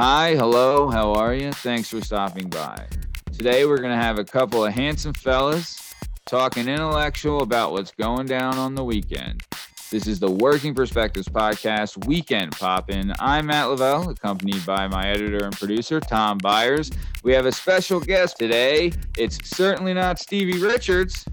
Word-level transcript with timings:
Hi, 0.00 0.36
hello, 0.36 0.88
how 0.88 1.12
are 1.14 1.34
you? 1.34 1.50
Thanks 1.50 1.88
for 1.88 2.00
stopping 2.00 2.48
by. 2.48 2.86
Today 3.32 3.64
we're 3.64 3.78
going 3.78 3.90
to 3.90 4.00
have 4.00 4.16
a 4.20 4.24
couple 4.24 4.64
of 4.64 4.72
handsome 4.72 5.12
fellas 5.12 5.92
talking 6.24 6.68
intellectual 6.68 7.42
about 7.42 7.72
what's 7.72 7.90
going 7.90 8.26
down 8.26 8.54
on 8.58 8.76
the 8.76 8.84
weekend. 8.84 9.42
This 9.90 10.06
is 10.06 10.20
the 10.20 10.30
Working 10.30 10.72
Perspectives 10.72 11.26
Podcast 11.26 12.06
Weekend 12.06 12.52
Poppin'. 12.52 13.12
I'm 13.18 13.46
Matt 13.46 13.70
Lavelle, 13.70 14.10
accompanied 14.10 14.64
by 14.64 14.86
my 14.86 15.08
editor 15.08 15.44
and 15.44 15.52
producer, 15.52 15.98
Tom 15.98 16.38
Byers. 16.38 16.92
We 17.24 17.32
have 17.32 17.46
a 17.46 17.52
special 17.52 17.98
guest 17.98 18.36
today. 18.38 18.92
It's 19.16 19.50
certainly 19.50 19.94
not 19.94 20.20
Stevie 20.20 20.60
Richards. 20.60 21.24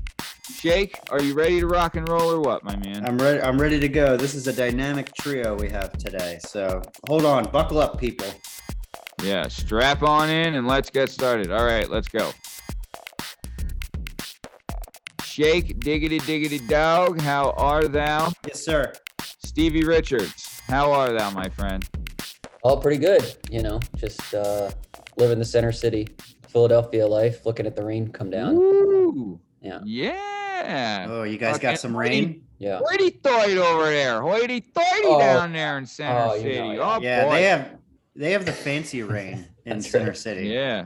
Shake, 0.52 0.98
are 1.12 1.22
you 1.22 1.36
ready 1.36 1.60
to 1.60 1.68
rock 1.68 1.98
and 1.98 2.10
roll 2.10 2.32
or 2.32 2.40
what, 2.40 2.64
my 2.64 2.76
man? 2.78 3.06
I'm 3.06 3.20
ready. 3.20 3.42
I'm 3.42 3.62
ready 3.62 3.80
to 3.80 3.88
go. 3.88 4.18
This 4.18 4.34
is 4.34 4.48
a 4.48 4.54
dynamic 4.54 5.14
trio 5.14 5.56
we 5.56 5.70
have 5.70 5.96
today. 6.00 6.40
So 6.42 6.82
hold 7.08 7.26
on, 7.26 7.52
buckle 7.52 7.78
up, 7.78 8.00
people. 8.00 8.28
Yeah, 9.26 9.48
strap 9.48 10.04
on 10.04 10.30
in 10.30 10.54
and 10.54 10.68
let's 10.68 10.92
get 10.92 11.10
started. 11.10 11.52
All 11.52 11.66
right, 11.66 11.90
let's 11.90 12.08
go. 12.08 12.32
Shake, 15.24 15.80
diggity, 15.80 16.20
diggity, 16.20 16.60
dog. 16.60 17.20
How 17.20 17.50
are 17.58 17.88
thou? 17.88 18.32
Yes, 18.46 18.64
sir. 18.64 18.94
Stevie 19.44 19.84
Richards, 19.84 20.62
how 20.68 20.92
are 20.92 21.12
thou, 21.12 21.32
my 21.32 21.50
friend? 21.50 21.84
All 22.62 22.78
pretty 22.80 22.98
good, 22.98 23.36
you 23.50 23.64
know, 23.64 23.80
just 23.98 24.34
uh, 24.36 24.70
living 25.18 25.40
the 25.40 25.46
center 25.46 25.72
city, 25.72 26.08
Philadelphia 26.48 27.08
life, 27.08 27.48
looking 27.48 27.66
at 27.66 27.76
the 27.76 27.84
rain 27.84 28.08
come 28.10 28.30
down. 28.30 28.54
Ooh, 28.56 29.40
Yeah. 29.60 29.80
Yeah. 29.84 31.08
Oh, 31.10 31.24
you 31.24 31.38
guys 31.40 31.56
Okay, 31.56 31.64
got 31.72 31.80
some 31.80 31.98
rain? 31.98 32.44
Yeah. 32.60 32.80
Hoity 32.84 33.12
toity 33.24 33.58
over 33.58 33.86
there. 33.86 34.22
Hoity 34.22 34.62
toity 34.62 35.02
Oh. 35.08 35.18
down 35.20 35.52
there 35.52 35.80
in 35.80 35.86
Center 35.88 36.28
Oh, 36.30 36.36
you 36.36 36.42
City. 36.42 36.58
know, 36.60 36.72
yeah. 36.74 36.80
Oh, 36.96 37.00
Yeah, 37.02 37.26
boy. 37.26 37.32
they 37.32 37.44
have 37.44 37.68
they 38.16 38.32
have 38.32 38.46
the 38.46 38.52
fancy 38.52 39.04
rain 39.04 39.46
in 39.66 39.82
Center 39.82 40.08
right. 40.08 40.18
City. 40.18 40.48
Yeah. 40.48 40.86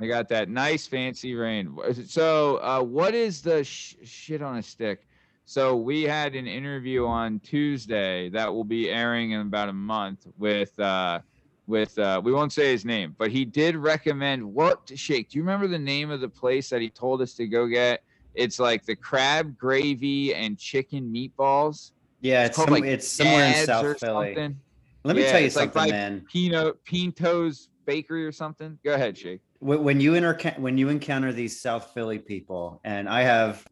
They 0.00 0.06
got 0.06 0.28
that 0.28 0.48
nice 0.48 0.86
fancy 0.86 1.34
rain. 1.34 1.76
So, 2.06 2.58
uh, 2.58 2.82
what 2.82 3.14
is 3.14 3.42
the 3.42 3.64
sh- 3.64 3.96
shit 4.04 4.42
on 4.42 4.58
a 4.58 4.62
stick? 4.62 5.06
So, 5.44 5.74
we 5.76 6.02
had 6.04 6.36
an 6.36 6.46
interview 6.46 7.04
on 7.04 7.40
Tuesday 7.40 8.28
that 8.28 8.52
will 8.52 8.64
be 8.64 8.90
airing 8.90 9.32
in 9.32 9.40
about 9.40 9.68
a 9.68 9.72
month 9.72 10.26
with, 10.38 10.78
uh, 10.78 11.18
with, 11.66 11.98
uh, 11.98 12.20
we 12.22 12.32
won't 12.32 12.52
say 12.52 12.70
his 12.70 12.84
name, 12.84 13.16
but 13.18 13.32
he 13.32 13.44
did 13.44 13.74
recommend 13.74 14.44
what 14.44 14.86
to 14.86 14.96
shake. 14.96 15.30
Do 15.30 15.38
you 15.38 15.42
remember 15.42 15.66
the 15.66 15.78
name 15.78 16.10
of 16.10 16.20
the 16.20 16.28
place 16.28 16.70
that 16.70 16.80
he 16.80 16.90
told 16.90 17.20
us 17.20 17.34
to 17.34 17.48
go 17.48 17.66
get? 17.66 18.02
It's 18.34 18.60
like 18.60 18.84
the 18.86 18.94
crab 18.94 19.58
gravy 19.58 20.32
and 20.32 20.56
chicken 20.56 21.12
meatballs. 21.12 21.90
Yeah, 22.20 22.44
It's 22.44 22.50
it's 22.56 22.64
some, 22.64 22.72
like, 22.72 22.84
it's 22.84 23.08
somewhere 23.08 23.46
in 23.46 23.66
South 23.66 23.98
Philly. 23.98 24.34
something. 24.34 24.60
Let 25.04 25.16
me 25.16 25.22
Yeah, 25.22 25.30
tell 25.32 25.40
you 25.40 25.46
it's 25.46 25.56
like 25.56 25.72
something, 25.72 25.90
man. 25.90 26.24
Pino, 26.30 26.74
Pinto's 26.84 27.68
Bakery 27.86 28.24
or 28.26 28.32
something. 28.32 28.78
Go 28.84 28.94
ahead, 28.94 29.16
Shake. 29.16 29.40
Wh- 29.60 29.80
When 29.82 30.00
you 30.00 30.14
enter 30.14 30.36
when 30.58 30.76
you 30.78 30.88
encounter 30.88 31.32
these 31.32 31.60
South 31.60 31.92
Philly 31.94 32.18
people, 32.18 32.80
and 32.84 33.08
I 33.08 33.22
have 33.22 33.64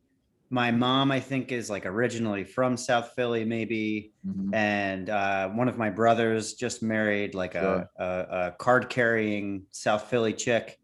my 0.49 0.71
mom, 0.71 1.11
I 1.11 1.21
think, 1.21 1.51
is 1.53 1.69
like 1.69 1.87
originally 1.87 2.45
from 2.45 2.77
South 2.77 3.13
Philly, 3.17 3.45
maybe. 3.45 4.13
and 4.53 5.11
uh, 5.11 5.49
one 5.51 5.69
of 5.69 5.77
my 5.77 5.91
brothers 5.91 6.55
just 6.55 6.83
married 6.83 7.35
like 7.35 7.55
a, 7.57 7.89
a, 7.99 8.05
a 8.05 8.55
card 8.59 8.89
carrying 8.89 9.65
South 9.73 10.05
Philly 10.05 10.33
chick. 10.33 10.79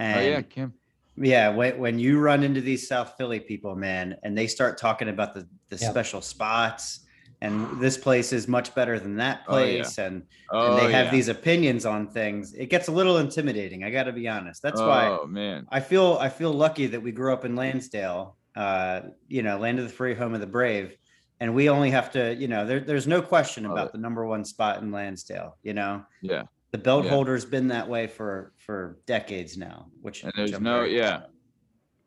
Oh 0.00 0.20
yeah, 0.20 0.40
Kim. 0.42 0.72
yeah, 1.16 1.50
when, 1.50 1.78
when 1.78 1.98
you 1.98 2.18
run 2.18 2.42
into 2.42 2.60
these 2.60 2.88
South 2.88 3.14
Philly 3.18 3.40
people, 3.40 3.76
man, 3.76 4.16
and 4.22 4.36
they 4.36 4.46
start 4.46 4.78
talking 4.78 5.08
about 5.08 5.34
the, 5.34 5.46
the 5.68 5.76
Yeah. 5.76 5.90
special 5.90 6.20
spots 6.22 7.03
and 7.44 7.80
this 7.80 7.98
place 7.98 8.32
is 8.32 8.48
much 8.48 8.74
better 8.74 8.98
than 8.98 9.16
that 9.16 9.42
Oh, 9.48 9.58
yeah. 9.58 9.64
place 9.82 9.98
and, 9.98 10.22
Oh, 10.50 10.68
and 10.70 10.78
they 10.78 10.92
have 10.92 11.06
yeah. 11.06 11.10
these 11.10 11.28
opinions 11.28 11.84
on 11.84 12.08
things, 12.08 12.54
it 12.54 12.70
gets 12.70 12.88
a 12.88 12.92
little 12.92 13.18
intimidating. 13.18 13.84
I 13.84 13.90
got 13.90 14.04
to 14.04 14.12
be 14.12 14.26
honest. 14.28 14.62
That's 14.62 14.80
why 14.80 15.06
Oh 15.08 15.26
man. 15.26 15.66
I 15.70 15.80
feel 15.80 16.16
I 16.20 16.28
feel 16.28 16.52
lucky 16.52 16.86
that 16.88 17.00
we 17.02 17.12
grew 17.12 17.32
up 17.32 17.44
in 17.44 17.54
Lansdale, 17.56 18.36
uh, 18.56 19.00
you 19.28 19.42
know, 19.42 19.58
land 19.58 19.78
of 19.78 19.84
the 19.86 19.92
free, 19.92 20.14
home 20.14 20.34
of 20.34 20.40
the 20.40 20.46
brave, 20.46 20.96
and 21.40 21.54
we 21.54 21.68
only 21.68 21.90
have 21.90 22.10
to, 22.12 22.34
you 22.34 22.48
know, 22.48 22.64
there, 22.66 22.80
there's 22.80 23.06
no 23.06 23.20
question 23.20 23.66
about 23.66 23.92
the 23.92 23.98
number 23.98 24.24
one 24.24 24.44
spot 24.44 24.80
in 24.82 24.90
Lansdale. 24.90 25.58
You 25.62 25.74
know, 25.74 26.04
Yeah. 26.22 26.44
the 26.72 26.78
belt 26.78 27.04
Yeah. 27.04 27.10
holder's 27.10 27.44
been 27.44 27.68
that 27.68 27.88
way 27.88 28.06
for 28.06 28.52
for 28.58 28.98
decades 29.06 29.56
now. 29.58 29.86
Which 30.00 30.24
And 30.24 30.32
there's 30.36 30.58
no- 30.60 30.84
yeah. 30.84 31.22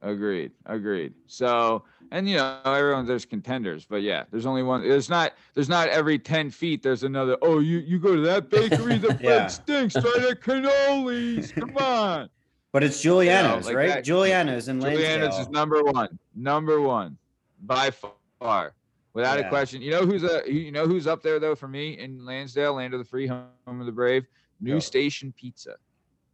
Agreed. 0.02 0.52
Agreed. 0.68 1.14
So, 1.26 1.84
and 2.12 2.28
you 2.30 2.38
know, 2.38 2.60
everyone 2.66 3.06
there's 3.06 3.26
contenders, 3.26 3.86
but 3.86 4.02
yeah, 4.02 4.24
there's 4.32 4.46
only 4.46 4.64
one. 4.64 4.82
There's 4.88 5.10
not. 5.10 5.34
There's 5.54 5.70
not 5.70 5.90
every 5.90 6.18
ten 6.20 6.50
feet. 6.50 6.82
There's 6.84 7.04
another. 7.04 7.38
Oh, 7.42 7.60
you 7.60 7.80
you 7.80 8.00
go 8.00 8.16
to 8.16 8.22
that 8.22 8.50
bakery. 8.50 8.98
The 8.98 9.08
bread 9.14 9.22
Yeah. 9.22 9.48
stinks. 9.48 9.94
Try 9.94 10.02
the 10.02 10.36
cannolis. 10.36 11.54
Come 11.54 11.76
on. 11.78 12.30
But 12.74 12.84
it's 12.84 13.02
Giuliano's, 13.02 13.66
like 13.66 13.76
right? 13.76 13.88
that- 13.90 14.04
Giuliano's 14.04 14.68
in 14.68 14.80
Juliana's 14.82 15.30
Lansdale. 15.36 15.42
is 15.42 15.50
number 15.50 15.84
one. 15.84 16.20
Number 16.36 16.82
one, 16.82 17.18
by 17.64 17.92
far, 18.40 18.74
without 19.14 19.40
a 19.40 19.48
question. 19.50 19.82
You 19.82 19.92
know 19.92 20.06
who's 20.06 20.24
a 20.24 20.42
you 20.46 20.72
know 20.72 20.86
who's 20.86 21.08
up 21.08 21.24
there 21.24 21.40
though 21.40 21.56
for 21.56 21.68
me 21.68 21.98
in 21.98 22.24
Lansdale, 22.26 22.74
land 22.76 22.94
of 22.94 23.00
the 23.00 23.06
free, 23.06 23.26
home 23.28 23.48
of 23.68 23.86
the 23.86 23.92
brave. 23.92 24.26
New 24.60 24.74
Yeah. 24.76 24.80
Station 24.80 25.34
Pizza. 25.40 25.76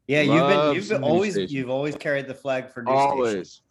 yeah, 0.08 0.22
you've 0.22 0.48
been 0.48 0.76
you've 0.76 0.90
been 0.90 1.04
always 1.04 1.34
Station. 1.34 1.56
you've 1.56 1.70
always 1.70 1.96
carried 1.96 2.28
the 2.28 2.34
flag 2.34 2.70
for 2.70 2.82
New 2.84 3.34
Station. 3.34 3.63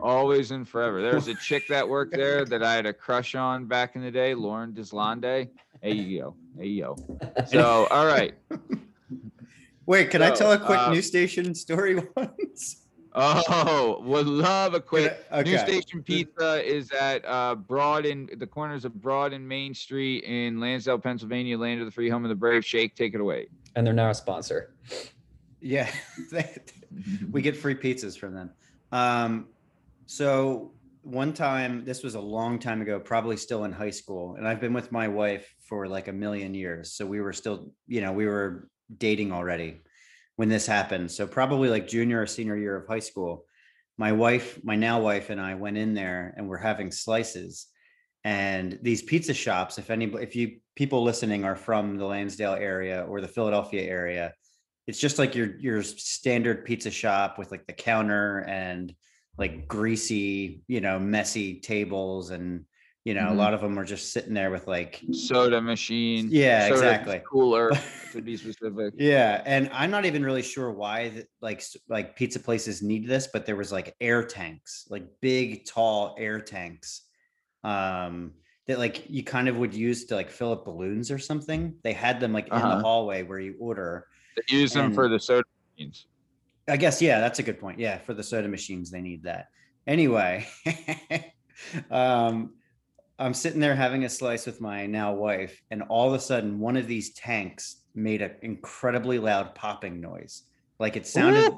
Always 0.00 0.24
always 0.24 0.50
and 0.50 0.68
forever. 0.68 1.02
There's 1.02 1.28
a 1.28 1.34
chick 1.46 1.68
that 1.68 1.88
worked 1.88 2.14
there 2.14 2.44
that 2.44 2.62
i 2.62 2.74
had 2.74 2.86
a 2.86 2.92
crush 2.92 3.34
on 3.34 3.66
back 3.66 3.96
in 3.96 4.02
the 4.02 4.10
day 4.10 4.34
lauren 4.34 4.72
deslande. 4.72 5.48
Hey 5.82 5.92
yo 5.92 6.34
hey 6.58 6.66
yo. 6.68 6.96
So 7.46 7.86
all 7.90 8.06
right. 8.06 8.34
Wait, 9.86 10.10
can 10.10 10.22
I 10.22 10.30
tell 10.30 10.52
a 10.52 10.58
quick 10.58 10.78
uh, 10.78 10.90
New 10.90 11.02
Station 11.02 11.54
story 11.54 11.96
once? 12.16 12.80
oh 13.16 14.00
would 14.02 14.26
love 14.26 14.74
a 14.74 14.80
quick 14.80 15.28
Can 15.30 15.38
I- 15.38 15.42
new 15.42 15.58
station 15.58 16.02
pizza 16.02 16.60
is 16.64 16.90
at 16.90 17.24
uh 17.24 17.54
broad 17.54 18.06
and 18.06 18.28
the 18.38 18.46
corners 18.46 18.84
of 18.84 19.00
broad 19.00 19.32
and 19.32 19.46
main 19.48 19.72
street 19.72 20.24
in 20.24 20.58
lansdale 20.58 20.98
pennsylvania 20.98 21.56
land 21.56 21.78
of 21.80 21.86
the 21.86 21.92
free 21.92 22.08
home 22.08 22.24
of 22.24 22.28
the 22.28 22.34
brave. 22.34 22.64
Shake 22.64 22.96
take 22.96 23.14
it 23.14 23.20
away. 23.20 23.46
And 23.76 23.86
they're 23.86 23.94
now 23.94 24.10
a 24.10 24.14
sponsor. 24.14 24.74
Yeah, 25.60 25.90
we 27.30 27.40
get 27.40 27.56
free 27.56 27.74
pizzas 27.74 28.18
from 28.18 28.34
them. 28.34 28.50
Um, 28.92 29.46
so 30.06 30.72
one 31.02 31.32
time, 31.34 31.84
this 31.84 32.02
was 32.02 32.14
a 32.14 32.20
long 32.20 32.58
time 32.58 32.80
ago, 32.80 32.98
probably 32.98 33.36
still 33.36 33.64
in 33.64 33.72
high 33.72 33.90
school, 33.90 34.36
and 34.36 34.48
I've 34.48 34.60
been 34.60 34.72
with 34.72 34.90
my 34.90 35.06
wife 35.06 35.54
for 35.68 35.86
like 35.86 36.08
a 36.08 36.12
million 36.12 36.54
years. 36.54 36.92
So 36.92 37.06
we 37.06 37.20
were 37.20 37.32
still, 37.32 37.72
you 37.86 38.00
know, 38.00 38.12
we 38.12 38.26
were 38.26 38.68
dating 38.96 39.32
already 39.32 39.82
when 40.36 40.48
this 40.48 40.66
happened. 40.66 41.10
So 41.10 41.26
probably 41.26 41.68
like 41.68 41.86
junior 41.86 42.22
or 42.22 42.26
senior 42.26 42.56
year 42.56 42.76
of 42.76 42.88
high 42.88 43.00
school. 43.00 43.44
My 43.96 44.12
wife, 44.12 44.58
my 44.64 44.76
now 44.76 45.00
wife, 45.00 45.30
and 45.30 45.40
I 45.40 45.54
went 45.54 45.76
in 45.76 45.94
there 45.94 46.34
and 46.36 46.48
we're 46.48 46.56
having 46.56 46.90
slices. 46.90 47.66
And 48.24 48.78
these 48.82 49.02
pizza 49.02 49.34
shops, 49.34 49.78
if 49.78 49.90
any, 49.90 50.06
if 50.14 50.34
you 50.34 50.58
people 50.74 51.02
listening 51.02 51.44
are 51.44 51.54
from 51.54 51.98
the 51.98 52.06
Lansdale 52.06 52.54
area 52.54 53.04
or 53.06 53.20
the 53.20 53.28
Philadelphia 53.28 53.82
area, 53.82 54.32
it's 54.86 54.98
just 54.98 55.18
like 55.18 55.34
your 55.34 55.58
your 55.60 55.82
standard 55.82 56.64
pizza 56.64 56.90
shop 56.90 57.38
with 57.38 57.50
like 57.50 57.66
the 57.66 57.72
counter 57.72 58.40
and 58.48 58.94
like 59.38 59.68
greasy, 59.68 60.64
you 60.68 60.80
know, 60.80 60.98
messy 60.98 61.60
tables 61.60 62.30
and 62.30 62.66
you 63.04 63.12
know, 63.14 63.30
Mhm. 63.30 63.32
a 63.32 63.34
lot 63.34 63.52
of 63.54 63.60
them 63.60 63.78
are 63.78 63.84
just 63.84 64.12
sitting 64.12 64.34
there 64.34 64.50
with 64.50 64.66
like 64.66 65.04
soda 65.10 65.60
machine 65.60 66.32
Yeah, 66.32 66.66
soda 66.66 66.96
exactly. 66.96 67.22
cooler 67.30 67.70
to 68.12 68.22
be 68.22 68.36
specific 68.36 68.94
yeah, 68.96 69.42
and 69.44 69.68
I'm 69.72 69.90
not 69.90 70.04
even 70.04 70.24
really 70.24 70.42
sure 70.42 70.70
why 70.70 71.08
that 71.10 71.26
like 71.40 71.62
like 71.88 72.14
pizza 72.16 72.38
places 72.38 72.80
need 72.82 73.08
this, 73.08 73.26
but 73.32 73.44
there 73.46 73.56
was 73.56 73.72
like 73.72 73.96
air 74.00 74.24
tanks, 74.24 74.86
like 74.90 75.20
big 75.20 75.66
tall 75.66 76.14
air 76.18 76.40
tanks 76.40 77.02
um 77.64 78.34
that 78.66 78.78
like 78.78 79.08
you 79.10 79.24
kind 79.24 79.48
of 79.48 79.56
would 79.58 79.74
use 79.74 80.06
to 80.06 80.14
like 80.16 80.30
fill 80.30 80.52
up 80.52 80.64
balloons 80.66 81.10
or 81.10 81.18
something. 81.18 81.78
They 81.84 81.92
had 81.94 82.20
them 82.20 82.32
like 82.32 82.50
in 82.50 82.68
Uh-huh. 82.68 82.68
the 82.68 82.76
hallway 82.76 83.22
where 83.24 83.40
you 83.40 83.56
order. 83.60 84.06
they 84.36 84.42
use 84.48 84.72
them 84.72 84.90
for 84.90 85.08
the 85.08 85.18
soda 85.18 85.44
machines 85.76 86.06
I 86.68 86.76
guess 86.76 87.02
yeah, 87.02 87.20
that's 87.20 87.38
a 87.38 87.42
good 87.42 87.60
point. 87.60 87.78
Yeah, 87.78 87.98
for 87.98 88.14
the 88.14 88.22
soda 88.22 88.48
machines, 88.48 88.90
they 88.90 89.00
need 89.00 89.24
that. 89.24 89.48
Anyway, 89.86 90.46
um, 91.90 92.54
I'm 93.18 93.34
sitting 93.34 93.60
there 93.60 93.74
having 93.74 94.04
a 94.04 94.08
slice 94.08 94.46
with 94.46 94.60
my 94.60 94.86
now 94.86 95.12
wife, 95.14 95.60
and 95.70 95.82
all 95.82 96.08
of 96.08 96.14
a 96.14 96.20
sudden, 96.20 96.58
one 96.58 96.76
of 96.76 96.86
these 96.86 97.12
tanks 97.14 97.82
made 97.94 98.22
an 98.22 98.32
incredibly 98.42 99.18
loud 99.18 99.54
popping 99.54 100.00
noise. 100.00 100.44
Like 100.80 100.96
it 100.96 101.06
sounded 101.06 101.52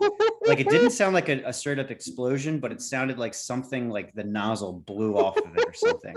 like 0.47 0.61
it 0.61 0.69
didn't 0.69 0.91
sound 0.91 1.15
like 1.15 1.31
a, 1.31 1.43
a 1.45 1.53
straight 1.53 1.79
up 1.79 1.91
explosion, 1.91 2.61
but 2.61 2.71
it 2.71 2.83
sounded 2.83 3.19
like 3.19 3.33
something 3.33 3.89
like 3.89 4.13
the 4.15 4.25
nozzle 4.25 4.75
blew 4.75 5.17
off 5.17 5.39
of 5.39 5.57
it 5.57 5.65
or 5.67 5.73
something. 5.73 6.15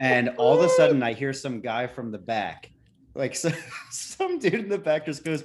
And 0.00 0.30
all 0.36 0.58
of 0.58 0.64
a 0.64 0.68
sudden, 0.68 1.02
I 1.02 1.12
hear 1.12 1.32
some 1.32 1.60
guy 1.60 1.86
from 1.86 2.10
the 2.10 2.18
back, 2.18 2.70
like 3.14 3.36
so, 3.36 3.50
some 3.90 4.38
dude 4.40 4.54
in 4.54 4.68
the 4.68 4.78
back 4.78 5.06
just 5.06 5.24
goes, 5.24 5.44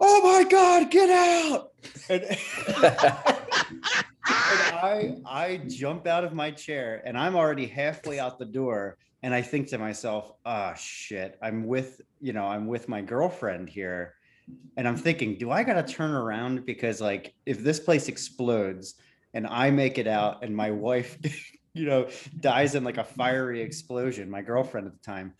"Oh 0.00 0.22
my 0.22 0.48
god, 0.48 0.90
get 0.90 1.10
out!" 1.10 1.72
And, 2.08 2.22
and 2.24 2.38
I 4.26 5.16
I 5.26 5.60
jump 5.68 6.06
out 6.06 6.24
of 6.24 6.32
my 6.32 6.50
chair, 6.50 7.02
and 7.04 7.16
I'm 7.16 7.36
already 7.36 7.66
halfway 7.66 8.18
out 8.18 8.38
the 8.38 8.46
door, 8.46 8.98
and 9.22 9.34
I 9.34 9.42
think 9.42 9.68
to 9.68 9.78
myself, 9.78 10.32
"Ah, 10.44 10.74
shit! 10.74 11.38
I'm 11.42 11.66
with 11.66 12.00
you 12.20 12.32
know 12.32 12.46
I'm 12.46 12.66
with 12.66 12.88
my 12.88 13.02
girlfriend 13.02 13.68
here." 13.68 14.14
and 14.76 14.88
I'm 14.88 14.96
thinking, 14.96 15.36
do 15.38 15.50
I 15.50 15.62
gotta 15.62 15.82
turn 15.82 16.10
around 16.10 16.66
because 16.66 17.00
like 17.00 17.34
if 17.46 17.62
this 17.62 17.80
place 17.80 18.08
explodes 18.08 18.94
and 19.34 19.46
I 19.46 19.70
make 19.70 19.98
it 19.98 20.06
out 20.06 20.44
and 20.44 20.54
my 20.54 20.70
wife, 20.70 21.18
you 21.74 21.86
know, 21.86 22.08
dies 22.40 22.74
in 22.74 22.84
like 22.84 22.98
a 22.98 23.04
fiery 23.04 23.62
explosion, 23.62 24.30
my 24.30 24.42
girlfriend 24.42 24.86
at 24.86 24.92
the 24.92 24.98
time, 24.98 25.34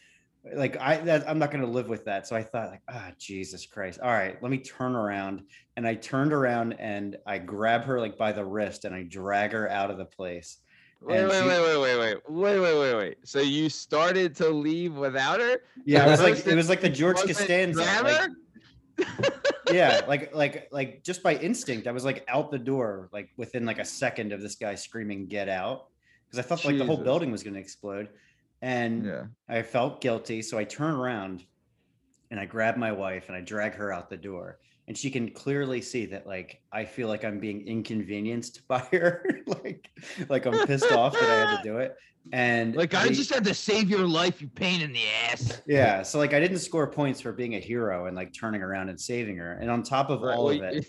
like 0.54 0.76
I 0.80 0.96
that, 0.98 1.28
I'm 1.28 1.38
not 1.38 1.50
gonna 1.50 1.66
live 1.66 1.88
with 1.88 2.04
that. 2.06 2.26
So 2.26 2.34
I 2.36 2.42
thought 2.42 2.70
like, 2.70 2.82
ah, 2.88 3.10
Jesus 3.18 3.66
Christ. 3.66 4.00
All 4.02 4.10
right, 4.10 4.40
let 4.42 4.50
me 4.50 4.58
turn 4.58 4.94
around. 4.94 5.42
And 5.76 5.86
I 5.86 5.94
turned 5.94 6.32
around 6.32 6.74
and 6.74 7.16
I 7.26 7.38
grab 7.38 7.84
her 7.84 8.00
like 8.00 8.18
by 8.18 8.32
the 8.32 8.44
wrist 8.44 8.84
and 8.84 8.94
I 8.94 9.04
drag 9.04 9.52
her 9.52 9.68
out 9.70 9.90
of 9.90 9.98
the 9.98 10.04
place. 10.04 10.58
Wait, 11.00 11.24
wait, 11.24 11.42
she- 11.42 11.48
wait, 11.48 11.60
wait, 11.60 11.80
wait, 11.80 11.98
wait, 11.98 12.16
wait, 12.28 12.58
wait, 12.60 12.78
wait, 12.78 12.94
wait. 12.96 13.16
So 13.24 13.40
you 13.40 13.68
started 13.68 14.36
to 14.36 14.48
leave 14.50 14.94
without 14.96 15.40
her? 15.40 15.58
Yeah, 15.84 16.06
it 16.06 16.10
was 16.10 16.20
like 16.20 16.46
it 16.46 16.54
was 16.54 16.68
like 16.68 16.80
the 16.80 16.88
George 16.88 17.16
Costanza. 17.18 17.80
like- 18.02 18.30
yeah 19.72 20.02
like 20.08 20.34
like 20.34 20.68
like 20.70 21.02
just 21.02 21.22
by 21.22 21.34
instinct 21.36 21.86
i 21.86 21.90
was 21.90 22.04
like 22.04 22.22
out 22.28 22.50
the 22.50 22.58
door 22.58 23.08
like 23.10 23.30
within 23.38 23.64
like 23.64 23.78
a 23.78 23.84
second 23.84 24.32
of 24.32 24.40
this 24.42 24.54
guy 24.54 24.74
screaming 24.74 25.26
get 25.26 25.48
out 25.48 25.86
because 26.26 26.38
i 26.38 26.42
thought 26.46 26.62
like 26.64 26.76
the 26.76 26.84
whole 26.84 26.96
building 26.98 27.32
was 27.32 27.42
going 27.42 27.54
to 27.54 27.60
explode 27.60 28.08
and 28.62 29.04
Yeah. 29.04 29.24
i 29.48 29.60
felt 29.62 30.00
guilty 30.00 30.40
so 30.40 30.56
i 30.56 30.64
turn 30.64 30.94
around 30.94 31.44
and 32.30 32.38
i 32.40 32.46
grab 32.46 32.76
my 32.76 32.92
wife 32.92 33.24
and 33.28 33.36
i 33.36 33.40
drag 33.40 33.74
her 33.74 33.92
out 33.92 34.08
the 34.08 34.16
door 34.16 34.58
and 34.88 34.96
she 34.96 35.10
can 35.10 35.30
clearly 35.30 35.80
see 35.82 36.06
that 36.06 36.26
like 36.26 36.62
i 36.72 36.84
feel 36.84 37.08
like 37.08 37.24
i'm 37.24 37.38
being 37.40 37.66
inconvenienced 37.66 38.66
by 38.68 38.78
her 38.92 39.26
like 39.46 39.90
like 40.28 40.46
i'm 40.46 40.66
pissed 40.66 40.90
off 40.92 41.12
that 41.12 41.28
i 41.28 41.50
had 41.50 41.56
to 41.58 41.62
do 41.62 41.78
it 41.78 41.94
and 42.32 42.76
Like 42.76 42.94
I 42.94 43.08
we- 43.08 43.14
just 43.14 43.34
had 43.34 43.42
to 43.44 43.52
save 43.54 43.90
your 43.90 44.06
life, 44.06 44.40
you 44.40 44.46
pain 44.46 44.80
in 44.80 44.92
the 44.92 45.02
ass. 45.28 45.60
yeah 45.66 46.02
so 46.04 46.18
like 46.18 46.32
i 46.32 46.38
didn't 46.38 46.58
score 46.60 46.86
points 46.86 47.20
for 47.20 47.32
being 47.32 47.56
a 47.56 47.60
hero 47.60 48.06
and 48.06 48.14
like 48.16 48.32
turning 48.32 48.62
around 48.62 48.88
and 48.90 49.00
saving 49.00 49.36
her 49.38 49.54
and 49.54 49.68
on 49.68 49.82
top 49.82 50.08
of 50.08 50.22
Right, 50.22 50.36
all 50.36 50.44
well, 50.46 50.54
of 50.54 50.74
you- 50.74 50.78
it 50.80 50.86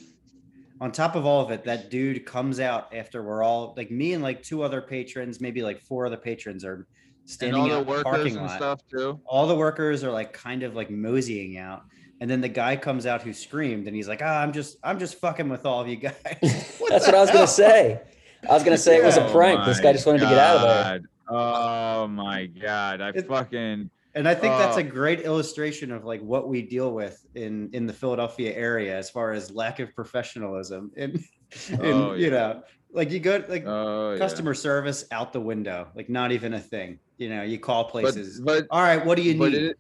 on 0.82 0.92
top 0.92 1.16
of 1.16 1.26
all 1.26 1.40
of 1.40 1.50
it, 1.52 1.64
that 1.64 1.90
dude 1.90 2.26
comes 2.26 2.60
out 2.60 2.94
after 2.94 3.24
we're 3.24 3.42
all 3.42 3.74
like 3.78 3.90
me 3.90 4.14
and 4.14 4.22
like 4.24 4.44
two 4.44 4.64
other 4.64 4.82
patrons, 4.82 5.40
maybe 5.40 5.62
like 5.62 5.80
four 5.80 6.06
other 6.06 6.18
patrons 6.18 6.66
are 6.66 6.88
and 7.24 7.30
standing 7.30 7.62
all 7.62 7.68
the 7.68 7.74
out 7.76 7.80
in 7.82 7.86
the 7.86 7.92
workers 7.92 8.04
parking 8.04 8.38
and 8.38 8.46
lot. 8.48 8.56
stuff 8.58 8.82
too. 8.90 9.20
All 9.26 9.48
the 9.48 9.56
workers 9.56 10.04
are 10.04 10.12
like 10.12 10.34
kind 10.34 10.64
of 10.64 10.76
like 10.76 10.90
moseying 10.90 11.58
out. 11.58 11.84
And 12.22 12.30
then 12.30 12.40
the 12.42 12.50
guy 12.50 12.76
comes 12.78 13.06
out 13.06 13.22
who 13.22 13.34
screamed 13.34 13.88
and 13.88 13.96
he's 13.96 14.08
like, 14.08 14.22
ah, 14.24 14.42
I'm 14.42 14.54
just 14.54 14.78
I'm 14.84 15.00
just 15.00 15.16
fucking 15.20 15.50
with 15.50 15.66
all 15.66 15.82
of 15.82 15.88
you 15.88 15.98
guys. 15.98 16.16
That's 16.42 16.80
what 16.80 17.16
I 17.16 17.20
was 17.20 17.32
gonna 17.32 17.48
say. 17.48 18.02
I 18.50 18.54
was 18.54 18.64
gonna 18.64 18.78
say 18.78 18.98
it 18.98 19.04
was 19.04 19.18
a 19.18 19.26
Oh 19.28 19.32
prank. 19.32 19.66
This 19.66 19.80
guy 19.80 19.94
just 19.94 20.06
wanted 20.06 20.20
to 20.20 20.26
get 20.28 20.38
out 20.38 20.58
of 20.58 20.64
there. 20.64 21.02
Oh 21.30 22.08
my 22.08 22.46
god! 22.48 23.02
I 23.02 23.10
It- 23.10 23.28
fucking 23.28 23.90
And 24.16 24.28
I 24.28 24.36
think 24.36 24.54
that's 24.58 24.78
Oh. 24.78 24.82
a 24.82 24.84
great 24.84 25.22
illustration 25.22 25.92
of 25.92 26.06
like 26.06 26.22
what 26.22 26.48
we 26.48 26.62
deal 26.62 26.92
with 26.94 27.26
in 27.36 27.70
in 27.74 27.88
the 27.88 27.94
Philadelphia 27.94 28.54
area 28.54 28.96
as 28.98 29.10
far 29.10 29.32
as 29.32 29.50
lack 29.52 29.80
of 29.80 29.94
professionalism. 29.96 30.92
And, 30.98 31.24
and 31.72 31.82
Oh, 31.82 32.14
you 32.14 32.26
yeah. 32.26 32.30
know, 32.30 32.64
like 32.94 33.12
you 33.12 33.20
go 33.20 33.44
like 33.50 33.66
oh 33.66 34.12
yeah. 34.12 34.18
customer 34.18 34.54
service 34.54 35.06
out 35.12 35.34
the 35.34 35.42
window, 35.42 35.88
like 35.96 36.10
not 36.10 36.32
even 36.32 36.54
a 36.54 36.60
thing. 36.60 37.00
You 37.18 37.30
know, 37.30 37.44
you 37.44 37.60
call 37.60 37.86
places. 37.86 38.40
but 38.40 38.68
All 38.70 38.82
right, 38.82 39.04
what 39.04 39.16
do 39.16 39.24
you 39.24 39.34
need? 39.34 39.54
it, 39.54 39.78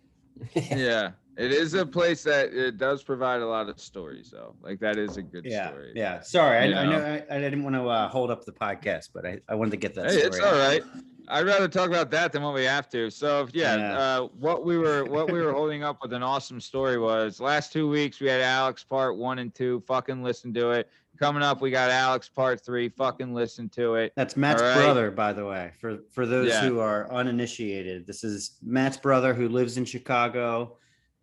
yeah, 0.77 1.11
it 1.37 1.51
is 1.51 1.73
a 1.73 1.85
place 1.85 2.23
that 2.23 2.53
it 2.53 2.77
does 2.77 3.03
provide 3.03 3.41
a 3.41 3.47
lot 3.47 3.69
of 3.69 3.79
stories 3.79 4.31
though. 4.31 4.55
Like 4.61 4.79
that 4.79 4.97
is 4.97 5.17
a 5.17 5.21
good 5.21 5.45
yeah, 5.45 5.69
story. 5.69 5.93
yeah. 5.95 6.21
Sorry, 6.21 6.57
I, 6.57 6.81
I 6.81 6.85
know? 6.85 7.23
I, 7.29 7.35
I 7.35 7.39
didn't 7.39 7.63
want 7.63 7.75
to 7.75 7.87
uh, 7.87 8.07
hold 8.07 8.29
up 8.29 8.45
the 8.45 8.51
podcast, 8.51 9.09
but 9.13 9.25
I, 9.25 9.39
I 9.47 9.55
wanted 9.55 9.71
to 9.71 9.77
get 9.77 9.95
that. 9.95 10.11
Hey, 10.11 10.17
it's 10.17 10.39
all 10.39 10.57
right. 10.57 10.83
I'd 11.29 11.45
rather 11.45 11.67
talk 11.67 11.87
about 11.87 12.11
that 12.11 12.31
than 12.33 12.43
what 12.43 12.53
we 12.53 12.65
have 12.65 12.89
to. 12.89 13.09
So 13.09 13.47
yeah, 13.53 13.77
Yeah. 13.77 13.97
Uh, 13.97 14.27
what 14.39 14.65
we 14.65 14.77
were 14.77 15.05
what 15.09 15.31
we 15.31 15.41
were 15.41 15.53
holding 15.53 15.83
up 15.83 15.99
with 16.01 16.13
an 16.13 16.23
awesome 16.23 16.59
story 16.59 16.99
was 16.99 17.39
last 17.39 17.71
two 17.71 17.89
weeks 17.89 18.19
we 18.19 18.27
had 18.27 18.41
Alex 18.41 18.83
part 18.83 19.17
one 19.17 19.39
and 19.39 19.53
two. 19.53 19.83
Fucking 19.87 20.23
listen 20.23 20.53
to 20.55 20.71
it. 20.71 20.89
Coming 21.19 21.43
up, 21.43 21.61
we 21.61 21.69
got 21.69 21.89
Alex 21.91 22.27
part 22.27 22.65
three. 22.65 22.89
Fucking 22.89 23.33
listen 23.33 23.69
to 23.69 23.95
it. 23.95 24.13
That's 24.15 24.35
Matt's 24.35 24.61
right. 24.61 24.75
brother, 24.75 25.11
by 25.11 25.31
the 25.31 25.45
way. 25.45 25.71
For 25.79 25.99
for 26.11 26.25
those 26.25 26.49
Yeah. 26.49 26.61
who 26.65 26.79
are 26.79 27.11
uninitiated, 27.11 28.07
this 28.07 28.23
is 28.23 28.57
Matt's 28.63 28.97
brother 28.97 29.33
who 29.33 29.47
lives 29.47 29.77
in 29.77 29.85
Chicago. 29.85 30.77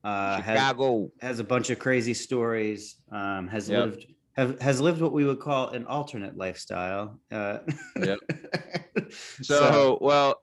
Uh, 0.05 0.41
has 0.41 0.59
Chicago. 0.59 1.11
has 1.21 1.41
a 1.41 1.45
bunch 1.45 1.71
of 1.71 1.79
crazy 1.79 2.15
stories. 2.15 2.97
Um, 3.11 3.49
has 3.49 3.69
Yep. 3.69 3.85
lived 3.85 4.07
have, 4.37 4.61
has 4.61 4.81
lived 4.81 5.03
what 5.03 5.13
we 5.13 5.25
would 5.25 5.41
call 5.41 5.69
an 5.71 5.85
alternate 5.87 6.37
lifestyle. 6.37 7.19
Uh, 7.31 7.59
Yep. 8.01 8.19
So, 9.43 9.99
well, 10.01 10.41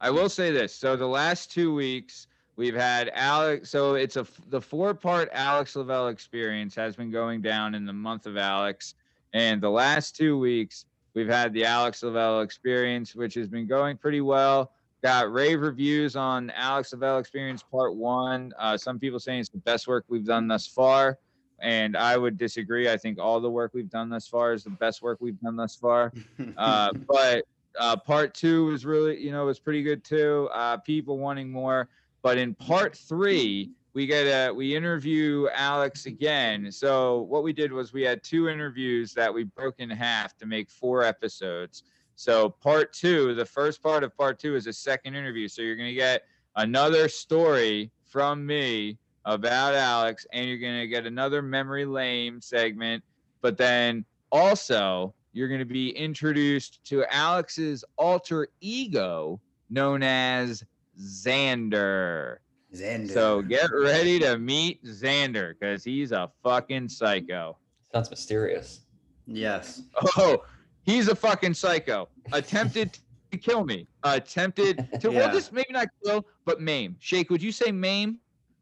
I 0.00 0.10
will 0.10 0.28
say 0.28 0.50
this. 0.50 0.74
So 0.74 0.96
the 0.96 1.06
last 1.06 1.52
two 1.52 1.72
weeks 1.72 2.26
we've 2.58 2.74
had 2.74 3.10
Alex. 3.14 3.70
So 3.70 3.94
it's 3.94 4.16
a 4.16 4.26
the 4.50 4.60
four 4.60 4.92
part 4.92 5.30
Alex 5.32 5.76
Lavelle 5.76 6.08
experience 6.08 6.74
has 6.74 6.96
been 6.96 7.10
going 7.10 7.40
down 7.40 7.74
in 7.74 7.86
the 7.86 7.92
month 7.92 8.26
of 8.26 8.36
Alex, 8.36 8.94
and 9.32 9.62
the 9.62 9.70
last 9.70 10.14
two 10.14 10.38
weeks 10.38 10.84
we've 11.14 11.28
had 11.28 11.54
the 11.54 11.64
Alex 11.64 12.02
Lavelle 12.02 12.42
experience, 12.42 13.14
which 13.14 13.32
has 13.34 13.48
been 13.48 13.66
going 13.66 13.96
pretty 13.96 14.20
well. 14.20 14.72
Got 15.02 15.32
rave 15.32 15.60
reviews 15.60 16.16
on 16.16 16.50
Alex 16.50 16.92
Lavelle 16.92 17.18
experience 17.18 17.62
part 17.62 17.94
one. 17.94 18.52
Uh, 18.58 18.76
some 18.76 18.98
people 18.98 19.20
saying 19.20 19.40
it's 19.40 19.48
the 19.48 19.58
best 19.58 19.86
work 19.86 20.04
we've 20.08 20.26
done 20.26 20.48
thus 20.48 20.66
far. 20.66 21.18
And 21.60 21.96
I 21.96 22.16
would 22.16 22.36
disagree. 22.38 22.88
I 22.88 22.96
think 22.96 23.18
all 23.18 23.40
the 23.40 23.50
work 23.50 23.72
we've 23.74 23.90
done 23.90 24.10
thus 24.10 24.28
far 24.28 24.52
is 24.52 24.64
the 24.64 24.70
best 24.70 25.02
work 25.02 25.18
we've 25.20 25.40
done 25.40 25.56
thus 25.56 25.74
far 25.74 26.12
uh, 26.56 26.92
but 26.92 27.44
uh, 27.78 27.96
part 27.96 28.34
two 28.34 28.66
was 28.66 28.84
really, 28.84 29.20
you 29.20 29.30
know, 29.30 29.46
was 29.46 29.58
pretty 29.58 29.82
good 29.82 30.04
too. 30.04 30.48
Uh, 30.52 30.76
people 30.78 31.18
wanting 31.18 31.50
more, 31.50 31.88
but 32.22 32.38
in 32.38 32.54
part 32.54 32.96
three, 32.96 33.70
we 33.94 34.06
get 34.06 34.24
a 34.24 34.52
we 34.52 34.76
interview 34.76 35.48
Alex 35.54 36.06
again. 36.06 36.70
So 36.70 37.22
what 37.22 37.42
we 37.42 37.52
did 37.52 37.72
was 37.72 37.92
we 37.92 38.02
had 38.02 38.22
two 38.22 38.48
interviews 38.48 39.12
that 39.14 39.32
we 39.32 39.44
broke 39.44 39.76
in 39.78 39.90
half 39.90 40.36
to 40.38 40.46
make 40.46 40.70
four 40.70 41.02
episodes. 41.02 41.82
So 42.14 42.48
part 42.48 42.92
two, 42.92 43.34
the 43.34 43.44
first 43.44 43.82
part 43.82 44.04
of 44.04 44.16
part 44.16 44.38
two 44.38 44.56
is 44.56 44.66
a 44.66 44.72
second 44.72 45.14
interview. 45.14 45.48
So 45.48 45.62
you're 45.62 45.76
gonna 45.76 45.94
get 45.94 46.24
another 46.56 47.08
story 47.08 47.90
from 48.04 48.44
me 48.44 48.98
about 49.24 49.74
Alex, 49.74 50.26
and 50.32 50.48
you're 50.48 50.58
gonna 50.58 50.86
get 50.86 51.06
another 51.06 51.42
memory 51.42 51.84
lane 51.84 52.40
segment. 52.40 53.02
But 53.40 53.56
then 53.56 54.04
also 54.30 55.14
you're 55.32 55.48
to 55.58 55.64
be 55.64 55.90
introduced 55.90 56.84
to 56.84 57.04
Alex's 57.14 57.84
alter 57.96 58.48
ego 58.60 59.40
known 59.70 60.02
as 60.02 60.64
Xander. 60.98 62.36
Xander. 62.74 63.10
So 63.12 63.42
get 63.42 63.70
ready 63.72 64.18
to 64.20 64.38
meet 64.38 64.84
Xander 64.84 65.54
because 65.58 65.84
he's 65.84 66.12
a 66.12 66.30
fucking 66.42 66.88
psycho. 66.88 67.56
Sounds 67.92 68.10
mysterious. 68.10 68.80
yes. 69.26 69.82
Oh, 70.16 70.44
he's 70.84 71.08
a 71.08 71.14
fucking 71.14 71.54
psycho. 71.54 72.08
Attempted 72.32 72.98
to 73.32 73.38
kill 73.38 73.64
me. 73.64 73.86
Attempted 74.04 74.86
to, 75.00 75.10
Yeah. 75.10 75.18
well, 75.20 75.32
just 75.32 75.52
maybe 75.52 75.68
not 75.72 75.88
kill, 76.04 76.26
but 76.44 76.60
maim. 76.60 76.96
Shake, 76.98 77.30
would 77.30 77.42
you 77.42 77.52
say 77.52 77.72
maim 77.72 78.18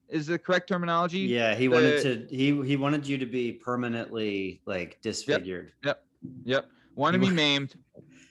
is 0.08 0.26
the 0.28 0.38
correct 0.38 0.68
terminology? 0.68 1.20
Yeah, 1.20 1.54
he 1.56 1.66
the- 1.66 1.72
wanted 1.74 2.02
to. 2.28 2.36
He 2.36 2.62
he 2.64 2.76
wanted 2.76 3.06
you 3.06 3.18
to 3.18 3.26
be 3.26 3.52
permanently 3.52 4.60
like 4.66 5.00
disfigured. 5.02 5.72
Yep. 5.84 6.04
Yep. 6.44 6.66
Want 6.94 7.14
to 7.14 7.18
You 7.20 7.26
be 7.26 7.30
wa- 7.32 7.36
maimed. 7.36 7.74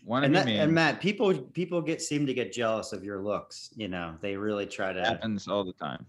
To 0.08 0.14
And, 0.14 0.36
that, 0.36 0.48
and 0.48 0.72
Matt, 0.72 1.00
people 1.00 1.34
people 1.34 1.82
get 1.82 2.02
seem 2.02 2.26
to 2.28 2.34
get 2.34 2.52
jealous 2.54 2.94
of 2.94 3.04
your 3.04 3.22
looks. 3.22 3.72
You 3.76 3.88
know, 3.88 4.16
they 4.22 4.38
really 4.38 4.66
try 4.66 4.94
to. 4.94 5.02
happens 5.02 5.48
all 5.48 5.64
the 5.64 5.74
time. 5.74 6.06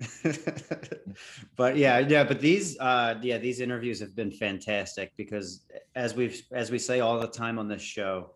but 1.56 1.76
yeah, 1.76 1.98
yeah, 1.98 2.22
but 2.24 2.40
these 2.40 2.78
uh 2.78 3.16
yeah, 3.20 3.38
these 3.38 3.60
interviews 3.60 3.98
have 4.00 4.14
been 4.14 4.30
fantastic 4.30 5.12
because 5.16 5.64
as 5.96 6.14
we've 6.14 6.42
as 6.52 6.70
we 6.70 6.78
say 6.78 7.00
all 7.00 7.18
the 7.18 7.26
time 7.26 7.58
on 7.58 7.66
this 7.68 7.82
show, 7.82 8.30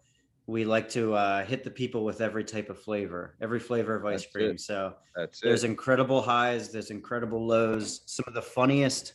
we 0.47 0.64
like 0.64 0.88
to 0.90 1.14
uh 1.14 1.45
hit 1.45 1.62
the 1.62 1.71
people 1.71 2.04
with 2.04 2.21
every 2.21 2.42
type 2.42 2.69
of 2.69 2.81
flavor, 2.81 3.37
every 3.40 3.61
flavor 3.61 3.95
of 3.95 4.04
ice 4.04 4.23
That's 4.23 4.33
cream. 4.33 4.50
it. 4.52 4.61
So 4.61 4.95
That's 5.14 5.40
there's 5.40 5.62
it. 5.62 5.69
incredible 5.69 6.21
highs, 6.21 6.73
there's 6.73 6.90
incredible 6.90 7.47
lows, 7.47 8.00
some 8.07 8.25
of 8.26 8.35
the 8.35 8.42
funniest 8.42 9.14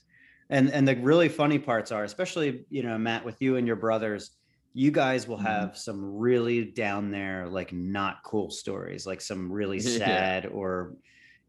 and 0.49 0.71
and 0.71 0.87
the 0.87 0.95
really 0.95 1.27
funny 1.27 1.59
parts 1.59 1.91
are 1.91 2.05
especially, 2.05 2.65
you 2.69 2.83
know, 2.83 2.97
Matt 2.97 3.25
with 3.25 3.41
you 3.41 3.57
and 3.57 3.67
your 3.67 3.75
brothers, 3.75 4.36
you 4.77 4.91
guys 4.91 5.27
will 5.27 5.39
Mhm. 5.39 5.43
have 5.43 5.77
some 5.77 6.05
really 6.17 6.63
down 6.63 7.09
there 7.09 7.47
like 7.49 7.73
not 7.73 8.21
cool 8.23 8.51
stories, 8.51 9.07
like 9.07 9.21
some 9.21 9.51
really 9.51 9.79
Yeah. 9.81 9.97
sad 9.97 10.45
or 10.45 10.95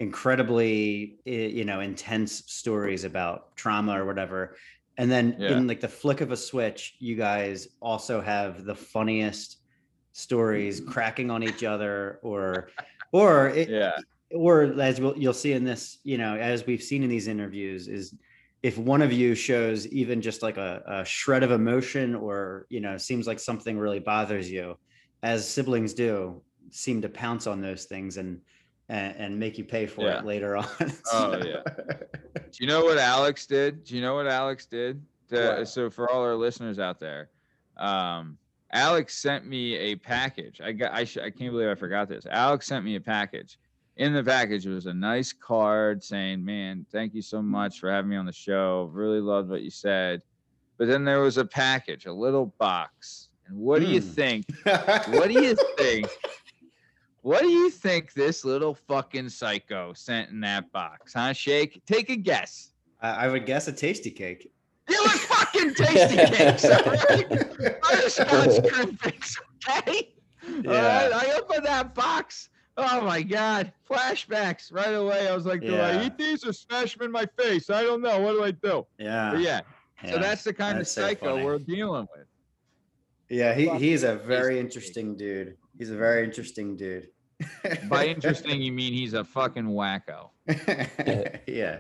incredibly 0.01 1.19
you 1.27 1.65
know 1.65 1.81
intense 1.81 2.45
stories 2.47 3.05
about 3.05 3.55
trauma 3.57 4.01
or 4.01 4.07
whatever 4.07 4.57
and 4.97 5.11
then 5.11 5.37
Yeah. 5.41 5.51
in 5.55 5.67
like 5.67 5.81
the 5.81 5.89
flick 5.89 6.21
of 6.21 6.31
a 6.31 6.37
switch 6.37 6.95
you 7.01 7.17
guys 7.17 7.67
also 7.83 8.21
have 8.21 8.65
the 8.65 8.77
funniest 8.77 9.57
stories 10.13 10.81
cracking 10.93 11.33
on 11.33 11.43
each 11.43 11.65
other 11.65 12.21
or 12.23 12.71
or 13.13 13.49
it, 13.49 13.69
Yeah. 13.69 13.99
or 14.31 14.81
as 14.81 15.01
we'll, 15.01 15.19
you'll 15.19 15.35
see 15.35 15.53
in 15.53 15.65
this 15.65 15.99
you 16.05 16.17
know 16.17 16.37
as 16.37 16.65
we've 16.65 16.83
seen 16.83 17.03
in 17.03 17.11
these 17.11 17.27
interviews 17.27 17.89
is 17.89 18.15
if 18.63 18.77
one 18.77 19.03
of 19.03 19.13
you 19.13 19.35
shows 19.35 19.87
even 19.89 20.21
just 20.21 20.43
like 20.43 20.57
a, 20.57 20.83
a 20.87 21.05
shred 21.05 21.43
of 21.43 21.51
emotion 21.51 22.15
or 22.15 22.67
you 22.71 22.81
know 22.81 22.97
seems 22.99 23.27
like 23.27 23.39
something 23.39 23.79
really 23.79 24.01
bothers 24.01 24.51
you 24.51 24.77
as 25.23 25.49
siblings 25.49 25.95
do 25.95 26.43
seem 26.71 27.01
to 27.03 27.09
pounce 27.09 27.47
on 27.47 27.61
those 27.61 27.85
things 27.85 28.17
and 28.17 28.41
and, 28.89 29.17
and 29.17 29.39
make 29.39 29.59
you 29.59 29.65
pay 29.65 29.87
for 29.87 30.03
Yeah. 30.07 30.19
it 30.19 30.25
later 30.25 30.57
on 30.57 30.67
Oh, 31.13 31.37
yeah. 31.45 31.63
Do 32.35 32.59
you 32.59 32.67
know 32.67 32.85
what 32.85 32.99
Alex 32.99 33.47
did? 33.47 33.85
Do 33.85 33.95
you 33.95 34.01
know 34.03 34.15
what 34.15 34.27
Alex 34.27 34.67
did? 34.67 35.03
To-? 35.31 35.65
So 35.67 35.91
for 35.91 36.11
all 36.11 36.23
our 36.23 36.35
listeners 36.35 36.79
out 36.79 36.99
there, 36.99 37.29
um, 37.77 38.39
Alex 38.73 39.19
sent 39.19 39.47
me 39.47 39.75
a 39.77 39.95
package. 39.97 40.61
I 40.63 40.73
got. 40.73 40.93
I, 40.93 41.05
sh- 41.05 41.19
I 41.19 41.31
can't 41.31 41.53
believe 41.53 41.69
I 41.69 41.75
forgot 41.75 42.09
this. 42.09 42.25
Alex 42.31 42.67
sent 42.67 42.85
me 42.85 42.97
a 42.97 43.01
package. 43.01 43.59
In 43.99 44.13
the 44.15 44.23
package 44.23 44.65
was 44.67 44.87
a 44.87 44.95
nice 44.95 45.33
card 45.33 46.03
saying, 46.05 46.45
"Man, 46.45 46.87
thank 46.93 47.15
you 47.15 47.23
so 47.23 47.43
much 47.43 47.81
for 47.81 47.91
having 47.91 48.11
me 48.11 48.17
on 48.17 48.27
the 48.27 48.33
show. 48.33 48.89
Really 48.93 49.21
loved 49.21 49.51
what 49.51 49.63
you 49.63 49.71
said." 49.71 50.23
But 50.79 50.87
then 50.87 51.05
there 51.05 51.21
was 51.21 51.37
a 51.37 51.45
package, 51.45 52.07
a 52.07 52.13
little 52.13 52.55
box. 52.61 53.29
And 53.49 53.57
what 53.59 53.81
do 53.81 53.87
you 53.87 54.01
Hmm. 54.01 54.09
think? 54.11 54.47
What 55.09 55.29
do 55.29 55.35
you 55.43 55.57
think? 55.77 56.07
What 57.23 57.41
do 57.43 57.49
you 57.49 57.71
think 57.71 58.13
this 58.13 58.45
little 58.45 58.75
fucking 58.75 59.29
psycho 59.31 59.93
sent 59.95 60.31
in 60.31 60.41
that 60.43 60.71
box, 60.71 61.13
huh, 61.15 61.33
Shake? 61.33 61.83
Take 61.85 62.09
a 62.11 62.17
guess. 62.17 62.73
I 63.03 63.27
I 63.27 63.29
would 63.29 63.47
guess 63.47 63.67
a 63.67 63.73
tasty 63.73 64.11
cake. 64.13 64.49
It 64.87 65.01
was 65.01 65.25
fucking 65.25 65.75
tasty 65.75 66.17
cakes, 66.37 66.65
all 66.71 66.93
right? 66.93 67.29
Butterscotch 67.83 68.63
Krimpets, 68.71 69.37
okay? 69.69 70.15
All 70.47 70.73
right, 70.73 71.11
I 71.13 71.37
opened 71.37 71.67
that 71.67 71.95
box. 71.95 72.49
Oh 72.81 73.01
my 73.01 73.23
god, 73.23 73.73
flashbacks 73.91 74.73
right 74.73 74.93
away. 74.95 75.29
I 75.29 75.35
was 75.35 75.45
like, 75.47 75.61
do 75.63 75.73
Yeah. 75.73 75.89
I 75.89 76.07
eat 76.07 76.17
these 76.17 76.47
or 76.47 76.53
smash 76.53 76.95
them 76.97 77.05
in 77.07 77.11
my 77.13 77.27
face? 77.37 77.71
I 77.71 77.83
don't 77.83 78.01
know. 78.01 78.21
What 78.21 78.33
do 78.33 78.45
I 78.45 78.53
do? 78.53 78.87
Yeah. 78.99 79.33
But 79.33 79.41
yeah, 79.41 79.61
yeah. 80.05 80.13
so 80.13 80.19
that's 80.19 80.45
the 80.45 80.55
kind 80.55 80.79
that's 80.79 80.97
of 80.97 81.03
psycho 81.05 81.33
funny. 81.33 81.45
we're 81.45 81.59
dealing 81.59 82.07
with. 82.17 82.27
Yeah, 83.29 83.53
he, 83.55 83.69
he's 83.79 84.05
a 84.05 84.15
very 84.15 84.59
interesting 84.61 85.17
dude. 85.17 85.57
He's 85.77 85.91
a 85.91 85.97
very 85.97 86.23
interesting 86.25 86.77
dude. 86.77 87.09
By 87.89 88.07
interesting, 88.07 88.63
you 88.63 88.73
mean 88.73 88.93
he's 88.93 89.13
a 89.15 89.25
fucking 89.25 89.67
wacko. 89.67 90.31
yeah. 91.47 91.79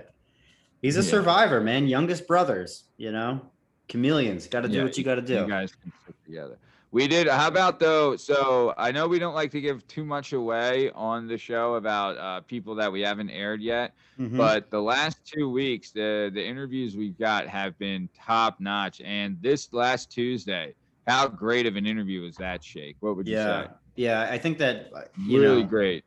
He's 0.82 0.96
a 0.96 1.00
Yeah. 1.00 1.06
survivor, 1.10 1.60
man. 1.60 1.86
Youngest 1.88 2.26
brothers, 2.26 2.84
you 2.96 3.12
know, 3.12 3.40
chameleons. 3.88 4.46
Got 4.46 4.62
to 4.62 4.68
do 4.68 4.78
Yeah, 4.78 4.82
what 4.84 4.98
you 4.98 5.04
got 5.04 5.14
to 5.16 5.22
do. 5.22 5.34
You 5.34 5.48
guys 5.48 5.74
can 5.74 5.92
stick 6.02 6.24
together. 6.24 6.58
We 6.90 7.06
did. 7.06 7.26
How 7.28 7.48
about 7.48 7.78
though? 7.78 8.16
So 8.16 8.72
I 8.78 8.90
know 8.92 9.06
we 9.08 9.18
don't 9.18 9.34
like 9.34 9.50
to 9.50 9.60
give 9.60 9.86
too 9.88 10.04
much 10.04 10.32
away 10.32 10.90
on 10.94 11.26
the 11.28 11.36
show 11.36 11.74
about 11.74 12.16
uh, 12.16 12.40
people 12.40 12.74
that 12.76 12.90
we 12.90 13.02
haven't 13.02 13.28
aired 13.30 13.60
yet, 13.60 13.94
Mhm. 14.18 14.36
but 14.38 14.70
the 14.70 14.80
last 14.80 15.18
two 15.26 15.50
weeks, 15.50 15.90
the 15.90 16.30
the 16.32 16.42
interviews 16.44 16.96
we've 16.96 17.18
got 17.18 17.46
have 17.46 17.78
been 17.78 18.08
top 18.18 18.58
notch. 18.58 19.02
And 19.02 19.36
this 19.42 19.70
last 19.72 20.10
Tuesday, 20.10 20.74
how 21.06 21.28
great 21.28 21.66
of 21.66 21.76
an 21.76 21.86
interview 21.86 22.22
was 22.22 22.36
that, 22.36 22.64
Shake? 22.64 22.96
What 23.00 23.16
would 23.16 23.28
you 23.28 23.34
yeah, 23.34 23.64
say? 23.64 23.70
yeah. 23.96 24.28
I 24.30 24.38
think 24.38 24.56
that 24.58 24.90
you 25.26 25.42
Really 25.42 25.62
know, 25.62 25.68
great. 25.68 26.04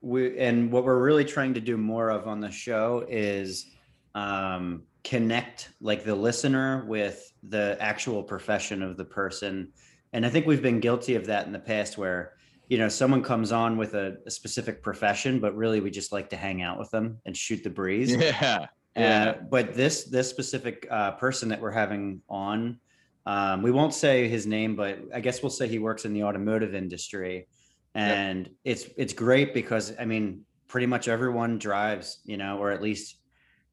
we 0.00 0.38
and 0.38 0.70
what 0.70 0.84
we're 0.84 1.02
really 1.02 1.24
trying 1.24 1.54
to 1.54 1.60
do 1.60 1.76
more 1.76 2.10
of 2.10 2.28
on 2.28 2.38
the 2.40 2.52
show 2.52 3.04
is 3.08 3.66
um, 4.14 4.84
connect 5.02 5.70
like 5.80 6.04
the 6.04 6.14
listener 6.14 6.84
with 6.86 7.32
the 7.48 7.76
actual 7.80 8.22
profession 8.22 8.80
of 8.80 8.96
the 8.96 9.04
person 9.04 9.72
and 10.14 10.24
i 10.24 10.30
think 10.30 10.46
we've 10.46 10.62
been 10.62 10.80
guilty 10.80 11.14
of 11.16 11.26
that 11.26 11.44
in 11.46 11.52
the 11.52 11.58
past 11.58 11.98
where 11.98 12.32
you 12.68 12.78
know 12.78 12.88
someone 12.88 13.22
comes 13.22 13.52
on 13.52 13.76
with 13.76 13.92
a, 13.94 14.16
a 14.24 14.30
specific 14.30 14.82
profession 14.82 15.38
but 15.40 15.54
really 15.54 15.80
we 15.80 15.90
just 15.90 16.12
like 16.12 16.30
to 16.30 16.36
hang 16.36 16.62
out 16.62 16.78
with 16.78 16.90
them 16.90 17.18
and 17.26 17.36
shoot 17.36 17.62
the 17.62 17.68
breeze 17.70 18.14
Yeah. 18.16 18.58
uh, 18.62 18.66
Yeah. 18.96 19.34
but 19.50 19.74
this 19.74 20.04
this 20.04 20.30
specific 20.30 20.86
uh, 20.90 21.10
person 21.12 21.48
that 21.50 21.60
we're 21.60 21.72
having 21.72 22.22
on, 22.28 22.78
um, 23.26 23.60
we 23.62 23.70
won't 23.72 23.92
say 23.92 24.28
his 24.28 24.46
name, 24.46 24.76
but 24.76 24.98
I 25.12 25.20
guess 25.20 25.42
we'll 25.42 25.50
say 25.58 25.66
he 25.66 25.78
works 25.80 26.04
in 26.04 26.12
the 26.14 26.22
automotive 26.22 26.74
industry, 26.74 27.48
and 27.94 28.48
it's 28.64 28.84
it's 28.96 29.12
great 29.12 29.52
because 29.52 29.92
I 29.98 30.04
mean, 30.04 30.42
pretty 30.68 30.86
much 30.86 31.08
everyone 31.08 31.58
drives, 31.58 32.20
you 32.24 32.36
know, 32.36 32.58
or 32.58 32.70
at 32.70 32.80
least 32.82 33.16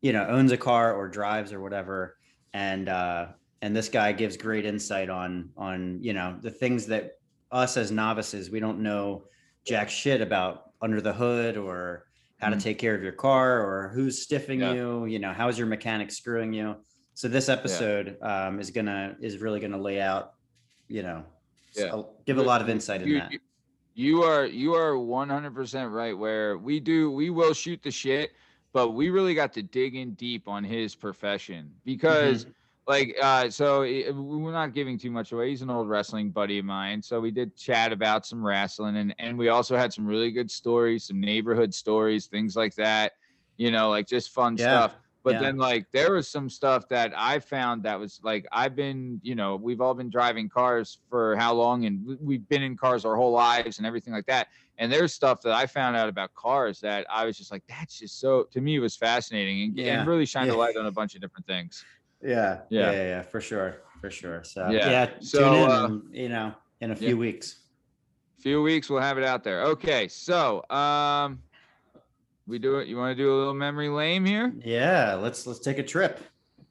you 0.01 0.11
know 0.13 0.25
owns 0.27 0.51
a 0.51 0.57
car 0.57 0.93
or 0.95 1.07
drives 1.07 1.53
or 1.53 1.59
whatever, 1.61 2.17
and 2.53 2.89
uh, 2.89 3.27
and 3.61 3.75
this 3.75 3.89
guy 3.89 4.11
gives 4.11 4.37
great 4.37 4.65
insight 4.65 5.09
on 5.09 5.49
on 5.57 5.99
you 6.01 6.13
know 6.13 6.37
the 6.41 6.51
things 6.51 6.85
that 6.87 7.19
us 7.51 7.77
as 7.77 7.91
novices 7.91 8.49
we 8.49 8.59
don't 8.59 8.79
know 8.79 9.23
jack 9.65 9.89
shit 9.89 10.21
about 10.21 10.71
under 10.81 11.01
the 11.01 11.13
hood 11.13 11.57
or 11.57 12.05
how 12.39 12.49
to 12.49 12.55
Mhm. 12.55 12.63
take 12.63 12.79
care 12.79 12.95
of 12.95 13.03
your 13.03 13.11
car 13.11 13.59
or 13.61 13.89
who's 13.89 14.25
stiffing 14.25 14.59
Yeah. 14.61 14.73
you 14.73 15.05
you 15.05 15.19
know 15.19 15.31
how's 15.33 15.57
your 15.57 15.67
mechanic 15.67 16.11
screwing 16.11 16.53
you 16.53 16.75
so 17.13 17.27
this 17.27 17.49
episode 17.49 18.17
um, 18.21 18.59
is 18.59 18.71
gonna 18.71 19.15
is 19.21 19.37
really 19.39 19.59
gonna 19.59 19.77
lay 19.81 20.01
out 20.01 20.33
you 20.87 21.03
know 21.03 21.23
Yeah. 21.75 21.95
a- 21.99 22.05
give 22.25 22.37
a 22.37 22.41
lot 22.43 22.61
of 22.61 22.69
insight 22.69 23.01
in 23.03 23.13
that 23.13 23.31
you- 23.31 23.39
You 23.93 24.23
are 24.23 24.45
you 24.45 24.73
are 24.73 24.93
100% 24.97 25.91
right 25.91 26.17
where 26.17 26.57
we 26.57 26.79
do 26.79 27.11
we 27.11 27.29
will 27.29 27.53
shoot 27.53 27.81
the 27.83 27.91
shit 27.91 28.31
but 28.73 28.91
we 28.91 29.09
really 29.09 29.35
got 29.35 29.51
to 29.53 29.61
dig 29.61 29.95
in 29.95 30.13
deep 30.13 30.47
on 30.47 30.63
his 30.63 30.95
profession 30.95 31.69
because 31.83 32.45
Mm-hmm. 32.45 32.53
Like 32.87 33.15
uh 33.21 33.49
so 33.49 33.81
we're 33.81 34.51
not 34.51 34.73
giving 34.73 34.97
too 34.97 35.11
much 35.11 35.31
away. 35.31 35.49
He's 35.49 35.61
an 35.61 35.69
old 35.69 35.87
wrestling 35.87 36.31
buddy 36.31 36.57
of 36.59 36.65
mine. 36.65 37.01
So 37.01 37.19
we 37.19 37.31
did 37.31 37.55
chat 37.55 37.91
about 37.93 38.25
some 38.25 38.43
wrestling 38.45 38.97
and 38.97 39.15
and 39.19 39.37
we 39.37 39.49
also 39.49 39.77
had 39.77 39.93
some 39.93 40.05
really 40.05 40.31
good 40.31 40.49
stories 40.49 41.05
some 41.05 41.19
neighborhood 41.19 41.73
stories 41.73 42.27
things 42.27 42.55
like 42.55 42.75
that 42.75 43.13
you 43.57 43.71
know 43.71 43.89
like 43.89 44.07
just 44.07 44.31
fun 44.31 44.57
Yeah, 44.57 44.65
stuff. 44.65 44.95
But 45.23 45.33
yeah. 45.33 45.45
then 45.45 45.57
like 45.57 45.85
there 45.91 46.13
was 46.13 46.27
some 46.27 46.49
stuff 46.49 46.87
that 46.89 47.13
I 47.15 47.37
found 47.39 47.83
that 47.83 47.99
was 47.99 48.19
like 48.23 48.47
I've 48.51 48.75
been, 48.75 49.19
you 49.21 49.35
know, 49.35 49.55
we've 49.55 49.79
all 49.79 49.93
been 49.93 50.09
driving 50.09 50.49
cars 50.49 50.97
for 51.09 51.35
how 51.35 51.53
long? 51.53 51.85
And 51.85 52.03
we- 52.03 52.15
we've 52.19 52.49
been 52.49 52.63
in 52.63 52.75
cars 52.75 53.05
our 53.05 53.15
whole 53.15 53.31
lives 53.31 53.77
and 53.77 53.85
everything 53.85 54.13
like 54.13 54.25
that. 54.25 54.47
And 54.79 54.91
there's 54.91 55.13
stuff 55.13 55.41
that 55.41 55.53
I 55.53 55.67
found 55.67 55.95
out 55.95 56.09
about 56.09 56.33
cars 56.33 56.79
that 56.79 57.05
I 57.07 57.25
was 57.25 57.37
just 57.37 57.51
like, 57.51 57.63
that's 57.67 57.99
just 57.99 58.19
so 58.19 58.45
to 58.45 58.61
me 58.61 58.77
it 58.77 58.79
was 58.79 58.95
fascinating 58.97 59.61
and, 59.61 59.77
Yeah, 59.77 59.93
and 59.99 60.07
really 60.07 60.25
shined 60.25 60.49
a 60.49 60.55
light 60.55 60.75
on 60.75 60.87
a 60.87 60.91
bunch 60.91 61.13
of 61.13 61.21
different 61.21 61.45
things. 61.45 61.85
Yeah, 62.23 62.61
Yeah. 62.69 62.79
yeah 62.79 62.91
yeah 62.91 63.03
yeah 63.07 63.21
for 63.21 63.41
sure 63.41 63.77
for 63.99 64.09
sure 64.09 64.43
so 64.43 64.69
Yeah. 64.69 64.89
yeah, 64.89 65.09
So, 65.19 65.39
tune 65.39 65.53
in 65.63 65.69
uh, 65.69 65.85
and, 65.85 66.01
you 66.15 66.29
know 66.29 66.53
in 66.81 66.91
a 66.91 66.93
yeah. 66.95 66.99
few 66.99 67.17
weeks 67.17 67.57
few 68.39 68.61
weeks 68.61 68.89
we'll 68.89 69.01
have 69.01 69.17
it 69.19 69.23
out 69.23 69.43
there. 69.43 69.61
Okay, 69.63 70.07
so 70.07 70.63
um 70.69 71.39
we 72.47 72.57
do 72.57 72.77
it. 72.79 72.87
You 72.87 72.97
want 72.97 73.15
to 73.15 73.23
do 73.23 73.31
a 73.33 73.37
little 73.37 73.53
memory 73.53 73.87
lane 73.89 74.25
here? 74.25 74.51
yeah 74.65 75.13
let's 75.13 75.45
let's 75.45 75.59
take 75.59 75.77
a 75.77 75.83
trip 75.83 76.19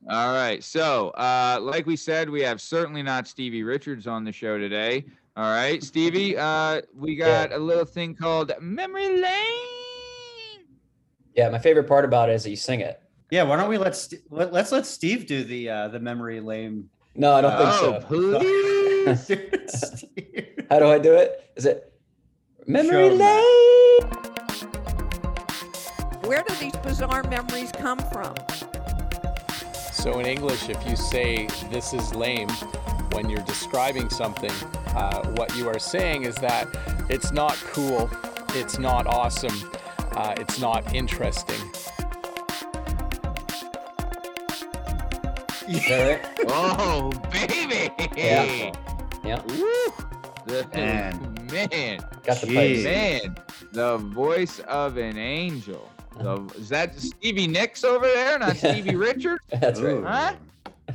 All 0.09 0.33
right. 0.33 0.65
So, 0.65 1.11
uh, 1.11 1.59
like 1.61 1.85
we 1.87 1.95
said, 1.95 2.31
we 2.31 2.41
have 2.43 2.59
certainly 2.61 3.03
not 3.03 3.29
Stevie 3.29 3.63
Richards 3.63 4.07
on 4.07 4.25
the 4.25 4.33
show 4.33 4.57
today. 4.59 5.05
All 5.37 5.53
right, 5.53 5.83
Stevie, 5.85 6.37
uh, 6.39 6.81
we 6.95 7.15
got 7.17 7.53
a 7.53 7.59
little 7.59 7.85
thing 7.85 8.15
called 8.15 8.51
Memory 8.61 9.09
Lane. 9.21 10.65
Yeah, 11.37 11.51
my 11.51 11.59
favorite 11.59 11.87
part 11.87 12.05
about 12.07 12.31
it 12.31 12.35
is 12.35 12.43
that 12.45 12.51
you 12.51 12.57
sing 12.57 12.81
it. 12.81 13.01
Yeah 13.31 13.43
why 13.45 13.57
don't 13.57 13.69
we 13.69 13.79
let, 13.79 13.95
St- 13.97 14.23
let 14.31 14.53
let's 14.53 14.73
let 14.73 14.87
steve 14.87 15.27
do 15.27 15.45
the 15.45 15.69
uh 15.71 15.89
the 15.89 16.01
memory 16.01 16.41
lame? 16.41 16.91
No, 17.15 17.35
I 17.35 17.41
don't 17.41 17.57
think 17.57 17.71
Oh, 17.73 18.01
so. 18.01 18.07
please. 18.07 20.05
How 20.71 20.79
do 20.79 20.87
I 20.87 20.99
do 20.99 21.15
it? 21.15 21.51
Is 21.57 21.67
it 21.67 21.93
memory 22.67 22.91
Show 22.91 23.11
'em 23.11 23.19
lane? 23.19 24.11
Where 26.23 26.45
do 26.47 26.55
these 26.57 26.77
bizarre 26.77 27.25
memories 27.25 27.73
come 27.73 27.99
from? 28.13 28.35
So 29.93 30.21
in 30.21 30.27
English, 30.27 30.69
if 30.69 30.87
you 30.89 30.95
say 30.97 31.47
this 31.71 31.93
is 31.93 32.15
lame 32.15 32.49
when 33.13 33.29
you're 33.29 33.43
describing 33.43 34.09
something, 34.09 34.53
uh, 34.95 35.27
what 35.33 35.55
you 35.57 35.69
are 35.69 35.79
saying 35.81 36.23
is 36.23 36.37
that 36.37 36.69
it's 37.11 37.33
not 37.33 37.55
cool, 37.73 38.09
it's 38.55 38.79
not 38.79 39.07
awesome, 39.09 39.71
uh, 40.13 40.35
it's 40.39 40.61
not 40.61 40.95
interesting. 40.95 41.61
Right? 45.75 46.21
oh, 46.49 47.11
baby. 47.31 47.91
Yeah. 48.17 48.73
Yeah. 49.25 49.43
Woo. 49.47 49.93
The, 50.47 50.67
Man. 50.75 51.35
man, 51.53 52.01
Got 52.25 52.41
the 52.41 52.47
Jeez. 52.49 52.83
pipes. 52.83 52.85
man, 52.85 53.37
the 53.73 53.99
voice 53.99 54.59
of 54.61 54.97
an 54.97 55.17
angel. 55.19 55.89
The, 56.19 56.43
is 56.57 56.69
that 56.71 56.99
Stevie 56.99 57.47
Nicks 57.47 57.85
over 57.85 58.07
there, 58.07 58.39
not 58.39 58.57
Stevie 58.57 58.97
Richards? 58.97 59.45
That's 59.61 59.79
Ooh. 59.81 60.01
right. 60.01 60.37
Huh? 60.37 60.37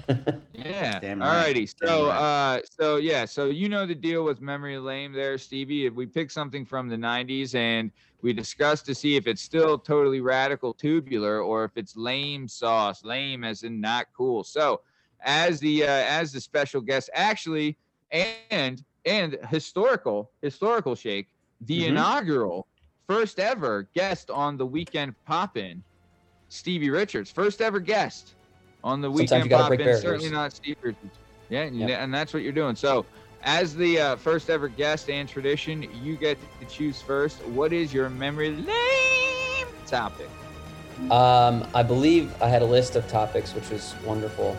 Yeah. 0.53 1.00
Damn 1.00 1.22
All 1.22 1.29
right. 1.29 1.46
righty. 1.46 1.67
Damn 1.79 1.88
So, 1.89 2.08
right. 2.08 2.55
uh, 2.58 2.62
so 2.79 2.98
yeah. 2.98 3.24
So 3.25 3.46
you 3.46 3.70
know 3.70 3.86
the 3.86 3.96
deal 3.96 4.24
with 4.25 4.41
memory 4.41 4.77
lane 4.77 5.13
there, 5.13 5.38
Stevie. 5.38 5.86
If 5.86 5.94
we 5.94 6.05
pick 6.05 6.32
something 6.32 6.65
from 6.65 6.89
the 6.89 6.96
'90s 6.98 7.55
and 7.55 7.91
we 8.25 8.34
discuss 8.34 8.82
to 8.82 8.96
see 8.96 9.15
if 9.15 9.27
it's 9.27 9.44
still 9.44 9.77
totally 9.77 10.20
radical 10.20 10.74
tubular 10.74 11.41
or 11.41 11.63
if 11.63 11.77
it's 11.77 11.96
lame 11.96 12.48
sauce, 12.48 13.03
lame 13.03 13.44
as 13.44 13.62
in 13.62 13.79
not 13.79 14.08
cool. 14.17 14.44
So, 14.44 14.82
as 15.24 15.60
the 15.60 15.84
uh, 15.84 15.88
as 15.88 16.32
the 16.32 16.41
special 16.41 16.82
guest, 16.82 17.12
actually, 17.13 17.77
and 18.12 18.84
and 19.05 19.38
historical 19.50 20.32
historical 20.41 20.96
shake, 20.96 21.27
the 21.62 21.84
Mhm. 21.84 21.89
inaugural 21.89 22.67
first 23.08 23.39
ever 23.39 23.89
guest 23.94 24.32
on 24.32 24.58
the 24.58 24.65
weekend 24.65 25.13
pop 25.27 25.55
in, 25.55 25.84
Stevie 26.50 26.89
Richards, 26.89 27.29
first 27.29 27.62
ever 27.62 27.79
guest 27.79 28.34
on 28.84 29.01
the 29.01 29.08
Sometimes 29.08 29.46
weekend 29.46 29.51
pop 29.51 29.79
in. 29.79 29.96
Certainly 30.01 30.29
not 30.32 30.51
Steve 30.51 30.75
Richards. 30.82 31.20
Yeah, 31.50 31.65
Yep. 31.65 31.89
and 31.91 32.12
that's 32.12 32.34
what 32.34 32.41
you're 32.41 32.53
doing. 32.53 32.75
So, 32.75 33.05
as 33.44 33.75
the 33.75 34.00
uh, 34.00 34.15
first 34.15 34.50
ever 34.50 34.68
guest 34.68 35.10
and 35.10 35.27
tradition, 35.30 35.88
you 36.01 36.15
get 36.15 36.38
to 36.60 36.65
choose 36.65 37.01
first. 37.01 37.46
What 37.48 37.74
is 37.74 37.94
your 37.94 38.10
memory 38.10 38.51
lane 38.51 39.68
topic? 39.86 40.30
Um, 41.12 41.68
I 41.74 41.84
believe 41.84 42.34
I 42.42 42.48
had 42.48 42.62
a 42.62 42.65
list 42.65 42.96
of 42.96 43.08
topics, 43.08 43.54
which 43.54 43.70
was 43.70 43.96
wonderful. 44.06 44.58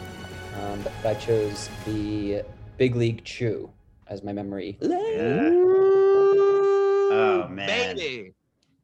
Um, 0.60 0.82
but 0.82 1.04
I 1.04 1.14
chose 1.14 1.68
the 1.84 2.42
Big 2.76 2.94
League 2.94 3.24
Chew 3.24 3.70
as 4.06 4.22
my 4.22 4.32
memory. 4.32 4.78
Yeah. 4.80 5.50
Oh 7.08 7.48
man. 7.48 7.96
baby. 7.96 8.35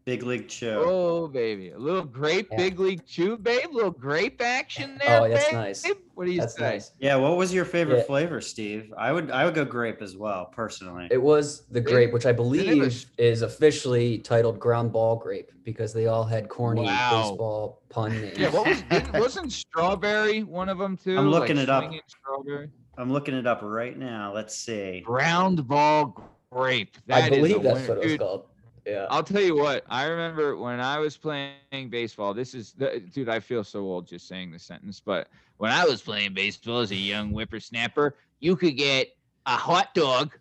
Big 0.04 0.24
League 0.24 0.48
Chew. 0.48 0.82
Oh 0.84 1.28
baby, 1.28 1.70
a 1.70 1.78
little 1.78 2.02
grape, 2.04 2.48
Yeah. 2.50 2.56
big 2.56 2.80
league 2.80 3.06
chew, 3.06 3.36
babe. 3.36 3.68
little 3.72 3.92
grape 3.92 4.40
action 4.42 4.98
oh, 5.00 5.06
there. 5.06 5.20
Oh, 5.22 5.28
that's 5.28 5.44
babe. 5.46 5.54
nice. 5.54 5.86
What 6.14 6.24
do 6.26 6.32
you 6.32 6.40
That's 6.40 6.56
say? 6.56 6.60
nice. 6.70 6.90
Yeah, 6.98 7.16
what 7.16 7.36
was 7.36 7.54
your 7.54 7.64
favorite 7.64 7.98
Yeah. 7.98 8.02
flavor, 8.04 8.40
Steve? 8.40 8.92
I 8.98 9.12
would 9.12 9.30
I 9.30 9.44
would 9.44 9.54
go 9.54 9.64
grape 9.64 10.02
as 10.02 10.16
well, 10.16 10.46
personally. 10.46 11.06
It 11.10 11.22
was 11.22 11.62
the 11.70 11.80
grape, 11.80 12.12
which 12.12 12.26
I 12.26 12.32
believe 12.32 13.06
is 13.16 13.42
officially 13.42 14.18
titled 14.18 14.58
ground 14.58 14.92
ball 14.92 15.16
grape 15.16 15.50
because 15.62 15.92
they 15.92 16.06
all 16.08 16.24
had 16.24 16.48
corny 16.48 16.82
Wow. 16.82 17.28
baseball 17.30 17.82
pun 17.88 18.10
names. 18.20 18.38
Yeah, 18.38 18.50
what 18.50 18.66
was 18.66 18.82
didn't, 18.82 19.12
wasn't 19.20 19.52
strawberry 19.52 20.42
one 20.42 20.68
of 20.68 20.78
them 20.78 20.96
too? 20.96 21.16
I'm 21.16 21.30
looking 21.30 21.58
it 21.58 21.68
up. 21.70 21.92
Strawberry. 22.08 22.70
I'm 22.98 23.12
looking 23.12 23.34
it 23.34 23.46
up 23.46 23.60
right 23.62 23.96
now. 23.96 24.34
Let's 24.34 24.54
see. 24.56 25.00
Ground 25.00 25.66
ball 25.68 26.28
grape. 26.50 26.96
I 27.08 27.20
That 27.20 27.32
is 27.32 27.38
a 27.38 27.40
believe 27.40 27.62
that's 27.62 27.80
winner. 27.80 27.88
what 27.88 27.98
it 27.98 28.00
was 28.02 28.06
Dude, 28.12 28.20
called. 28.20 28.46
Yeah. 28.86 29.06
I'll 29.10 29.22
tell 29.22 29.40
you 29.42 29.56
what. 29.56 29.84
I 29.88 30.04
remember 30.04 30.56
when 30.56 30.80
I 30.80 30.98
was 30.98 31.16
playing 31.16 31.88
baseball. 31.88 32.34
This 32.34 32.54
is, 32.54 32.72
the, 32.72 33.00
dude. 33.12 33.28
I 33.28 33.38
feel 33.40 33.62
so 33.64 33.80
old 33.80 34.06
just 34.06 34.26
saying 34.26 34.50
the 34.50 34.58
sentence. 34.58 35.00
But 35.00 35.28
when 35.58 35.70
I 35.70 35.84
was 35.84 36.02
playing 36.02 36.34
baseball 36.34 36.80
as 36.80 36.90
a 36.90 36.96
young 36.96 37.30
whippersnapper, 37.30 38.16
you 38.40 38.56
could 38.56 38.76
get 38.76 39.08
a 39.46 39.56
hot 39.56 39.94
dog 39.94 40.36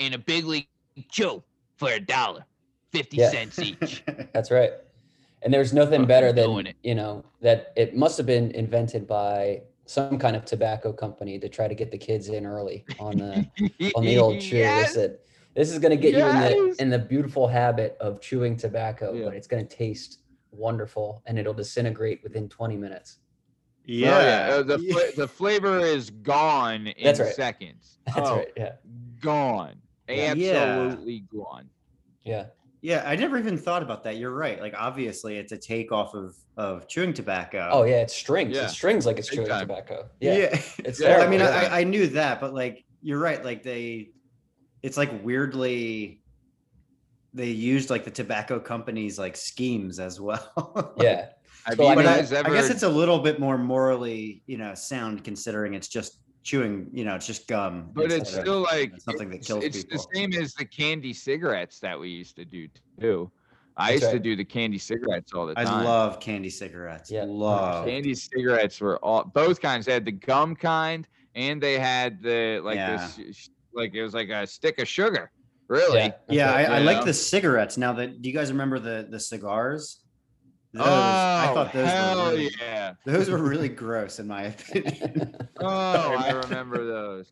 and 0.00 0.14
a 0.14 0.18
big 0.18 0.44
league 0.44 0.66
chew 1.10 1.42
for 1.76 1.90
a 1.92 2.00
dollar, 2.00 2.44
fifty 2.90 3.16
Yeah. 3.18 3.30
cents 3.30 3.58
each. 3.58 4.04
That's 4.32 4.50
right. 4.50 4.72
And 5.42 5.52
there's 5.52 5.72
nothing 5.72 6.04
better 6.04 6.32
than 6.32 6.68
you 6.82 6.94
know 6.94 7.24
that 7.40 7.72
it 7.76 7.96
must 7.96 8.16
have 8.18 8.26
been 8.26 8.50
invented 8.52 9.06
by 9.06 9.62
some 9.86 10.18
kind 10.18 10.36
of 10.36 10.44
tobacco 10.44 10.92
company 10.92 11.38
to 11.38 11.48
try 11.48 11.66
to 11.66 11.74
get 11.74 11.90
the 11.90 11.98
kids 11.98 12.28
in 12.28 12.46
early 12.46 12.84
on 13.00 13.16
the 13.16 13.46
on 13.94 14.04
the 14.04 14.18
old 14.18 14.40
chew. 14.40 14.56
Yes. 14.58 14.96
This 15.54 15.70
is 15.70 15.78
going 15.78 15.90
to 15.90 15.96
get 15.96 16.14
you 16.14 16.24
in 16.24 16.36
the 16.38 16.76
in 16.80 16.90
the 16.90 16.98
beautiful 16.98 17.46
habit 17.48 17.96
of 18.00 18.20
chewing 18.20 18.56
tobacco, 18.56 19.12
Yeah. 19.12 19.26
but 19.26 19.34
it's 19.34 19.46
going 19.46 19.66
to 19.66 19.76
taste 19.76 20.20
wonderful 20.50 21.22
and 21.26 21.38
it'll 21.38 21.54
disintegrate 21.54 22.22
within 22.22 22.48
20 22.48 22.76
minutes. 22.76 23.18
yeah. 23.84 24.16
Oh, 24.16 24.20
yeah. 24.20 24.54
Uh, 24.56 24.62
the 24.62 24.78
yeah. 24.80 24.92
fla- 24.92 25.12
the 25.16 25.28
flavor 25.28 25.78
is 25.80 26.10
gone 26.10 26.86
in 26.88 27.04
That's 27.04 27.20
right. 27.20 27.34
seconds. 27.34 27.98
That's 28.06 28.18
Oh, 28.28 28.36
right. 28.36 28.48
Yeah. 28.56 28.72
Gone. 29.20 29.76
Yeah. 30.08 30.34
Absolutely 30.34 31.24
gone. 31.32 31.68
Yeah. 32.24 32.46
Yeah, 32.84 33.04
I 33.06 33.14
never 33.14 33.38
even 33.38 33.56
thought 33.56 33.82
about 33.82 34.02
that. 34.04 34.16
You're 34.16 34.34
right. 34.34 34.60
Like 34.60 34.74
obviously 34.76 35.36
it's 35.38 35.52
a 35.52 35.56
takeoff 35.58 36.14
of 36.14 36.36
of 36.56 36.86
chewing 36.88 37.14
tobacco. 37.14 37.68
Oh 37.72 37.84
yeah, 37.84 38.02
it's 38.02 38.14
strings. 38.14 38.56
Yeah. 38.56 38.64
It's 38.64 38.72
strings 38.74 39.06
like 39.06 39.18
it's 39.18 39.30
Big 39.30 39.36
chewing 39.38 39.48
time. 39.48 39.68
tobacco. 39.68 40.08
yeah. 40.20 40.34
Yeah. 40.36 40.60
It's 40.84 41.00
Yeah, 41.00 41.18
Well, 41.18 41.26
I 41.26 41.30
mean, 41.30 41.40
yeah. 41.40 41.68
I, 41.72 41.80
I 41.80 41.84
knew 41.84 42.08
that, 42.08 42.40
but 42.40 42.52
like 42.54 42.84
you're 43.00 43.20
right. 43.20 43.42
Like 43.44 43.62
they, 43.62 44.10
it's 44.82 44.96
like 44.96 45.10
weirdly, 45.24 46.20
they 47.34 47.48
used 47.48 47.90
like 47.90 48.04
the 48.04 48.10
tobacco 48.10 48.58
companies 48.60 49.18
like 49.18 49.36
schemes 49.36 49.98
as 49.98 50.20
well. 50.20 50.94
yeah. 51.00 51.28
Have 51.64 51.76
So, 51.76 51.84
I 51.86 51.90
you 51.90 51.94
but 51.94 51.98
mean, 52.04 52.06
I, 52.08 52.16
guys 52.16 52.32
I 52.32 52.42
guess 52.42 52.70
it's 52.70 52.82
a 52.82 52.88
little 52.88 53.20
bit 53.20 53.38
more 53.38 53.56
morally, 53.56 54.42
you 54.46 54.58
know, 54.58 54.74
sound 54.74 55.22
considering 55.22 55.74
it's 55.74 55.86
just 55.88 56.18
chewing. 56.42 56.88
You 56.92 57.04
know, 57.04 57.14
it's 57.14 57.26
just 57.26 57.46
gum. 57.46 57.90
but 57.92 58.06
it's 58.06 58.14
instead 58.16 58.38
of, 58.40 58.44
still 58.44 58.58
you 58.58 58.64
like 58.64 58.92
know, 58.92 58.98
something 58.98 59.30
that 59.30 59.44
kills 59.44 59.62
it's 59.64 59.76
people. 59.78 59.94
It's 59.94 60.06
the 60.06 60.14
same 60.14 60.32
as 60.34 60.54
the 60.54 60.64
candy 60.64 61.12
cigarettes 61.12 61.78
that 61.80 61.98
we 61.98 62.08
used 62.08 62.34
to 62.36 62.44
do 62.44 62.68
too. 63.00 63.30
I 63.76 63.92
That's 63.92 64.02
used 64.02 64.12
to 64.12 64.18
do 64.18 64.36
the 64.36 64.44
candy 64.44 64.76
cigarettes 64.76 65.32
all 65.32 65.46
the 65.46 65.54
time. 65.54 65.66
I 65.68 65.82
love 65.82 66.20
candy 66.20 66.50
cigarettes. 66.50 67.10
Yeah, 67.10 67.24
love. 67.26 67.86
candy 67.86 68.14
cigarettes 68.14 68.80
were 68.80 68.98
all 68.98 69.24
both 69.24 69.60
kinds. 69.62 69.86
They 69.86 69.92
had 69.94 70.04
the 70.04 70.12
gum 70.12 70.54
kind 70.56 71.06
and 71.34 71.62
they 71.62 71.78
had 71.78 72.20
the 72.22 72.60
like 72.62 72.74
Yeah. 72.76 73.08
this 73.16 73.36
sh- 73.36 73.48
like 73.74 73.94
it 73.94 74.02
was 74.02 74.14
like 74.14 74.28
a 74.28 74.46
stick 74.46 74.78
of 74.80 74.88
sugar. 74.88 75.30
Really? 75.68 75.98
Yeah. 75.98 76.10
that's 76.10 76.22
Yeah. 76.28 76.52
I, 76.52 76.62
I 76.64 76.78
like 76.80 77.04
the 77.04 77.14
cigarettes. 77.14 77.76
Now 77.76 77.92
that 77.94 78.20
do 78.22 78.28
you 78.28 78.34
guys 78.34 78.50
remember 78.52 78.78
the 78.78 79.06
the 79.10 79.20
cigars? 79.20 80.00
Those, 80.74 80.86
oh, 80.86 80.90
I 80.90 81.50
thought 81.52 81.72
those 81.72 81.86
hell 81.86 82.24
were 82.24 82.30
really, 82.30 82.50
yeah. 82.58 82.94
those 83.04 83.28
were 83.28 83.42
really 83.42 83.68
gross 83.84 84.18
in 84.18 84.26
my 84.26 84.44
opinion. 84.44 85.36
Oh, 85.60 85.66
I 86.16 86.30
remember 86.30 86.86
those. 86.86 87.30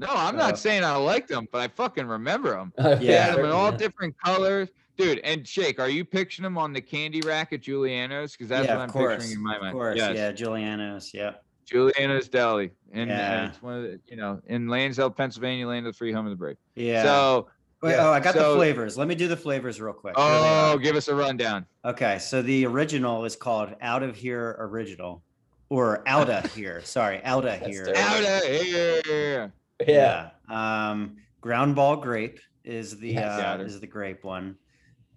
No, 0.00 0.08
I'm 0.10 0.34
Uh, 0.34 0.38
not 0.38 0.58
saying 0.58 0.82
I 0.82 0.96
like 0.96 1.28
them, 1.28 1.46
but 1.52 1.60
I 1.60 1.68
fucking 1.68 2.06
remember 2.06 2.50
them. 2.50 2.72
They 2.98 3.06
Yeah. 3.06 3.36
them 3.36 3.44
in 3.44 3.50
all 3.52 3.70
yeah. 3.70 3.76
different 3.76 4.16
colors. 4.24 4.68
Dude, 4.98 5.20
and 5.20 5.46
Shake, 5.46 5.78
are 5.80 5.88
you 5.88 6.04
picturing 6.04 6.42
them 6.42 6.58
on 6.58 6.72
the 6.72 6.80
candy 6.80 7.20
rack 7.22 7.52
at 7.52 7.62
Giuliano's? 7.62 8.32
Because 8.32 8.48
that's 8.48 8.66
yeah, 8.66 8.74
what 8.74 8.82
I'm 8.82 8.90
course, 8.90 9.14
picturing 9.14 9.38
in 9.38 9.42
my 9.42 9.58
mind. 9.58 9.68
Of 9.68 9.72
course, 9.72 9.96
yes. 9.96 10.16
yeah, 10.16 10.32
Giuliano's, 10.32 11.14
yeah. 11.14 11.34
Giuliano's 11.72 12.28
Deli. 12.28 12.70
And 12.92 13.10
uh, 13.10 13.14
Yeah. 13.14 13.48
it's 13.48 13.62
one 13.62 13.74
of 13.76 13.82
the, 13.84 14.00
you 14.06 14.16
know, 14.16 14.40
in 14.46 14.68
Lansdale, 14.68 15.10
Pennsylvania, 15.10 15.66
land 15.66 15.86
of 15.86 15.94
the 15.94 15.96
free 15.96 16.12
home 16.12 16.26
of 16.26 16.30
the 16.30 16.36
brave. 16.36 16.56
Yeah. 16.74 17.02
So, 17.02 17.48
Wait, 17.82 17.92
yeah, 17.92 18.06
oh, 18.08 18.12
I 18.12 18.20
got 18.20 18.34
so- 18.34 18.50
the 18.52 18.56
flavors. 18.58 18.96
Let 18.98 19.08
me 19.08 19.14
do 19.14 19.26
the 19.26 19.36
flavors 19.36 19.80
real 19.80 19.92
quick. 19.94 20.14
Oh, 20.16 20.78
give 20.78 20.94
us 20.94 21.08
a 21.08 21.14
rundown. 21.14 21.66
Okay, 21.84 22.18
so 22.18 22.40
the 22.42 22.66
original 22.66 23.24
is 23.24 23.34
called 23.34 23.74
Out 23.80 24.02
of 24.04 24.14
Here 24.14 24.54
Original, 24.60 25.22
or 25.70 26.06
Out 26.06 26.28
of 26.30 26.54
Here. 26.54 26.80
Sorry, 26.84 27.20
Out 27.24 27.44
of 27.46 27.58
Here. 27.60 27.86
terrible. 27.86 28.00
Out 28.00 28.42
of 28.42 28.48
here. 28.64 29.50
Yeah. 29.84 30.30
Yeah. 30.48 30.90
Um, 30.90 31.16
ground 31.40 31.74
ball 31.74 31.96
grape 31.96 32.38
is 32.62 32.98
the 33.00 33.14
Yes. 33.14 33.38
uh, 33.38 33.42
Got 33.42 33.60
it. 33.60 33.66
is 33.66 33.80
the 33.80 33.86
grape 33.88 34.22
one. 34.22 34.56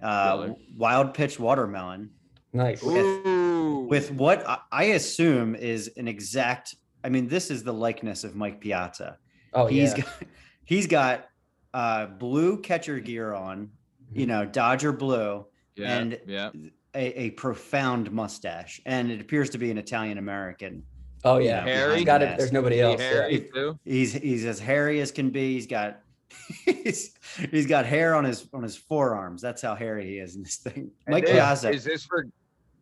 Uh, 0.02 0.50
wild 0.76 1.14
pitch 1.14 1.40
watermelon 1.40 2.10
Nice. 2.56 2.82
Ooh. 2.84 3.86
with 3.90 4.12
what 4.12 4.48
I- 4.48 4.60
I 4.72 4.84
assume 4.96 5.56
is 5.56 5.92
an 5.98 6.08
exact. 6.08 6.76
I 7.04 7.10
mean, 7.10 7.28
this 7.28 7.52
is 7.52 7.64
the 7.64 7.74
likeness 7.74 8.24
of 8.24 8.36
Mike 8.36 8.62
Piazza. 8.62 9.18
Oh 9.54 9.68
He's 9.68 9.92
yeah. 9.92 10.04
got 10.04 10.14
he's 10.64 10.88
got 10.88 11.26
uh, 11.74 12.06
blue 12.08 12.62
catcher 12.62 13.00
gear 13.00 13.34
on, 13.34 13.70
you 14.14 14.26
know, 14.26 14.46
Dodger 14.46 14.94
blue, 14.94 15.46
yeah, 15.76 15.98
and 15.98 16.20
yeah. 16.26 16.50
a, 16.96 17.24
a 17.24 17.30
profound 17.32 18.12
mustache, 18.12 18.82
and 18.86 19.12
it 19.12 19.20
appears 19.20 19.50
to 19.52 19.58
be 19.58 19.70
an 19.70 19.78
Italian 19.78 20.18
American. 20.18 20.84
Oh 21.26 21.38
you 21.40 21.48
yeah. 21.48 21.60
know, 21.60 21.72
Harry? 21.74 22.04
Got 22.06 22.22
it. 22.22 22.38
There's 22.38 22.54
nobody 22.54 22.78
Be 22.78 22.82
else. 22.82 23.02
yeah. 23.02 23.10
Harry. 23.10 23.50
He's 23.84 24.14
he's 24.14 24.46
as 24.46 24.60
hairy 24.60 25.02
as 25.02 25.12
can 25.12 25.30
be. 25.30 25.54
He's 25.56 25.68
got 25.68 26.00
he's, 26.66 27.14
he's 27.52 27.66
got 27.68 27.86
hair 27.86 28.16
on 28.16 28.24
his 28.24 28.48
on 28.54 28.64
his 28.64 28.78
forearms. 28.78 29.42
That's 29.42 29.62
how 29.62 29.76
hairy 29.76 30.06
he 30.06 30.20
is 30.20 30.36
in 30.38 30.44
this 30.44 30.56
thing. 30.58 30.92
Mike 31.08 31.26
Piazza. 31.26 31.70
Is 31.72 31.84
this 31.84 32.06
for 32.06 32.28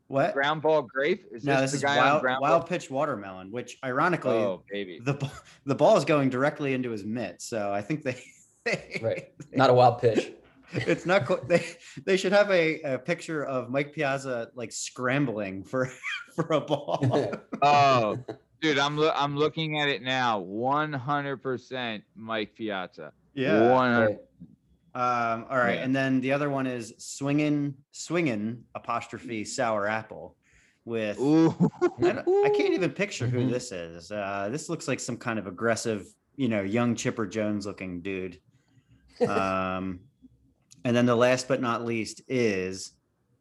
what? 0.07 0.33
ground 0.33 0.61
ball 0.61 0.81
grape? 0.81 1.25
Is 1.31 1.43
No, 1.43 1.61
this, 1.61 1.71
this 1.71 1.81
the 1.81 1.87
is 1.87 1.93
guy 1.93 1.97
wild, 1.97 2.21
ground 2.21 2.41
wild 2.41 2.67
pitch 2.67 2.89
watermelon, 2.91 3.51
which 3.51 3.77
ironically 3.83 4.33
Oh, 4.35 4.63
baby. 4.69 4.99
the 5.03 5.13
ball, 5.13 5.31
the 5.65 5.75
ball 5.75 5.97
is 5.97 6.05
going 6.05 6.29
directly 6.29 6.73
into 6.73 6.89
his 6.91 7.03
mitt. 7.03 7.41
So 7.41 7.71
I 7.71 7.81
think 7.81 8.03
they, 8.03 8.21
Right. 9.01 9.29
Not 9.53 9.69
a 9.69 9.73
wild 9.73 9.99
pitch. 9.99 10.31
it's 10.75 11.05
not 11.05 11.25
co- 11.25 11.43
they 11.47 11.63
they 12.03 12.17
should 12.17 12.31
have 12.31 12.49
a, 12.49 12.81
a 12.81 12.97
picture 12.97 13.45
of 13.45 13.69
Mike 13.69 13.93
Piazza 13.93 14.49
like 14.55 14.71
scrambling 14.71 15.63
for 15.63 15.87
for 16.35 16.47
a 16.51 16.61
ball. 16.61 16.99
Oh, 17.61 18.17
dude, 18.59 18.79
I'm 18.79 18.97
lo- 18.97 19.11
I'm 19.15 19.37
looking 19.37 19.79
at 19.79 19.87
it 19.89 20.01
now. 20.01 20.41
100% 20.41 22.01
Mike 22.15 22.55
Piazza. 22.55 23.11
yeah. 23.35 23.69
100. 23.71 24.05
Right. 24.05 24.17
Um, 24.95 25.45
all 25.49 25.57
right, 25.57 25.75
Yeah. 25.75 25.83
and 25.85 25.95
then 25.95 26.21
the 26.21 26.33
other 26.33 26.49
one 26.49 26.67
is 26.67 26.93
swinging, 26.99 27.73
swinging 27.91 28.63
apostrophe 28.75 29.43
sour 29.45 29.87
apple, 29.87 30.35
with 30.85 31.17
Ooh. 31.19 31.55
I, 31.81 32.19
I 32.19 32.49
can't 32.55 32.73
even 32.73 32.91
picture 32.91 33.25
who 33.25 33.39
Mhm. 33.47 33.51
this 33.51 33.71
is. 33.71 34.11
Uh, 34.11 34.49
this 34.51 34.69
looks 34.69 34.87
like 34.87 34.99
some 34.99 35.17
kind 35.17 35.39
of 35.39 35.47
aggressive, 35.47 36.05
you 36.35 36.47
know, 36.49 36.61
young 36.61 36.93
Chipper 36.95 37.25
Jones 37.25 37.65
looking 37.65 38.01
dude. 38.01 38.39
Um, 39.27 40.01
and 40.83 40.95
then 40.95 41.05
the 41.05 41.15
last 41.15 41.47
but 41.47 41.61
not 41.61 41.85
least 41.85 42.21
is 42.27 42.91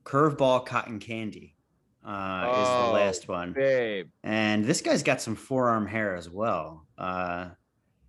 curveball 0.04 0.64
cotton 0.66 0.98
candy. 1.00 1.56
Uh, 2.04 2.48
is 2.52 2.68
Oh, 2.68 2.86
the 2.86 2.92
last 2.92 3.28
one, 3.28 3.52
Babe. 3.52 4.08
and 4.24 4.64
this 4.64 4.80
guy's 4.80 5.02
got 5.02 5.20
some 5.20 5.34
forearm 5.36 5.86
hair 5.86 6.14
as 6.16 6.28
well. 6.28 6.86
Uh, 6.98 7.50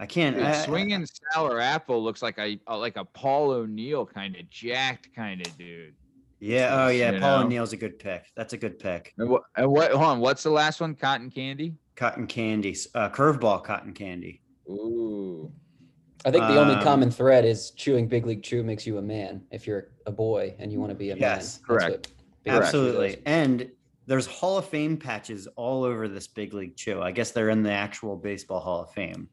I 0.03 0.05
can't. 0.05 0.35
Dude, 0.35 0.45
I- 0.45 0.65
swinging 0.65 1.05
sour 1.31 1.61
apple 1.61 2.03
looks 2.03 2.21
like 2.21 2.37
a 2.37 2.59
uh, 2.67 2.77
like 2.77 2.97
a 2.97 3.05
Paul 3.05 3.51
O'Neill 3.51 4.05
kind 4.05 4.35
of 4.35 4.49
jacked 4.49 5.07
kind 5.15 5.39
of 5.39 5.57
dude. 5.57 5.93
Yeah. 6.41 6.83
Oh, 6.83 6.89
yeah. 6.89 7.11
you 7.11 7.19
Paul 7.21 7.39
know? 7.39 7.45
O'Neill's 7.45 7.71
a 7.71 7.77
good 7.77 7.97
pick. 7.99 8.25
That's 8.35 8.51
a 8.51 8.57
good 8.57 8.77
pick. 8.79 9.13
And 9.17 9.29
what? 9.29 9.43
And 9.55 9.71
what? 9.71 9.91
Hold 9.91 10.03
on. 10.03 10.19
What's 10.19 10.43
the 10.43 10.49
last 10.49 10.81
one? 10.81 10.93
Cotton 10.93 11.31
candy. 11.31 11.75
Cotton 11.95 12.27
candy, 12.27 12.75
uh, 12.95 13.07
curveball 13.09 13.63
cotton 13.63 13.93
candy. 13.93 14.41
Ooh. 14.69 15.49
I 16.25 16.31
think 16.31 16.43
the 16.47 16.59
only 16.59 16.75
Um, 16.75 16.83
common 16.83 17.09
thread 17.09 17.45
is 17.45 17.71
chewing 17.71 18.07
Big 18.09 18.25
League 18.25 18.43
Chew 18.43 18.61
makes 18.61 18.85
you 18.85 18.97
a 18.97 19.01
man 19.01 19.41
if 19.51 19.65
you're 19.65 19.89
a 20.05 20.11
boy 20.11 20.53
and 20.59 20.69
you 20.69 20.79
want 20.81 20.89
to 20.89 20.95
be 20.95 21.11
a 21.11 21.15
Yes, 21.15 21.21
man. 21.21 21.29
That's 21.37 21.57
correct. 21.59 21.91
what 21.91 22.01
Big 22.43 22.53
League 22.53 22.61
Chew 22.61 22.65
Absolutely. 22.65 23.21
And 23.25 23.71
there's 24.07 24.25
Hall 24.27 24.57
of 24.57 24.65
Fame 24.65 24.97
patches 24.97 25.47
all 25.55 25.85
over 25.85 26.09
this 26.09 26.27
big 26.27 26.53
league 26.53 26.75
chew. 26.75 27.01
I 27.01 27.11
guess 27.11 27.31
they're 27.31 27.49
in 27.51 27.63
the 27.63 27.71
actual 27.71 28.17
baseball 28.17 28.59
Hall 28.59 28.81
of 28.81 28.91
Fame. 28.91 29.29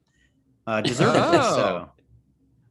Uh, 0.67 0.81
deservedly 0.81 1.39
so. 1.39 1.91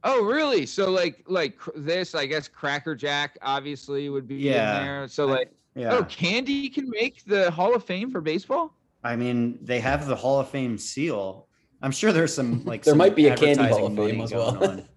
Oh, 0.03 0.23
really? 0.23 0.65
So 0.65 0.91
like 0.91 1.23
like 1.27 1.57
cr- 1.57 1.71
this, 1.75 2.15
I 2.15 2.25
guess 2.25 2.47
Cracker 2.47 2.95
Jack 2.95 3.37
obviously 3.41 4.09
would 4.09 4.27
be 4.27 4.35
Yeah. 4.35 4.79
in 4.79 4.85
there. 4.85 5.07
So 5.07 5.27
I- 5.27 5.31
like 5.31 5.51
Yeah. 5.75 5.93
Oh, 5.97 6.03
Candy 6.05 6.69
can 6.69 6.89
make 6.89 7.23
the 7.25 7.51
Hall 7.51 7.75
of 7.75 7.83
Fame 7.83 8.11
for 8.11 8.21
baseball. 8.21 8.73
I 9.03 9.15
mean, 9.15 9.57
they 9.61 9.79
have 9.79 10.07
the 10.07 10.15
Hall 10.15 10.39
of 10.39 10.49
Fame 10.49 10.77
seal. 10.77 11.47
I'm 11.81 11.91
sure 11.91 12.11
there's 12.11 12.33
some 12.33 12.63
like 12.65 12.83
There 12.83 12.91
some 12.91 12.97
might 12.97 13.15
be 13.15 13.27
a 13.27 13.35
Candy 13.35 13.61
advertising 13.63 13.95
Hall 13.95 14.03
of 14.05 14.09
Fame 14.11 14.21
as 14.21 14.33
well. 14.33 14.85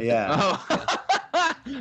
Yeah. 0.00 0.28
Oh. 0.70 0.96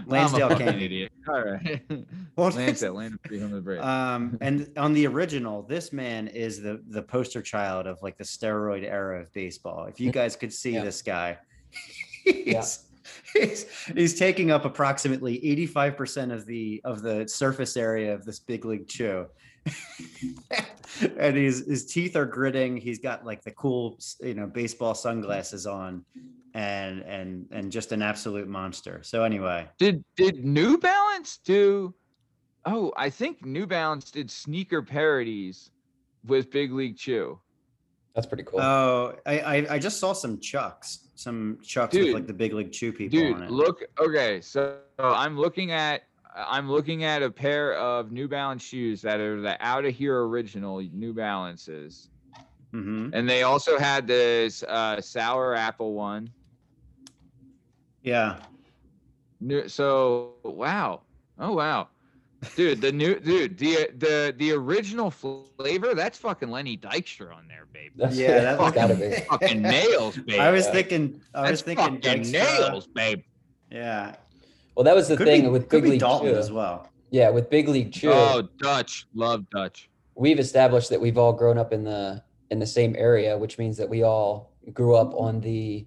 Lansdale 0.06 0.46
I'm 0.46 0.52
a 0.52 0.56
fucking 0.56 0.68
Candy. 0.68 0.86
idiot. 0.86 1.12
All 1.28 1.42
right. 1.44 1.82
Well, 2.36 2.52
Lance 2.52 2.84
Atlanta 2.84 3.18
300. 3.28 3.80
Um, 3.80 4.38
and 4.42 4.70
on 4.78 4.94
the 4.94 5.08
original, 5.08 5.64
this 5.64 5.92
man 5.92 6.28
is 6.28 6.62
the 6.62 6.82
the 6.90 7.02
poster 7.02 7.42
child 7.42 7.88
of 7.88 7.98
like 8.04 8.16
the 8.18 8.24
steroid 8.24 8.84
era 8.84 9.20
of 9.22 9.34
baseball. 9.34 9.86
If 9.86 10.00
you 10.00 10.12
guys 10.12 10.36
could 10.36 10.54
see 10.54 10.74
Yeah. 10.74 10.84
this 10.84 11.02
guy, 11.02 11.40
he's, 12.24 12.86
he's 13.34 13.66
he's 13.96 14.20
taking 14.20 14.52
up 14.52 14.66
approximately 14.66 15.40
85% 15.74 16.32
of 16.32 16.46
the 16.46 16.80
of 16.84 17.02
the 17.02 17.28
surface 17.28 17.76
area 17.76 18.14
of 18.14 18.24
this 18.24 18.38
big 18.40 18.66
league 18.66 18.88
chew. 18.88 19.26
and 21.18 21.36
he's 21.36 21.66
his 21.68 21.86
teeth 21.86 22.16
are 22.16 22.26
gritting. 22.26 22.78
He's 22.78 23.00
got 23.00 23.26
like 23.26 23.44
the 23.44 23.52
cool, 23.52 23.98
you 24.22 24.34
know, 24.36 24.46
baseball 24.48 24.94
sunglasses 24.94 25.66
on 25.66 26.06
and 26.58 27.04
and 27.04 27.46
and 27.52 27.72
just 27.72 27.92
an 27.92 28.02
absolute 28.02 28.48
monster. 28.48 29.00
So 29.04 29.24
anyway, 29.24 29.68
Did 29.78 30.04
did 30.16 30.44
New 30.44 30.80
Balance 30.80 31.40
do? 31.46 31.94
Oh, 32.66 32.92
I 32.98 33.10
think 33.12 33.46
New 33.46 33.68
Balance 33.68 34.10
did 34.10 34.30
sneaker 34.30 34.82
parodies 34.82 35.70
with 36.26 36.50
Big 36.50 36.74
League 36.74 36.98
Chew. 36.98 37.40
That's 38.16 38.26
pretty 38.26 38.44
cool. 38.44 38.60
Oh, 38.60 39.16
I, 39.28 39.40
I 39.40 39.56
I 39.76 39.80
just 39.80 40.00
saw 40.00 40.14
some 40.14 40.40
chucks, 40.40 41.10
some 41.14 41.60
chucks 41.64 41.96
with 41.96 42.14
like 42.14 42.26
the 42.26 42.34
big 42.34 42.54
league 42.54 42.72
chew 42.72 42.92
people 42.92 43.20
on 43.20 43.34
Dude, 43.34 43.44
it. 43.44 43.52
look. 43.52 43.84
Okay, 44.00 44.42
so 44.42 44.80
I'm 44.98 45.38
looking 45.38 45.72
at 45.72 46.06
I'm 46.36 46.70
looking 46.70 47.04
at 47.04 47.22
a 47.22 47.30
pair 47.30 47.76
of 47.76 48.12
New 48.12 48.28
Balance 48.28 48.64
shoes 48.64 49.00
that 49.04 49.20
are 49.20 49.40
the 49.40 49.64
Out 49.64 49.86
of 49.86 49.94
Here 49.94 50.24
original 50.24 50.82
New 50.92 51.14
Balances, 51.14 52.10
hmm 52.72 53.12
and 53.14 53.30
they 53.30 53.44
also 53.44 53.78
had 53.78 54.08
this 54.08 54.64
uh, 54.64 55.00
sour 55.00 55.54
apple 55.54 55.94
one. 55.94 56.32
Yeah, 58.08 58.38
New, 59.42 59.68
so 59.68 60.34
wow, 60.44 61.02
oh 61.40 61.54
wow, 61.54 61.90
dude, 62.56 62.80
the 62.82 62.92
new 62.92 63.20
dude, 63.20 63.58
the 63.58 63.90
the 63.98 64.34
the 64.38 64.52
original 64.54 65.12
flavor 65.12 65.94
that's 65.94 66.18
fucking 66.18 66.50
Lenny 66.50 66.78
Dykstra 66.78 67.36
on 67.36 67.48
there, 67.48 67.66
baby. 67.74 67.92
That's, 67.98 68.18
yeah, 68.18 68.40
that 68.40 68.58
that's 68.60 68.76
gotta 68.76 68.96
be. 68.96 69.12
fucking 69.30 69.62
nails, 69.62 70.16
baby. 70.26 70.40
I 70.40 70.52
was 70.52 70.66
Yeah. 70.66 70.72
thinking, 70.72 71.22
I 71.36 71.52
was 71.52 71.62
thinking 71.62 72.02
fucking 72.02 72.22
Dykstra. 72.22 72.32
nails, 72.70 72.88
babe. 72.88 73.22
Yeah, 73.72 74.16
Well, 74.76 74.86
that 74.86 74.96
was 74.96 75.08
the 75.10 75.18
could 75.18 75.28
thing 75.28 75.42
be, 75.44 75.48
with 75.50 75.68
could 75.68 75.82
Big 75.82 75.84
be 75.84 75.90
League 75.92 76.02
Daulton 76.02 76.32
Chew. 76.32 76.38
as 76.38 76.52
well. 76.52 76.88
Yeah, 77.12 77.30
with 77.30 77.50
Big 77.50 77.68
League 77.68 77.92
Chew, 77.92 78.12
Oh, 78.12 78.48
Dutch, 78.60 79.06
love 79.14 79.50
Dutch. 79.50 79.90
we've 80.16 80.40
established 80.40 80.90
that 80.92 81.02
we've 81.02 81.18
all 81.18 81.34
grown 81.34 81.58
up 81.58 81.74
in 81.74 81.84
the 81.84 82.24
in 82.52 82.60
the 82.60 82.66
same 82.68 82.96
area, 82.98 83.38
which 83.38 83.58
means 83.58 83.76
that 83.78 83.90
we 83.90 84.04
all 84.04 84.54
grew 84.74 84.96
up 84.96 85.14
on 85.16 85.42
the 85.42 85.86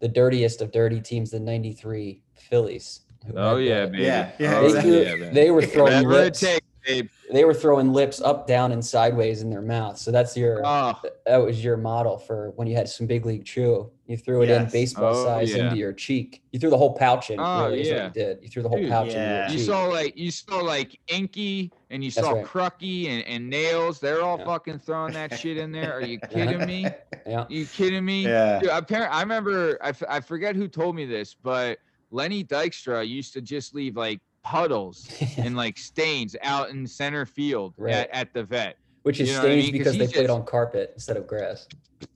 the 0.00 0.08
dirtiest 0.08 0.60
of 0.62 0.72
dirty 0.72 1.00
teams, 1.00 1.30
the 1.30 1.40
'93 1.40 2.22
Phillies. 2.34 3.00
Oh 3.34 3.56
yeah, 3.56 3.86
baby. 3.86 4.04
Yeah, 4.04 4.30
yeah, 4.38 4.58
oh, 4.58 4.60
They, 4.62 4.66
exactly. 4.68 5.24
yeah, 5.24 5.30
they 5.32 5.50
were 5.50 5.62
throwing 5.62 6.06
Whatever 6.06 6.26
it 6.26 6.34
takes, 6.34 6.66
babe. 6.86 7.08
They 7.32 7.44
were 7.44 7.52
throwing 7.54 7.92
lips 7.92 8.20
up, 8.20 8.46
down, 8.46 8.70
and 8.72 8.84
sideways 8.84 9.42
in 9.42 9.50
their 9.50 9.60
mouth. 9.62 9.98
So 9.98 10.10
that's 10.12 10.36
your 10.36 10.62
Oh, 10.64 10.94
that 11.26 11.38
was 11.38 11.62
your 11.64 11.76
model 11.76 12.16
for 12.18 12.52
when 12.56 12.68
you 12.68 12.76
had 12.76 12.88
some 12.88 13.06
big 13.06 13.26
league 13.26 13.44
chew. 13.44 13.90
You 14.06 14.16
threw 14.16 14.42
it 14.42 14.50
in 14.50 14.68
baseball 14.70 15.16
Oh, 15.16 15.24
size 15.24 15.52
yeah. 15.52 15.64
into 15.64 15.76
your 15.76 15.92
cheek. 15.92 16.42
You 16.52 16.60
threw 16.60 16.70
the 16.70 16.78
whole 16.78 16.94
pouch 16.96 17.30
in. 17.30 17.40
Oh, 17.40 17.64
really, 17.64 17.80
is 17.80 17.88
what 17.88 17.96
yeah. 17.96 18.04
you 18.06 18.10
did. 18.12 18.38
You 18.42 18.48
threw 18.48 18.62
the 18.62 18.68
whole 18.68 18.78
Dude, 18.78 18.88
pouch 18.88 19.08
yeah. 19.08 19.42
into 19.46 19.52
your 19.54 19.60
you 19.60 19.66
saw 19.66 19.84
like 19.86 20.16
you 20.16 20.30
saw 20.30 20.58
like 20.58 21.00
Inky 21.08 21.72
and 21.90 22.04
you 22.04 22.10
That's 22.12 22.24
saw 22.26 22.34
right. 22.34 22.44
Crucky 22.44 23.08
and, 23.08 23.26
and 23.26 23.50
Nails. 23.50 23.98
They're 23.98 24.22
all 24.22 24.38
Yeah. 24.38 24.44
fucking 24.44 24.78
throwing 24.78 25.12
that 25.14 25.36
shit 25.38 25.56
in 25.56 25.72
there. 25.72 25.92
Are 25.92 26.00
you 26.02 26.20
kidding 26.30 26.64
me? 26.66 26.86
yeah. 27.26 27.46
you 27.48 27.66
kidding 27.66 28.04
me? 28.04 28.22
Yeah, 28.22 28.60
Dude, 28.60 28.70
apparently, 28.70 29.16
I 29.16 29.20
remember, 29.22 29.76
I, 29.82 29.88
f- 29.88 30.02
I 30.08 30.20
forget 30.20 30.54
who 30.54 30.68
told 30.68 30.94
me 30.94 31.04
this, 31.04 31.34
but 31.34 31.78
Lenny 32.12 32.44
Dykstra 32.44 33.06
used 33.06 33.32
to 33.32 33.40
just 33.40 33.74
leave 33.74 33.96
like 33.96 34.20
puddles 34.50 35.08
and 35.36 35.56
like 35.56 35.76
stains 35.76 36.36
out 36.42 36.70
in 36.70 36.86
center 36.86 37.26
field 37.26 37.74
Right. 37.76 37.92
at, 37.94 38.10
at 38.10 38.32
the 38.32 38.44
vet. 38.44 38.76
Which 39.02 39.20
is 39.20 39.28
You 39.28 39.34
know 39.34 39.42
what 39.42 39.50
I 39.50 39.54
strange 39.60 39.72
because 39.72 39.92
they 39.98 40.04
he's 40.06 40.12
played 40.12 40.30
on 40.30 40.44
carpet 40.44 40.92
instead 40.94 41.16
of 41.16 41.26
grass. 41.26 41.66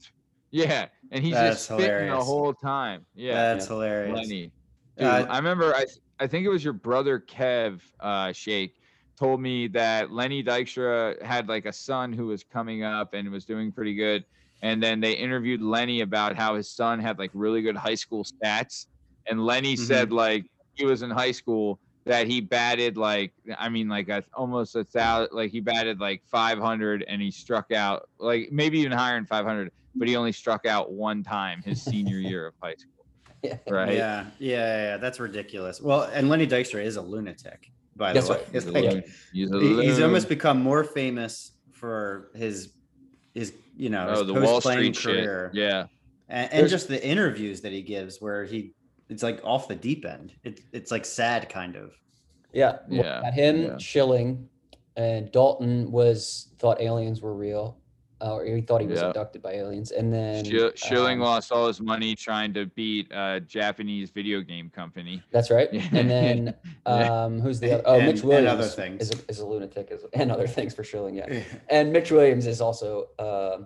Yeah. 0.53 0.87
And 1.11 1.23
he's 1.23 1.33
That's 1.33 1.65
just 1.65 1.79
spitting 1.79 2.09
the 2.09 2.17
whole 2.17 2.53
time. 2.53 3.05
Yeah. 3.15 3.35
that's 3.53 3.67
hilarious. 3.67 4.13
Lenny. 4.17 4.51
Dude, 4.97 5.07
Uh, 5.07 5.25
I 5.29 5.37
remember, 5.37 5.73
I, 5.73 5.85
I 6.19 6.27
think 6.27 6.45
it 6.45 6.49
was 6.49 6.61
your 6.61 6.73
brother 6.73 7.21
Kev 7.25 7.79
uh, 8.01 8.33
Shake 8.33 8.75
told 9.17 9.39
me 9.39 9.67
that 9.69 10.11
Lenny 10.11 10.43
Dykstra 10.43 11.21
had 11.21 11.47
like 11.47 11.65
a 11.65 11.71
son 11.71 12.11
who 12.11 12.27
was 12.27 12.43
coming 12.43 12.83
up 12.83 13.13
and 13.13 13.29
was 13.31 13.45
doing 13.45 13.71
pretty 13.71 13.95
good. 13.95 14.25
And 14.61 14.83
then 14.83 14.99
they 14.99 15.13
interviewed 15.13 15.61
Lenny 15.61 16.01
about 16.01 16.35
how 16.35 16.55
his 16.55 16.69
son 16.69 16.99
had 16.99 17.17
like 17.17 17.31
really 17.33 17.61
good 17.61 17.77
high 17.77 17.95
school 17.95 18.25
stats. 18.25 18.87
And 19.27 19.45
Lenny 19.45 19.75
Mhm. 19.75 19.87
said 19.87 20.11
like 20.11 20.45
he 20.73 20.83
was 20.85 21.01
in 21.01 21.11
high 21.11 21.31
school 21.31 21.79
that 22.05 22.27
he 22.27 22.41
batted 22.41 22.97
like 22.97 23.33
I 23.57 23.69
mean 23.69 23.87
like 23.87 24.09
a, 24.09 24.23
almost 24.33 24.75
a 24.75 24.83
thousand 24.83 25.35
like 25.35 25.51
he 25.51 25.59
batted 25.59 25.99
like 25.99 26.23
500 26.31 27.03
and 27.07 27.21
he 27.21 27.29
struck 27.31 27.71
out 27.71 28.09
like 28.19 28.49
maybe 28.51 28.79
even 28.79 28.91
higher 28.91 29.15
than 29.15 29.25
500 29.25 29.71
but 29.95 30.07
he 30.07 30.15
only 30.15 30.31
struck 30.31 30.65
out 30.65 30.91
one 30.91 31.21
time 31.23 31.61
his 31.63 31.81
senior 31.81 32.17
year 32.29 32.47
of 32.47 32.53
high 32.61 32.75
school 32.75 33.05
Yeah. 33.43 33.57
right 33.69 33.93
Yeah, 33.95 34.25
yeah, 34.39 34.83
yeah, 34.91 34.97
that's 34.97 35.19
ridiculous. 35.19 35.81
Well, 35.81 36.03
and 36.13 36.29
Lenny 36.29 36.47
Dykstra 36.47 36.83
is 36.83 36.95
a 36.95 37.01
lunatic, 37.01 37.71
by 37.95 38.13
That's 38.13 38.27
the 38.27 38.33
way. 38.33 38.43
It's 38.53 38.65
He's 38.65 38.73
like- 38.73 38.83
loon. 38.83 39.03
He's, 39.33 39.51
a 39.51 39.59
he- 39.59 39.83
he's 39.83 39.99
almost 39.99 40.29
become 40.29 40.61
more 40.61 40.83
famous 40.83 41.51
for 41.71 42.29
his 42.35 42.73
his 43.33 43.53
you 43.75 43.89
know 43.89 44.07
oh 44.09 44.17
his 44.19 44.27
the 44.27 44.33
Wall 44.41 44.59
Street 44.61 44.97
career 44.97 45.51
shit. 45.53 45.61
Yeah, 45.63 45.85
and, 46.29 46.51
and 46.53 46.69
just 46.69 46.87
the 46.87 47.03
interviews 47.05 47.61
that 47.61 47.71
he 47.71 47.81
gives 47.81 48.19
where 48.21 48.43
he 48.45 48.73
it's 49.11 49.21
like 49.23 49.39
off 49.43 49.67
the 49.67 49.75
deep 49.75 50.05
end. 50.05 50.33
It, 50.43 50.61
it's 50.71 50.89
like 50.89 51.05
sad 51.05 51.49
kind 51.49 51.75
of. 51.75 51.91
Yeah. 52.53 52.79
Yeah, 52.89 53.21
Got 53.21 53.33
him, 53.33 53.61
yeah. 53.63 53.77
Schilling, 53.77 54.47
and 54.95 55.31
Daulton 55.31 55.89
was 55.89 56.49
thought 56.59 56.81
aliens 56.81 57.21
were 57.21 57.33
real, 57.33 57.77
uh, 58.21 58.35
or 58.35 58.45
he 58.45 58.61
thought 58.61 58.81
he 58.81 58.87
was 58.87 58.99
Yeah. 58.99 59.07
abducted 59.09 59.41
by 59.41 59.53
aliens. 59.53 59.91
And 59.91 60.11
then 60.13 60.43
Schill- 60.45 60.71
Schilling 60.75 61.19
um, 61.19 61.25
lost 61.27 61.51
all 61.51 61.67
his 61.67 61.79
money 61.81 62.15
trying 62.15 62.53
to 62.55 62.65
beat 62.67 63.07
a 63.11 63.39
Japanese 63.41 64.09
video 64.11 64.41
game 64.41 64.69
company. 64.69 65.21
That's 65.31 65.49
right. 65.51 65.69
And 65.93 66.09
then 66.09 66.53
um, 66.85 67.39
who's 67.41 67.59
the 67.59 67.73
other? 67.75 67.83
Oh, 67.85 67.97
And- 67.97 68.07
Mitch 68.07 68.19
and 68.21 68.29
Williams 68.29 68.49
other 68.49 68.67
things. 68.67 69.01
is 69.01 69.11
a, 69.19 69.29
is 69.29 69.39
a 69.39 69.45
lunatic, 69.45 69.91
as, 69.91 70.05
and 70.13 70.31
other 70.31 70.47
things 70.47 70.73
for 70.73 70.83
Schilling. 70.83 71.15
Yeah. 71.15 71.43
And 71.69 71.91
Mitch 71.93 72.11
Williams 72.11 72.47
is 72.47 72.59
also 72.61 73.09
uh, 73.19 73.59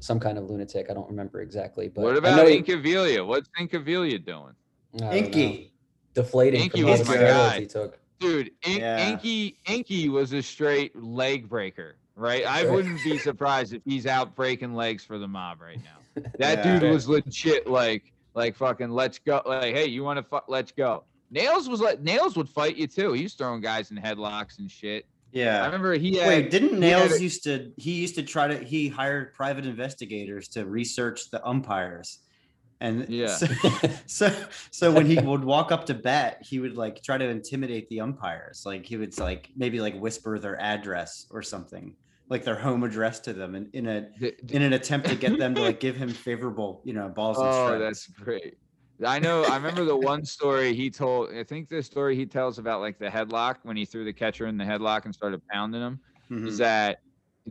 some 0.00 0.20
kind 0.20 0.36
of 0.38 0.48
lunatic. 0.50 0.88
I 0.90 0.94
don't 0.94 1.08
remember 1.08 1.40
exactly, 1.40 1.88
but 1.88 2.04
what 2.04 2.16
about 2.16 2.36
know 2.36 2.46
he- 2.46 2.62
Incaviglia? 2.62 3.26
What's 3.26 3.48
Incaviglia 3.58 4.24
doing? 4.24 4.52
I 4.94 4.98
don't 4.98 5.10
know. 5.10 5.16
Inky. 5.16 5.72
deflating 6.14 6.62
Inky 6.62 6.84
was 6.84 7.06
my 7.06 7.16
guy. 7.16 7.60
he 7.60 7.66
took. 7.66 7.98
Dude, 8.18 8.50
In- 8.66 8.78
Yeah. 8.78 9.08
Inky 9.10 9.56
Inky 9.66 10.08
was 10.08 10.32
a 10.32 10.42
straight 10.42 10.96
leg 10.96 11.48
breaker, 11.48 11.96
right? 12.16 12.44
I 12.44 12.64
wouldn't 12.68 13.02
be 13.04 13.18
surprised 13.18 13.74
if 13.74 13.82
he's 13.84 14.06
out 14.06 14.34
breaking 14.34 14.74
legs 14.74 15.04
for 15.04 15.18
the 15.18 15.28
mob 15.28 15.60
right 15.60 15.78
now. 15.82 16.22
That 16.38 16.64
Yeah. 16.64 16.80
dude 16.80 16.90
was 16.92 17.08
legit 17.08 17.68
like 17.68 18.12
like 18.34 18.56
fucking 18.56 18.90
let's 18.90 19.18
go 19.20 19.40
like 19.46 19.72
hey 19.74 19.86
you 19.86 20.02
want 20.02 20.16
to 20.18 20.22
fuck 20.24 20.46
let's 20.48 20.72
go. 20.72 21.04
Nails 21.30 21.68
was 21.68 21.80
like 21.80 22.00
Nails 22.00 22.36
would 22.36 22.48
fight 22.48 22.76
you 22.76 22.86
too. 22.88 23.12
He 23.12 23.22
was 23.24 23.34
throwing 23.34 23.60
guys 23.60 23.90
in 23.92 23.96
headlocks 23.98 24.58
and 24.58 24.68
shit. 24.70 25.06
Yeah, 25.30 25.62
I 25.62 25.66
remember 25.66 25.92
he 25.94 26.16
had 26.16 26.26
Wait, 26.28 26.50
didn't 26.50 26.68
he 26.82 26.88
had 26.88 26.98
Nails 27.00 27.12
a- 27.12 27.22
used 27.22 27.44
to 27.44 27.70
he 27.76 27.92
used 27.92 28.14
to 28.16 28.22
try 28.22 28.48
to 28.48 28.56
he 28.64 28.88
hired 28.88 29.34
private 29.34 29.66
investigators 29.66 30.48
to 30.48 30.64
research 30.66 31.30
the 31.30 31.46
umpires. 31.46 32.20
And 32.80 33.08
Yeah. 33.08 33.26
so, 33.26 33.46
so 34.06 34.48
so 34.70 34.92
when 34.92 35.06
he 35.06 35.18
would 35.18 35.44
walk 35.44 35.72
up 35.72 35.86
to 35.86 35.94
bat, 35.94 36.38
he 36.42 36.60
would 36.60 36.76
like 36.76 37.02
try 37.02 37.18
to 37.18 37.28
intimidate 37.28 37.88
the 37.88 38.00
umpires. 38.00 38.62
Like 38.64 38.86
he 38.86 38.96
would 38.96 39.18
like 39.18 39.50
maybe 39.56 39.80
like 39.80 39.96
whisper 39.98 40.38
their 40.38 40.60
address 40.60 41.26
or 41.30 41.42
something, 41.42 41.96
like 42.30 42.44
their 42.44 42.58
home 42.58 42.84
address 42.84 43.20
to 43.20 43.32
them 43.32 43.54
in, 43.56 43.70
in 43.72 43.86
a 43.88 44.08
in 44.50 44.62
an 44.62 44.72
attempt 44.72 45.08
to 45.08 45.16
get 45.16 45.38
them 45.38 45.56
to 45.56 45.62
like 45.62 45.80
give 45.80 45.96
him 45.96 46.14
favorable, 46.14 46.82
you 46.84 46.92
know, 46.92 47.08
balls 47.08 47.42
Oh, 47.42 47.78
that's 47.78 48.06
great. 48.08 48.54
I 49.04 49.18
know. 49.20 49.44
I 49.44 49.54
remember 49.56 49.84
the 49.84 49.96
one 49.96 50.24
story 50.24 50.74
he 50.74 50.90
told. 50.90 51.30
I 51.32 51.44
think 51.44 51.68
the 51.68 51.82
story 51.82 52.16
he 52.16 52.26
tells 52.26 52.58
about 52.58 52.80
like 52.80 52.98
the 52.98 53.08
headlock 53.08 53.58
when 53.62 53.76
he 53.76 53.84
threw 53.84 54.04
the 54.04 54.12
catcher 54.12 54.46
in 54.46 54.56
the 54.56 54.64
headlock 54.64 55.04
and 55.04 55.14
started 55.14 55.40
pounding 55.52 55.82
him. 55.82 56.00
Mhm. 56.30 56.48
Is 56.48 56.58
that 56.58 56.98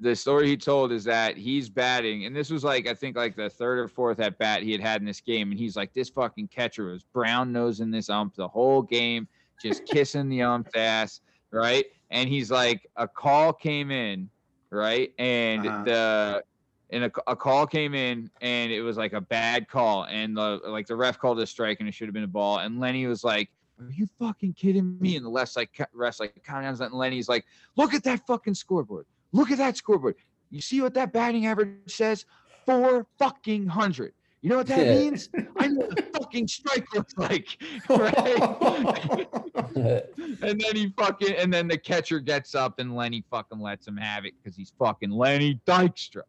the 0.01 0.15
story 0.15 0.47
he 0.47 0.57
told 0.57 0.91
is 0.91 1.03
that 1.05 1.37
he's 1.37 1.69
batting, 1.69 2.25
and 2.25 2.35
this 2.35 2.49
was 2.49 2.63
like 2.63 2.87
I 2.87 2.93
think 2.93 3.15
like 3.15 3.35
the 3.35 3.49
third 3.49 3.79
or 3.79 3.87
fourth 3.87 4.19
at 4.19 4.37
bat 4.37 4.63
he 4.63 4.71
had 4.71 4.81
had 4.81 5.01
in 5.01 5.05
this 5.05 5.21
game, 5.21 5.51
and 5.51 5.59
he's 5.59 5.75
like, 5.75 5.93
this 5.93 6.09
fucking 6.09 6.47
catcher 6.49 6.91
was 6.91 7.03
brown 7.03 7.51
nosing 7.51 7.91
this 7.91 8.09
ump 8.09 8.35
the 8.35 8.47
whole 8.47 8.81
game, 8.81 9.27
just 9.61 9.85
kissing 9.85 10.29
the 10.29 10.41
ump's 10.41 10.71
ass, 10.75 11.21
right? 11.51 11.85
And 12.09 12.29
he's 12.29 12.49
like, 12.51 12.87
a 12.95 13.07
call 13.07 13.53
came 13.53 13.91
in, 13.91 14.29
right, 14.71 15.13
and 15.19 15.65
Uh-huh. 15.65 15.83
the 15.83 16.43
and 16.89 17.03
a, 17.03 17.11
a 17.27 17.35
call 17.35 17.67
came 17.67 17.93
in 17.93 18.31
and 18.39 18.71
it 18.71 18.81
was 18.81 18.95
like 18.95 19.11
a 19.11 19.19
bad 19.19 19.67
call 19.67 20.05
and 20.05 20.37
the 20.37 20.61
like 20.65 20.87
the 20.87 20.95
ref 20.95 21.19
called 21.19 21.37
a 21.41 21.45
strike 21.45 21.81
and 21.81 21.89
it 21.89 21.91
should 21.91 22.07
have 22.07 22.13
been 22.13 22.23
a 22.23 22.27
ball 22.27 22.59
and 22.59 22.79
lenny 22.79 23.05
was 23.07 23.25
like 23.25 23.49
Are 23.77 23.91
you 23.91 24.07
fucking 24.17 24.53
kidding 24.53 24.97
me? 24.99 25.17
And 25.17 25.25
the 25.25 25.29
left 25.29 25.57
like 25.57 25.69
rest 25.93 26.21
like 26.21 26.41
counting 26.45 26.71
down, 26.73 26.81
and 26.81 26.95
Lenny's 26.95 27.27
like, 27.27 27.45
look 27.75 27.93
at 27.93 28.03
that 28.05 28.25
fucking 28.25 28.53
scoreboard. 28.55 29.05
Look 29.33 29.51
at 29.51 29.57
that 29.57 29.77
scoreboard. 29.77 30.15
You 30.49 30.61
see 30.61 30.81
what 30.81 30.93
that 30.95 31.11
batting 31.13 31.45
average 31.45 31.71
says? 31.87 32.25
Four 32.65 33.05
fucking 33.19 33.67
hundred. 33.67 34.13
You 34.41 34.49
know 34.51 34.57
what 34.57 34.67
that 34.67 34.85
Yeah. 34.85 34.95
means? 34.95 35.29
I 35.57 35.67
know 35.67 35.85
what 35.87 35.95
the 35.95 36.03
fucking 36.19 36.47
strike 36.47 36.85
looks 36.93 37.17
like. 37.17 37.57
Right? 37.89 39.27
and 40.41 40.61
then 40.61 40.75
he 40.75 40.93
fucking 40.97 41.33
and 41.35 41.51
then 41.53 41.67
the 41.67 41.77
catcher 41.77 42.19
gets 42.19 42.55
up 42.55 42.79
and 42.79 42.95
Lenny 42.95 43.23
fucking 43.29 43.59
lets 43.59 43.87
him 43.87 43.97
have 43.97 44.25
it 44.25 44.33
because 44.41 44.55
he's 44.55 44.71
fucking 44.77 45.09
Lenny 45.11 45.59
Dykstra. 45.65 46.21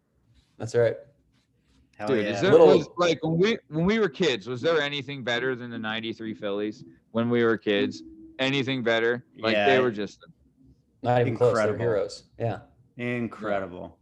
That's 0.58 0.74
right. 0.74 0.96
Hell 1.96 2.08
Dude, 2.08 2.24
yeah. 2.24 2.30
is 2.34 2.40
there 2.40 2.52
Little- 2.52 2.78
was 2.78 2.88
like 2.96 3.22
when 3.24 3.36
we 3.38 3.58
when 3.68 3.84
we 3.84 3.98
were 3.98 4.08
kids, 4.08 4.46
was 4.48 4.60
there 4.62 4.80
anything 4.80 5.22
better 5.22 5.54
than 5.54 5.70
the 5.70 5.78
'93 5.78 6.34
Phillies 6.34 6.84
when 7.12 7.28
we 7.30 7.44
were 7.44 7.58
kids? 7.58 8.02
Anything 8.38 8.82
better? 8.82 9.24
Like 9.38 9.54
they 9.56 9.80
were 9.80 9.90
just 9.90 10.24
Not 11.02 11.20
even 11.20 11.36
close. 11.36 11.56
They're 11.56 11.76
heroes. 11.76 12.24
Yeah. 12.38 12.60
Incredible. 12.98 13.96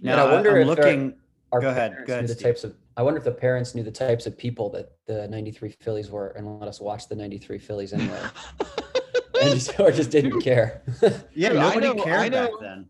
Yeah, 0.00 0.16
Now 0.16 0.26
I 0.26 0.32
wonder 0.34 0.50
I'm 0.56 0.62
if 0.62 0.66
looking. 0.66 1.14
Our 1.52 1.60
Go 1.60 1.70
ahead, 1.70 1.96
go 2.06 2.12
ahead, 2.14 2.24
the 2.28 2.34
Steve. 2.34 2.42
types 2.42 2.64
of. 2.64 2.74
I 2.96 3.02
wonder 3.02 3.18
if 3.18 3.24
the 3.24 3.30
parents 3.32 3.74
knew 3.74 3.82
the 3.82 3.90
types 3.90 4.26
of 4.26 4.36
people 4.36 4.68
that 4.70 4.92
the 5.06 5.26
'93 5.28 5.70
Phillies 5.80 6.10
were, 6.10 6.28
and 6.30 6.58
let 6.60 6.68
us 6.68 6.80
watch 6.80 7.08
the 7.08 7.14
'93 7.14 7.58
Phillies 7.58 7.92
anyway, 7.92 8.20
and 9.40 9.54
just 9.54 9.78
or 9.80 9.90
just 9.90 10.10
didn't 10.10 10.40
care. 10.42 10.82
Yeah, 11.34 11.50
Dude, 11.50 11.58
I 11.58 11.68
nobody 11.74 11.86
know- 11.94 12.04
cared 12.04 12.20
I 12.20 12.28
know- 12.28 12.46
back 12.50 12.60
then. 12.60 12.86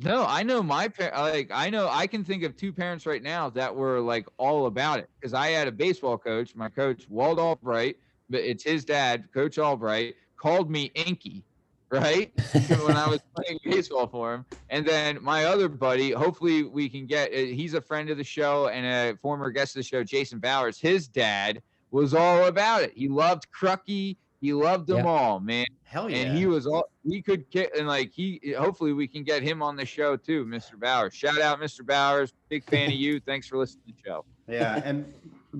no. 0.00 0.24
I 0.26 0.42
know 0.42 0.62
my 0.62 0.88
par- 0.88 1.12
like 1.16 1.50
I 1.52 1.70
know 1.70 1.88
I 1.90 2.06
can 2.06 2.24
think 2.24 2.42
of 2.42 2.56
two 2.56 2.72
parents 2.72 3.04
right 3.06 3.22
now 3.22 3.50
that 3.50 3.74
were 3.74 4.00
like 4.00 4.26
all 4.38 4.66
about 4.66 4.98
it 5.00 5.08
because 5.20 5.34
I 5.34 5.48
had 5.48 5.68
a 5.68 5.72
baseball 5.72 6.16
coach. 6.18 6.56
My 6.56 6.68
coach 6.70 7.06
Walt 7.08 7.38
Albright, 7.38 7.96
but 8.30 8.40
it's 8.40 8.64
his 8.64 8.84
dad, 8.84 9.28
Coach 9.34 9.58
Albright, 9.58 10.14
called 10.36 10.70
me 10.70 10.90
Inky. 10.94 11.44
Right 11.90 12.30
when 12.84 12.96
I 12.96 13.08
was 13.08 13.20
playing 13.34 13.60
baseball 13.64 14.06
for 14.08 14.34
him, 14.34 14.44
and 14.68 14.84
then 14.86 15.18
my 15.22 15.46
other 15.46 15.68
buddy, 15.68 16.10
hopefully 16.10 16.64
we 16.64 16.88
can 16.88 17.06
get. 17.06 17.32
uh, 17.32 17.36
He's 17.36 17.72
a 17.74 17.80
friend 17.80 18.10
of 18.10 18.18
the 18.18 18.24
show 18.24 18.68
and 18.68 18.84
a 18.84 19.16
former 19.22 19.50
guest 19.50 19.74
of 19.74 19.80
the 19.80 19.84
show, 19.84 20.04
Jason 20.04 20.38
Bowers. 20.38 20.78
His 20.78 21.08
dad 21.08 21.62
was 21.90 22.12
all 22.12 22.44
about 22.44 22.82
it. 22.82 22.92
He 22.94 23.08
loved 23.08 23.46
Crucky. 23.50 24.16
He 24.42 24.52
loved 24.52 24.86
them 24.86 24.98
Yeah. 24.98 25.04
all, 25.06 25.40
man. 25.40 25.64
Hell 25.84 26.10
yeah. 26.10 26.18
And 26.18 26.36
he 26.38 26.46
was 26.46 26.66
all 26.66 26.90
we 27.04 27.22
could 27.22 27.48
get, 27.48 27.74
and 27.76 27.88
like 27.88 28.12
he, 28.12 28.54
hopefully 28.58 28.92
we 28.92 29.08
can 29.08 29.22
get 29.24 29.42
him 29.42 29.62
on 29.62 29.74
the 29.74 29.86
show 29.86 30.14
too, 30.16 30.44
Mr. 30.44 30.78
Bowers. 30.78 31.14
Shout 31.14 31.40
out, 31.40 31.58
Mr. 31.58 31.84
Bowers. 31.86 32.34
Big 32.50 32.64
fan 32.64 32.88
of 32.88 32.94
you. 32.96 33.18
Thanks 33.26 33.46
for 33.48 33.56
listening 33.56 33.84
to 33.86 33.92
the 33.94 34.08
show. 34.10 34.24
yeah. 34.46 34.82
And 34.84 35.10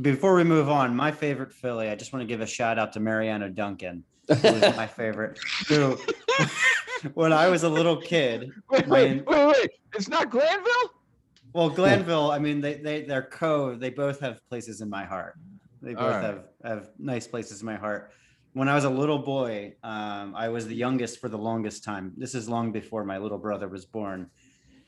before 0.02 0.34
we 0.34 0.44
move 0.44 0.68
on, 0.68 0.94
my 0.94 1.10
favorite 1.10 1.50
Philly, 1.52 1.88
I 1.88 1.94
just 1.94 2.12
want 2.12 2.20
to 2.22 2.26
give 2.26 2.42
a 2.42 2.46
shout 2.46 2.78
out 2.78 2.92
to 2.92 3.00
Mariano 3.00 3.48
Duncan, 3.48 4.04
who 4.17 4.17
was 4.28 4.76
my 4.76 4.86
favorite. 5.00 5.38
Who, 5.68 5.98
when 7.14 7.32
I 7.32 7.48
was 7.48 7.62
a 7.62 7.68
little 7.68 7.96
kid, 7.96 8.50
Wait, 8.70 8.86
wait, 8.86 9.26
wait, 9.26 9.46
wait. 9.46 9.70
It's 9.94 10.08
not 10.08 10.30
Glanville. 10.30 10.92
well, 11.52 11.70
Glanville, 11.70 12.30
I 12.30 12.38
mean, 12.38 12.60
they 12.60 12.74
they 12.74 13.02
they're 13.02 13.22
co. 13.22 13.74
They 13.74 13.90
both 13.90 14.20
have 14.20 14.46
places 14.48 14.80
in 14.80 14.90
my 14.90 15.04
heart. 15.04 15.34
They 15.80 15.94
both 15.94 16.14
right. 16.14 16.24
have 16.24 16.44
have 16.64 16.90
nice 16.98 17.26
places 17.26 17.60
in 17.60 17.66
my 17.66 17.76
heart. 17.76 18.12
When 18.52 18.68
I 18.68 18.74
was 18.74 18.84
a 18.84 18.90
little 18.90 19.18
boy, 19.18 19.74
um, 19.82 20.34
I 20.34 20.48
was 20.48 20.66
the 20.66 20.74
youngest 20.74 21.20
for 21.20 21.28
the 21.28 21.38
longest 21.38 21.84
time. 21.84 22.12
This 22.16 22.34
is 22.34 22.48
long 22.48 22.72
before 22.72 23.04
my 23.04 23.18
little 23.18 23.38
brother 23.38 23.68
was 23.68 23.84
born. 23.84 24.30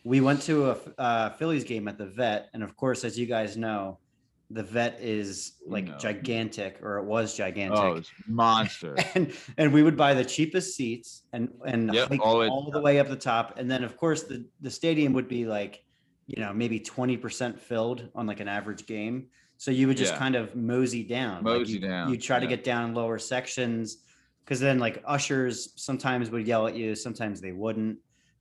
We 0.02 0.20
went 0.20 0.42
to 0.42 0.70
a 0.70 0.76
uh, 0.98 1.30
Phillies 1.30 1.64
game 1.64 1.86
at 1.86 1.98
the 1.98 2.06
Vet, 2.06 2.48
and 2.54 2.62
of 2.62 2.76
course, 2.76 3.04
as 3.04 3.18
you 3.18 3.26
guys 3.26 3.56
know, 3.56 3.98
the 4.50 4.62
Vet 4.62 5.00
is 5.00 5.52
like 5.66 5.86
No. 5.86 5.98
gigantic, 5.98 6.78
or 6.82 6.98
it 6.98 7.04
was 7.04 7.36
gigantic. 7.36 7.78
Oh, 7.80 7.94
it's 7.94 8.12
monster. 8.26 8.96
and 9.14 9.32
and 9.56 9.72
we 9.72 9.82
would 9.82 9.96
buy 9.96 10.14
the 10.14 10.24
cheapest 10.24 10.76
seats 10.76 11.22
and 11.32 11.50
and 11.64 11.94
Yep, 11.94 12.18
all 12.20 12.42
all, 12.50 12.70
the 12.70 12.80
way 12.80 12.98
up 12.98 13.08
the 13.08 13.16
top 13.16 13.58
and 13.58 13.70
then 13.70 13.84
of 13.84 13.96
course 13.96 14.24
the 14.24 14.46
the 14.60 14.70
stadium 14.70 15.12
would 15.12 15.28
be 15.28 15.46
like 15.46 15.80
you 16.26 16.42
know 16.42 16.52
maybe 16.52 16.80
20% 16.80 17.58
filled 17.58 18.08
on 18.14 18.26
like 18.26 18.40
an 18.40 18.48
average 18.48 18.86
game 18.86 19.28
so 19.56 19.70
you 19.70 19.86
would 19.86 19.96
just 19.96 20.12
Yeah. 20.12 20.18
kind 20.18 20.34
of 20.34 20.54
mosey 20.56 21.04
down 21.04 21.44
like 21.44 21.60
Mosey 21.60 21.74
you, 21.74 21.80
down, 21.80 22.10
you 22.10 22.18
try 22.18 22.40
to 22.40 22.46
get 22.46 22.64
down 22.64 22.94
lower 22.94 23.18
sections 23.18 23.98
because 24.44 24.58
then 24.60 24.78
like 24.78 25.02
ushers 25.06 25.72
sometimes 25.76 26.30
would 26.30 26.46
yell 26.46 26.66
at 26.66 26.74
you 26.74 26.94
sometimes 26.94 27.40
they 27.40 27.52
wouldn't 27.52 27.98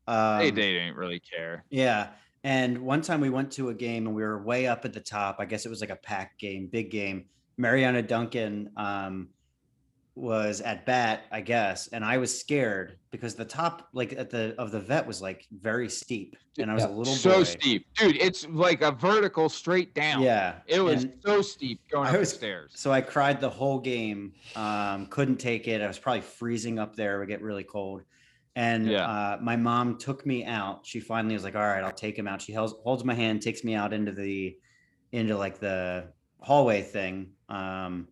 um, 0.08 0.40
they, 0.40 0.50
they 0.50 0.74
didn't 0.74 0.96
really 0.96 1.20
care. 1.20 1.66
yeah. 1.70 2.10
And 2.44 2.80
one 2.80 3.02
time 3.02 3.20
we 3.22 3.30
went 3.30 3.52
to 3.54 3.70
a 3.70 3.74
game 3.74 4.08
and 4.08 4.16
we 4.16 4.22
were 4.24 4.42
way 4.42 4.68
up 4.68 4.86
at 4.86 4.94
the 4.94 5.00
top. 5.02 5.38
I 5.40 5.46
guess 5.46 5.66
it 5.66 5.70
was 5.70 5.82
like 5.82 5.90
a 5.90 5.96
pack 5.98 6.38
game, 6.40 6.68
big 6.68 6.90
game. 6.92 7.26
Mariano 7.58 8.02
Duncan 8.02 8.72
um, 8.78 9.28
was 10.16 10.62
at 10.62 10.86
bat, 10.86 11.24
I 11.32 11.42
guess, 11.42 11.88
and 11.88 12.04
I 12.04 12.18
was 12.18 12.38
scared 12.38 12.98
because 13.12 13.36
the 13.36 13.44
top, 13.46 13.90
like 13.94 14.14
at 14.14 14.30
the 14.30 14.56
of 14.58 14.72
the 14.72 14.80
vet, 14.80 15.06
was 15.06 15.22
like 15.22 15.46
very 15.62 15.90
steep, 15.90 16.38
and 16.58 16.70
I 16.72 16.74
was 16.74 16.84
Yeah. 16.84 16.90
a 16.90 16.94
little 16.94 17.14
so 17.14 17.38
boy. 17.40 17.44
steep, 17.44 17.86
dude. 17.96 18.16
It's 18.18 18.48
like 18.48 18.82
a 18.82 18.92
vertical 18.92 19.50
straight 19.50 19.94
down. 19.94 20.22
Yeah, 20.22 20.56
It 20.68 20.80
was 20.80 21.04
and 21.04 21.14
so 21.26 21.42
steep 21.42 21.82
going 21.90 22.08
I 22.08 22.12
up 22.14 22.20
was- 22.20 22.32
the 22.32 22.38
stairs. 22.38 22.72
so 22.76 22.92
I 22.92 23.02
cried 23.02 23.40
the 23.42 23.50
whole 23.50 23.80
game. 23.80 24.34
Um, 24.56 25.06
couldn't 25.08 25.38
take 25.38 25.68
it. 25.68 25.82
I 25.82 25.88
was 25.88 26.00
probably 26.00 26.22
freezing 26.22 26.80
up 26.80 26.96
there. 26.96 27.16
It 27.16 27.20
would 27.20 27.28
get 27.30 27.42
really 27.42 27.64
cold. 27.66 28.04
And 28.56 28.88
Yeah. 28.88 29.06
uh, 29.08 29.38
my 29.42 29.56
mom 29.56 29.98
took 29.98 30.26
me 30.26 30.44
out. 30.46 30.86
She 30.86 31.00
finally 31.00 31.34
was 31.34 31.44
like, 31.44 31.56
"All 31.56 31.62
right, 31.62 31.84
I'll 31.84 31.92
take 31.92 32.18
him 32.18 32.28
out." 32.28 32.42
She 32.42 32.52
holds, 32.54 32.74
holds 32.84 33.04
my 33.06 33.14
hand, 33.14 33.42
takes 33.42 33.64
me 33.64 33.76
out 33.76 33.94
into 33.94 34.12
the 34.12 34.58
into 35.12 35.38
like 35.38 35.60
the 35.60 36.12
hallway 36.42 36.82
thing. 36.82 37.32
Um, 37.48 38.08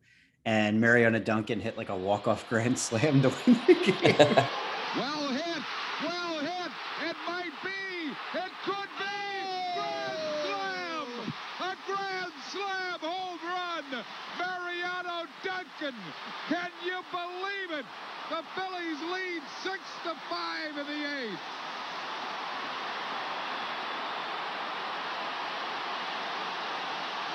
and 0.45 0.79
Mariano 0.79 1.19
Duncan 1.19 1.59
hit 1.59 1.77
like 1.77 1.89
a 1.89 1.95
walk 1.97 2.27
off 2.27 2.47
grand 2.49 2.77
slam 2.79 3.21
to 3.23 3.29
win 3.29 3.59
the 3.67 3.73
game. 3.73 4.45
Well 4.95 5.29
hit, 5.29 5.63
well 6.03 6.39
hit. 6.39 6.71
It 7.09 7.15
might 7.27 7.51
be, 7.63 8.11
it 8.39 8.51
could 8.63 8.89
be. 8.97 9.17
Grand 9.75 10.17
slam, 10.45 11.33
a 11.59 11.75
grand 11.85 12.33
slam 12.49 12.99
home 13.01 13.39
run. 13.43 14.03
Mariano 14.39 15.27
Duncan. 15.87 16.13
Can 16.49 16.71
you 16.83 16.99
believe 17.11 17.79
it? 17.79 17.85
The 18.29 18.43
Phillies 18.55 19.01
lead 19.13 19.41
six 19.63 19.79
to 20.03 20.13
five 20.29 20.77
in 20.77 20.85
the 20.85 21.01
eighth. 21.23 21.39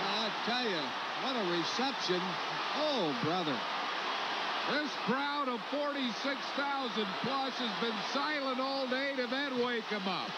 I 0.05 0.29
tell 0.45 0.69
you, 0.69 0.83
what 1.23 1.37
a 1.37 1.59
reception. 1.59 2.21
Oh, 2.77 3.17
brother. 3.25 3.57
This 4.71 4.91
crowd 5.07 5.49
of 5.49 5.61
46,000 5.71 7.07
plus 7.23 7.53
has 7.55 7.81
been 7.81 7.99
silent 8.13 8.61
all 8.61 8.87
day 8.89 9.15
to 9.17 9.27
then 9.29 9.65
wake 9.65 9.89
them 9.89 10.07
up. 10.07 10.29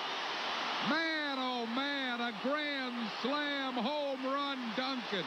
Man, 0.88 1.36
oh 1.38 1.66
man, 1.74 2.20
a 2.20 2.32
grand 2.42 2.94
slam 3.22 3.74
home 3.74 4.24
run, 4.24 4.58
Duncan. 4.76 5.24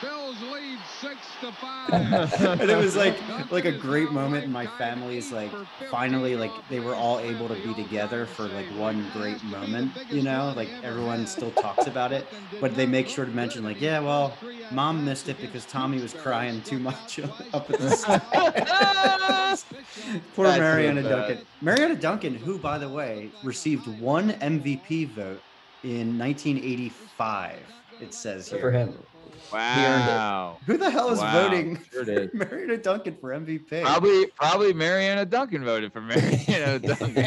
Phil's 0.00 0.40
lead 0.42 0.78
six 1.00 1.16
to 1.40 1.52
five. 1.52 1.90
and 2.60 2.70
it 2.70 2.76
was 2.76 2.94
like 2.96 3.16
like 3.50 3.64
a 3.64 3.72
great 3.72 4.12
moment 4.12 4.44
in 4.44 4.52
my 4.52 4.66
family's 4.66 5.32
like 5.32 5.50
finally 5.90 6.36
like 6.36 6.52
they 6.68 6.80
were 6.80 6.94
all 6.94 7.18
able 7.18 7.48
to 7.48 7.54
be 7.54 7.74
together 7.74 8.26
for 8.26 8.44
like 8.48 8.66
one 8.76 9.08
great 9.12 9.42
moment 9.44 9.90
you 10.10 10.22
know? 10.22 10.52
like 10.56 10.68
everyone 10.82 11.26
still 11.26 11.50
talks 11.52 11.86
about 11.86 12.12
it 12.12 12.26
but 12.60 12.74
they 12.76 12.86
make 12.86 13.08
sure 13.08 13.24
to 13.24 13.30
mention 13.32 13.64
like 13.64 13.80
yeah 13.80 13.98
well 14.00 14.36
mom 14.70 15.04
missed 15.04 15.28
it 15.28 15.40
because 15.40 15.64
tommy 15.66 16.00
was 16.00 16.12
crying 16.14 16.60
too 16.62 16.78
much 16.78 17.18
up 17.52 17.70
at 17.70 17.78
the 17.78 17.90
stands. 17.90 19.64
poor 20.34 20.46
That's 20.46 20.60
mariano 20.60 21.02
duncan. 21.02 21.46
mariano 21.60 21.94
duncan 21.94 22.34
who 22.34 22.58
by 22.58 22.78
the 22.78 22.88
way 22.88 23.30
received 23.42 23.86
one 24.00 24.30
mvp 24.32 25.08
vote 25.10 25.42
in 25.82 26.18
1985 26.18 27.58
it 28.00 28.14
says 28.14 28.48
Good 28.48 28.60
for 28.60 28.70
here. 28.70 28.80
him. 28.86 28.98
Wow. 29.52 30.58
who 30.66 30.76
the 30.76 30.90
hell 30.90 31.10
is 31.10 31.18
Wow, 31.20 31.32
voting 31.48 31.78
sure 31.92 32.04
did. 32.04 32.30
for 32.30 32.36
Mariano 32.48 32.76
Duncan 32.76 33.16
for 33.20 33.30
MVP? 33.30 33.82
Probably, 33.82 34.26
probably 34.28 34.72
Mariano 34.72 35.24
Duncan 35.24 35.64
voted 35.64 35.92
for 35.92 36.00
Mariano 36.00 36.78
Duncan. 36.78 37.26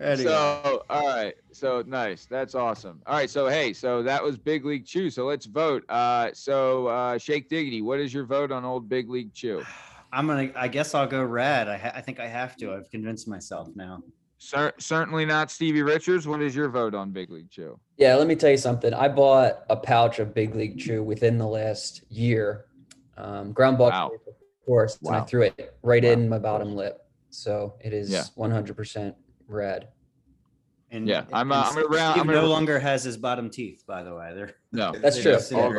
anyway, 0.00 0.24
So, 0.24 0.84
all 0.88 1.06
right. 1.06 1.34
So 1.52 1.82
nice. 1.86 2.26
That's 2.26 2.54
awesome. 2.54 3.00
All 3.06 3.14
right. 3.16 3.30
So, 3.30 3.48
hey, 3.48 3.72
so 3.72 4.02
that 4.02 4.22
was 4.22 4.36
Big 4.36 4.64
League 4.64 4.86
Chew. 4.86 5.10
So 5.10 5.26
let's 5.26 5.46
vote. 5.46 5.84
Uh, 5.88 6.30
so, 6.32 6.86
uh, 6.86 7.18
Shake 7.18 7.48
Diggity, 7.48 7.82
what 7.82 7.98
is 8.00 8.12
your 8.14 8.24
vote 8.24 8.52
on 8.52 8.64
old 8.64 8.88
Big 8.88 9.08
League 9.10 9.32
Chew? 9.34 9.62
I'm 10.12 10.26
gonna. 10.26 10.50
I 10.56 10.68
guess 10.68 10.94
I'll 10.94 11.06
go 11.06 11.22
red. 11.22 11.68
I, 11.68 11.76
ha- 11.76 11.92
I 11.94 12.00
think 12.00 12.18
I 12.18 12.26
have 12.26 12.56
to. 12.58 12.72
I've 12.72 12.88
convinced 12.90 13.28
myself 13.28 13.68
now. 13.74 14.02
Cer- 14.38 14.72
certainly 14.78 15.24
not 15.26 15.50
Stevie 15.50 15.82
Richards. 15.82 16.26
What 16.28 16.40
is 16.40 16.54
your 16.54 16.68
vote 16.68 16.94
on 16.94 17.10
Big 17.10 17.30
League 17.30 17.50
Chew? 17.50 17.78
Yeah, 17.96 18.14
let 18.14 18.26
me 18.28 18.36
tell 18.36 18.50
you 18.50 18.56
something. 18.56 18.94
I 18.94 19.08
bought 19.08 19.64
a 19.68 19.76
pouch 19.76 20.20
of 20.20 20.32
Big 20.32 20.54
League 20.54 20.78
Chew 20.78 21.02
within 21.02 21.38
the 21.38 21.46
last 21.46 22.04
year. 22.08 22.66
Um, 23.16 23.52
ground 23.52 23.78
ball, 23.78 23.90
Wow. 23.90 24.10
of 24.28 24.34
course, 24.64 24.96
and 25.04 25.16
I 25.16 25.22
threw 25.22 25.42
it 25.42 25.76
right 25.82 26.04
Wow. 26.04 26.10
in 26.10 26.28
my 26.28 26.38
bottom 26.38 26.74
lip. 26.76 27.04
So 27.30 27.74
it 27.80 27.92
is 27.92 28.10
Yeah. 28.10 28.22
100% 28.36 29.16
red. 29.48 29.88
And 30.90 31.06
Yeah, 31.08 31.24
I'm, 31.32 31.50
uh, 31.52 31.56
and 31.56 31.64
I'm 31.66 31.74
gonna 31.74 31.86
round- 31.88 32.12
Steve 32.12 32.20
I'm 32.22 32.26
gonna- 32.28 32.40
no 32.42 32.46
longer 32.48 32.78
has 32.78 33.02
his 33.02 33.16
bottom 33.16 33.50
teeth. 33.50 33.82
By 33.86 34.02
the 34.04 34.14
way, 34.14 34.32
they're 34.34 34.54
No, 34.72 34.92
That's 35.02 35.16
they're 35.16 35.22
true. 35.22 35.32
all 35.32 35.38
disintegrating. 35.72 35.74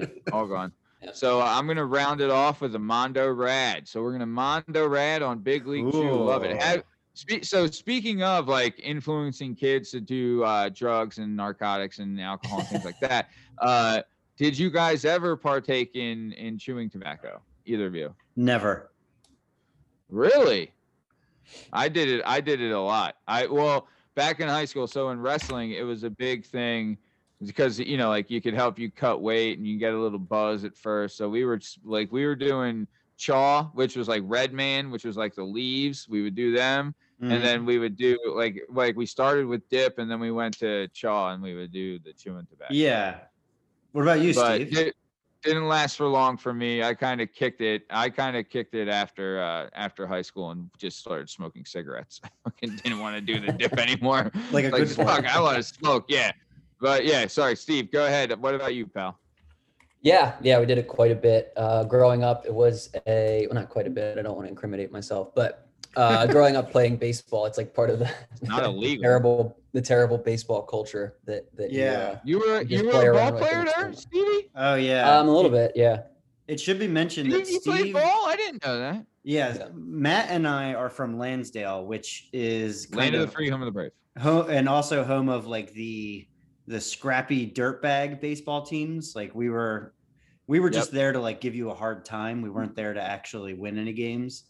gone. 0.00 0.10
all 0.32 0.46
gone. 0.48 0.72
Yep. 1.02 1.16
So 1.16 1.40
uh, 1.40 1.44
I'm 1.44 1.66
gonna 1.66 1.86
round 1.86 2.20
it 2.20 2.30
off 2.30 2.60
with 2.60 2.74
a 2.74 2.78
Mondo 2.78 3.32
Rad. 3.32 3.86
So 3.88 4.02
we're 4.02 4.12
gonna 4.12 4.26
Mondo 4.26 4.86
Rad 4.86 5.22
on 5.22 5.38
Big 5.38 5.66
League 5.66 5.90
Chew. 5.90 6.10
Love 6.12 6.42
it. 6.44 6.60
Have, 6.60 6.82
spe- 7.14 7.44
so 7.44 7.66
speaking 7.66 8.22
of 8.22 8.48
like 8.48 8.78
influencing 8.80 9.54
kids 9.54 9.90
to 9.90 10.00
do 10.00 10.42
uh, 10.44 10.68
drugs 10.68 11.18
and 11.18 11.36
narcotics 11.36 11.98
and 11.98 12.20
alcohol 12.20 12.60
and 12.60 12.68
things 12.68 12.84
like 12.84 12.98
that, 13.00 13.28
uh, 13.58 14.02
did 14.36 14.58
you 14.58 14.70
guys 14.70 15.04
ever 15.04 15.36
partake 15.36 15.94
in 15.94 16.32
in 16.32 16.58
chewing 16.58 16.90
tobacco? 16.90 17.40
Either 17.64 17.86
of 17.86 17.94
you? 17.94 18.14
Never. 18.36 18.90
Really? 20.08 20.72
I 21.72 21.88
did 21.88 22.08
it. 22.08 22.22
I 22.24 22.40
did 22.40 22.60
it 22.60 22.70
a 22.70 22.80
lot. 22.80 23.16
I 23.26 23.46
well 23.46 23.88
back 24.14 24.40
in 24.40 24.48
high 24.48 24.64
school. 24.64 24.86
So 24.86 25.10
in 25.10 25.20
wrestling, 25.20 25.72
it 25.72 25.82
was 25.82 26.04
a 26.04 26.10
big 26.10 26.44
thing 26.44 26.98
because 27.46 27.78
you 27.78 27.96
know 27.96 28.08
like 28.08 28.30
you 28.30 28.40
could 28.40 28.54
help 28.54 28.78
you 28.78 28.90
cut 28.90 29.20
weight 29.20 29.58
and 29.58 29.66
you 29.66 29.78
get 29.78 29.94
a 29.94 29.98
little 29.98 30.18
buzz 30.18 30.64
at 30.64 30.76
first. 30.76 31.16
So 31.16 31.28
we 31.28 31.44
were 31.44 31.60
like 31.84 32.10
we 32.12 32.26
were 32.26 32.36
doing 32.36 32.86
chaw, 33.16 33.70
which 33.74 33.96
was 33.96 34.08
like 34.08 34.22
Red 34.24 34.52
Man, 34.52 34.90
which 34.90 35.04
was 35.04 35.16
like 35.16 35.34
the 35.34 35.44
leaves. 35.44 36.08
We 36.08 36.22
would 36.22 36.34
do 36.34 36.54
them, 36.54 36.94
Mhm. 37.22 37.32
and 37.32 37.44
then 37.44 37.64
we 37.64 37.78
would 37.78 37.96
do 37.96 38.18
like 38.34 38.60
like 38.68 38.96
we 38.96 39.06
started 39.06 39.46
with 39.46 39.68
dip, 39.68 39.98
and 39.98 40.10
then 40.10 40.18
we 40.18 40.32
went 40.32 40.58
to 40.58 40.88
chaw, 40.88 41.32
and 41.32 41.42
we 41.42 41.54
would 41.54 41.70
do 41.72 41.98
the 42.00 42.12
chewing 42.12 42.46
tobacco. 42.46 42.74
yeah. 42.74 43.18
What 43.92 44.02
about 44.02 44.20
you, 44.20 44.34
but 44.34 44.54
Steve? 44.56 44.76
it 44.78 44.96
didn't 45.42 45.68
last 45.68 45.96
for 45.96 46.06
long 46.08 46.36
for 46.38 46.52
me. 46.54 46.82
I 46.82 46.94
kind 46.94 47.20
of 47.20 47.32
kicked 47.32 47.60
it. 47.60 47.82
I 47.90 48.08
kind 48.10 48.36
of 48.36 48.48
kicked 48.48 48.74
it 48.74 48.88
after 48.88 49.40
uh, 49.40 49.68
after 49.74 50.06
high 50.06 50.22
school 50.22 50.50
and 50.50 50.68
just 50.78 50.98
started 50.98 51.28
smoking 51.30 51.64
cigarettes. 51.64 52.20
I 52.46 52.66
didn't 52.66 52.98
want 52.98 53.14
to 53.16 53.20
do 53.20 53.38
the 53.38 53.52
dip 53.52 53.78
anymore. 53.78 54.32
Like 54.50 54.64
a 54.64 54.70
good 54.70 54.96
boy. 54.96 55.04
fuck, 55.04 55.26
I 55.26 55.40
want 55.40 55.58
to 55.58 55.62
smoke. 55.78 56.06
Yeah, 56.08 56.32
but 56.80 57.04
yeah. 57.04 57.26
Sorry, 57.28 57.54
Steve. 57.54 57.92
Go 57.92 58.06
ahead. 58.06 58.32
What 58.40 58.54
about 58.54 58.74
you, 58.74 58.86
pal? 58.86 59.18
Yeah, 60.00 60.34
yeah, 60.42 60.58
we 60.58 60.66
did 60.66 60.78
it 60.78 60.88
quite 60.88 61.12
a 61.12 61.14
bit. 61.14 61.52
Uh, 61.56 61.84
growing 61.84 62.24
up, 62.24 62.46
it 62.46 62.52
was 62.52 62.90
a 63.06 63.46
well, 63.48 63.54
not 63.54 63.68
quite 63.68 63.86
a 63.86 63.90
bit. 63.90 64.18
I 64.18 64.22
don't 64.22 64.34
want 64.34 64.46
to 64.46 64.50
incriminate 64.50 64.90
myself, 64.90 65.32
but 65.34 65.68
uh, 65.96 66.26
growing 66.26 66.56
up 66.56 66.70
playing 66.70 66.96
baseball, 66.96 67.46
it's 67.46 67.58
like 67.58 67.74
part 67.74 67.90
of 67.90 67.98
the 67.98 68.10
Not 68.42 68.62
the 68.62 68.68
illegal. 68.70 69.02
terrible, 69.04 69.56
the 69.72 69.80
terrible 69.82 70.18
baseball 70.18 70.62
culture 70.62 71.16
that 71.26 71.54
that 71.56 71.70
you, 71.70 71.80
Yeah. 71.80 71.90
uh, 71.92 72.18
You 72.24 72.38
were 72.38 72.62
you 72.62 72.86
were 72.86 73.10
a 73.10 73.14
ball 73.14 73.32
player 73.38 73.64
there. 73.64 73.92
Stevie? 73.94 74.50
oh 74.56 74.74
yeah. 74.76 75.18
um, 75.18 75.28
a 75.28 75.34
little 75.34 75.50
bit, 75.50 75.72
yeah. 75.74 76.02
It 76.48 76.58
should 76.60 76.78
be 76.78 76.88
mentioned 76.88 77.30
You, 77.30 77.38
that 77.38 77.48
you 77.50 77.60
played 77.60 77.80
Steve. 77.80 77.94
ball? 77.94 78.26
I 78.26 78.36
didn't 78.36 78.64
know 78.64 78.78
that. 78.78 79.06
Yeah, 79.22 79.54
Yeah. 79.54 79.68
Matt 79.74 80.28
and 80.30 80.46
I 80.48 80.74
are 80.74 80.90
from 80.90 81.16
Lansdale, 81.18 81.86
which 81.86 82.28
is 82.32 82.86
kind 82.86 82.96
Land 82.98 83.14
of 83.14 83.20
of 83.22 83.26
the 83.28 83.32
free, 83.34 83.48
home 83.48 83.62
of 83.62 83.66
the 83.66 83.72
brave. 83.72 83.92
ho- 84.18 84.46
and 84.48 84.68
also 84.68 85.04
home 85.04 85.28
of 85.28 85.46
like 85.46 85.72
the 85.72 86.26
the 86.68 86.80
scrappy 86.80 87.48
dirtbag 87.50 88.20
baseball 88.20 88.62
teams. 88.62 89.14
Like 89.16 89.34
we 89.34 89.50
were, 89.50 89.94
we 90.46 90.58
were 90.60 90.70
just 90.70 90.92
there 90.92 91.12
to 91.12 91.18
like 91.20 91.40
give 91.40 91.54
you 91.56 91.70
a 91.70 91.74
hard 91.74 92.04
time. 92.04 92.40
We 92.42 92.50
weren't 92.50 92.74
there 92.76 92.92
to 92.94 93.00
actually 93.02 93.54
win 93.54 93.78
any 93.78 93.92
games. 93.92 94.44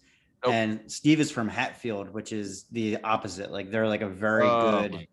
Nope. 0.44 0.54
And 0.54 0.90
Steve 0.90 1.20
is 1.20 1.30
from 1.30 1.48
Hatfield, 1.48 2.10
which 2.10 2.32
is 2.32 2.64
the 2.72 2.98
opposite. 3.04 3.52
Like 3.52 3.70
they're 3.70 3.86
like 3.86 4.00
a 4.02 4.08
very 4.08 4.44
oh 4.44 4.88
good, 4.88 5.06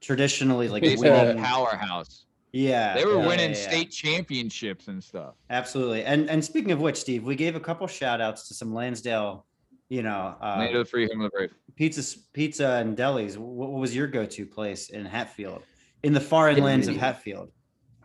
traditionally 0.00 0.68
like 0.68 0.82
Baseball 0.82 1.26
winning. 1.26 1.42
powerhouse. 1.42 2.24
Yeah, 2.52 2.94
They 2.94 3.04
were 3.04 3.18
yeah, 3.18 3.26
winning 3.26 3.50
yeah, 3.50 3.56
yeah. 3.58 3.68
state 3.68 3.90
championships 3.90 4.88
and 4.88 5.02
stuff. 5.02 5.34
Absolutely. 5.50 6.04
And 6.04 6.30
and 6.30 6.42
speaking 6.44 6.70
of 6.70 6.80
which, 6.80 6.96
Steve, 6.96 7.24
we 7.24 7.34
gave 7.36 7.56
a 7.56 7.60
couple 7.60 7.86
shout 7.86 8.20
outs 8.20 8.46
to 8.48 8.54
some 8.54 8.72
Lansdale, 8.72 9.44
you 9.88 10.02
know, 10.02 10.36
uh, 10.40 10.56
Land 10.58 10.76
of 10.76 10.88
free, 10.88 11.08
home 11.08 11.20
of 11.22 11.32
the 11.32 11.36
brave. 11.36 11.50
pizza 11.74 12.18
pizza 12.32 12.68
and 12.80 12.96
delis. 12.96 13.36
What, 13.36 13.70
what 13.70 13.80
was 13.80 13.94
your 13.94 14.06
go-to 14.06 14.46
place 14.46 14.90
in 14.90 15.04
Hatfield? 15.04 15.64
In 16.04 16.12
the 16.12 16.20
far 16.20 16.54
lands 16.54 16.86
of 16.88 16.96
Hatfield. 16.96 17.50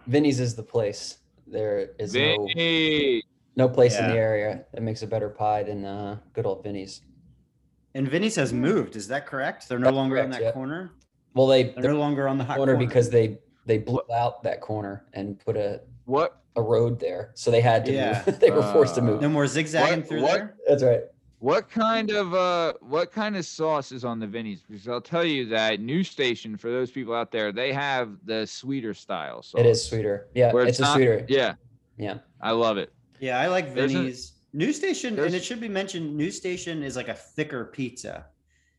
Vinny's 0.07 0.39
is 0.39 0.55
the 0.55 0.63
place. 0.63 1.19
There 1.45 1.91
is 1.99 2.11
Vinny. 2.13 2.37
no 3.23 3.30
place 3.57 3.97
in 3.97 4.07
the 4.07 4.15
area 4.15 4.65
that 4.73 4.81
makes 4.81 5.01
a 5.01 5.07
better 5.07 5.29
pie 5.29 5.63
than 5.63 5.85
uh, 5.85 6.17
good 6.33 6.45
old 6.45 6.63
Vinny's. 6.63 7.01
And 7.93 8.07
Vinny's 8.07 8.35
has 8.35 8.53
moved. 8.53 8.95
Is 8.95 9.07
that 9.09 9.25
correct? 9.25 9.67
They're 9.67 9.77
no 9.79 9.85
That's 9.85 9.95
longer 9.95 10.21
on 10.23 10.29
that 10.31 10.41
yeah. 10.41 10.51
corner. 10.51 10.93
Well, 11.33 11.47
they 11.47 11.63
They're 11.63 11.81
they're 11.83 11.91
no 11.93 11.99
longer 11.99 12.27
on 12.27 12.37
the 12.37 12.43
hot 12.43 12.57
corner 12.57 12.73
corner 12.73 12.85
because 12.87 13.09
they 13.09 13.37
they 13.65 13.77
blew 13.77 14.01
out 14.13 14.43
that 14.43 14.61
corner 14.61 15.05
and 15.13 15.39
put 15.39 15.55
a 15.57 15.81
What 16.05 16.37
a 16.55 16.61
road 16.61 16.99
there, 16.99 17.31
so 17.35 17.51
they 17.51 17.61
had 17.61 17.85
to. 17.85 17.91
Yeah. 17.93 18.23
Move. 18.25 18.39
they 18.41 18.51
were 18.51 18.63
forced 18.73 18.95
to 18.95 19.01
move. 19.01 19.21
no 19.21 19.29
more 19.29 19.47
zigzagging 19.47 19.99
What- 19.99 20.07
through 20.09 20.21
what- 20.23 20.33
there. 20.33 20.55
That's 20.67 20.83
right. 20.83 21.01
what 21.39 21.69
kind 21.69 22.11
of 22.11 22.33
uh 22.33 22.73
what 22.81 23.11
kind 23.11 23.35
of 23.37 23.45
sauce 23.45 23.91
is 23.91 24.03
on 24.05 24.19
the 24.19 24.27
Vinny's? 24.27 24.61
Because 24.61 24.87
I'll 24.87 25.01
tell 25.01 25.23
you 25.25 25.45
that 25.49 25.79
New 25.79 26.03
Station 26.03 26.55
for 26.57 26.69
those 26.71 26.91
people 26.91 27.13
out 27.13 27.31
there, 27.31 27.51
they 27.51 27.71
have 27.73 28.09
the 28.25 28.45
sweeter 28.47 28.93
style 28.93 29.41
sauce. 29.41 29.59
It 29.59 29.65
is 29.65 29.83
sweeter. 29.85 30.27
Yeah, 30.33 30.51
Where 30.53 30.65
it's, 30.65 30.79
a 30.79 30.83
not- 30.83 30.95
sweeter. 30.95 31.25
Yeah, 31.29 31.55
Yeah. 31.97 32.17
I 32.41 32.51
love 32.51 32.77
it. 32.77 32.91
Yeah, 33.21 33.39
I 33.39 33.47
like 33.47 33.71
Vinny's. 33.73 34.33
New 34.53 34.73
Station, 34.73 35.17
and 35.17 35.33
it 35.33 35.45
should 35.45 35.61
be 35.61 35.69
mentioned, 35.69 36.17
New 36.17 36.29
Station 36.29 36.83
is 36.83 36.97
like 36.97 37.07
a 37.07 37.13
thicker 37.13 37.63
pizza. 37.65 38.25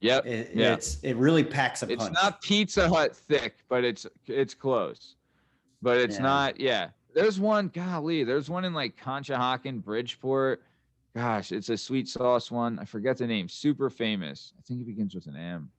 Yep. 0.00 0.26
It, 0.26 0.50
Yeah. 0.55 0.74
It's 0.74 0.98
it 1.02 1.14
really 1.16 1.44
packs 1.44 1.83
a 1.83 1.87
punch. 1.87 2.00
It's 2.02 2.11
not 2.11 2.42
Pizza 2.42 2.88
Hut 2.88 3.16
thick, 3.16 3.59
but 3.70 3.83
it's 3.85 4.07
it's 4.26 4.52
close. 4.52 5.14
But 5.81 5.96
it's 5.98 6.16
Yeah. 6.16 6.22
not. 6.22 6.61
Yeah. 6.61 6.88
There's 7.14 7.40
one. 7.40 7.68
Golly, 7.68 8.24
there's 8.24 8.50
one 8.50 8.64
in 8.66 8.74
like 8.74 8.96
Conshohocken, 8.96 9.83
Bridgeport. 9.83 10.62
Gosh, 11.14 11.52
it's 11.52 11.68
a 11.68 11.76
sweet 11.76 12.09
sauce 12.09 12.50
one. 12.50 12.78
I 12.78 12.85
forget 12.85 13.16
the 13.16 13.26
name. 13.26 13.48
Super 13.48 13.88
famous. 13.88 14.52
I 14.59 14.62
think 14.62 14.81
it 14.81 14.87
begins 14.87 15.14
with 15.14 15.26
an 15.26 15.37
M. 15.37 15.70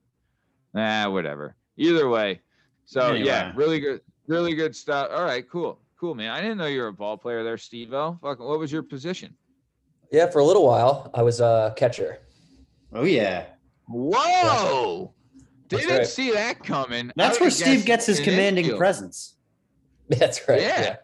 Ah, 0.74 1.08
whatever. 1.08 1.54
Either 1.76 2.08
way. 2.08 2.40
So 2.84 3.12
yeah, 3.12 3.52
really 3.54 3.78
good, 3.78 4.00
really 4.26 4.54
good 4.54 4.74
stuff. 4.74 5.10
All 5.12 5.24
right, 5.24 5.48
cool, 5.48 5.78
cool, 5.98 6.14
man. 6.14 6.30
I 6.30 6.40
didn't 6.40 6.58
know 6.58 6.66
you 6.66 6.80
were 6.82 6.88
a 6.88 6.92
ball 6.92 7.16
player 7.16 7.42
there, 7.44 7.58
Steve-O. 7.58 8.18
Fuck, 8.22 8.40
what 8.40 8.58
was 8.58 8.70
your 8.72 8.82
position? 8.82 9.34
Yeah, 10.12 10.30
for 10.30 10.38
a 10.38 10.44
little 10.44 10.64
while, 10.66 11.10
I 11.14 11.22
was 11.22 11.40
a 11.40 11.72
catcher. 11.76 12.18
oh 12.92 13.04
yeah. 13.04 13.46
Whoa! 13.88 15.12
That's 15.68 15.82
Didn't 15.84 15.98
right. 15.98 16.06
see 16.06 16.30
that 16.32 16.62
coming. 16.62 17.10
That's 17.16 17.40
where 17.40 17.50
Steve 17.50 17.84
gets 17.84 18.06
his 18.06 18.20
commanding 18.20 18.64
infield. 18.64 18.78
presence. 18.78 19.34
That's 20.08 20.46
right. 20.48 20.60
Yeah. 20.60 20.80
Yeah. 20.80 20.96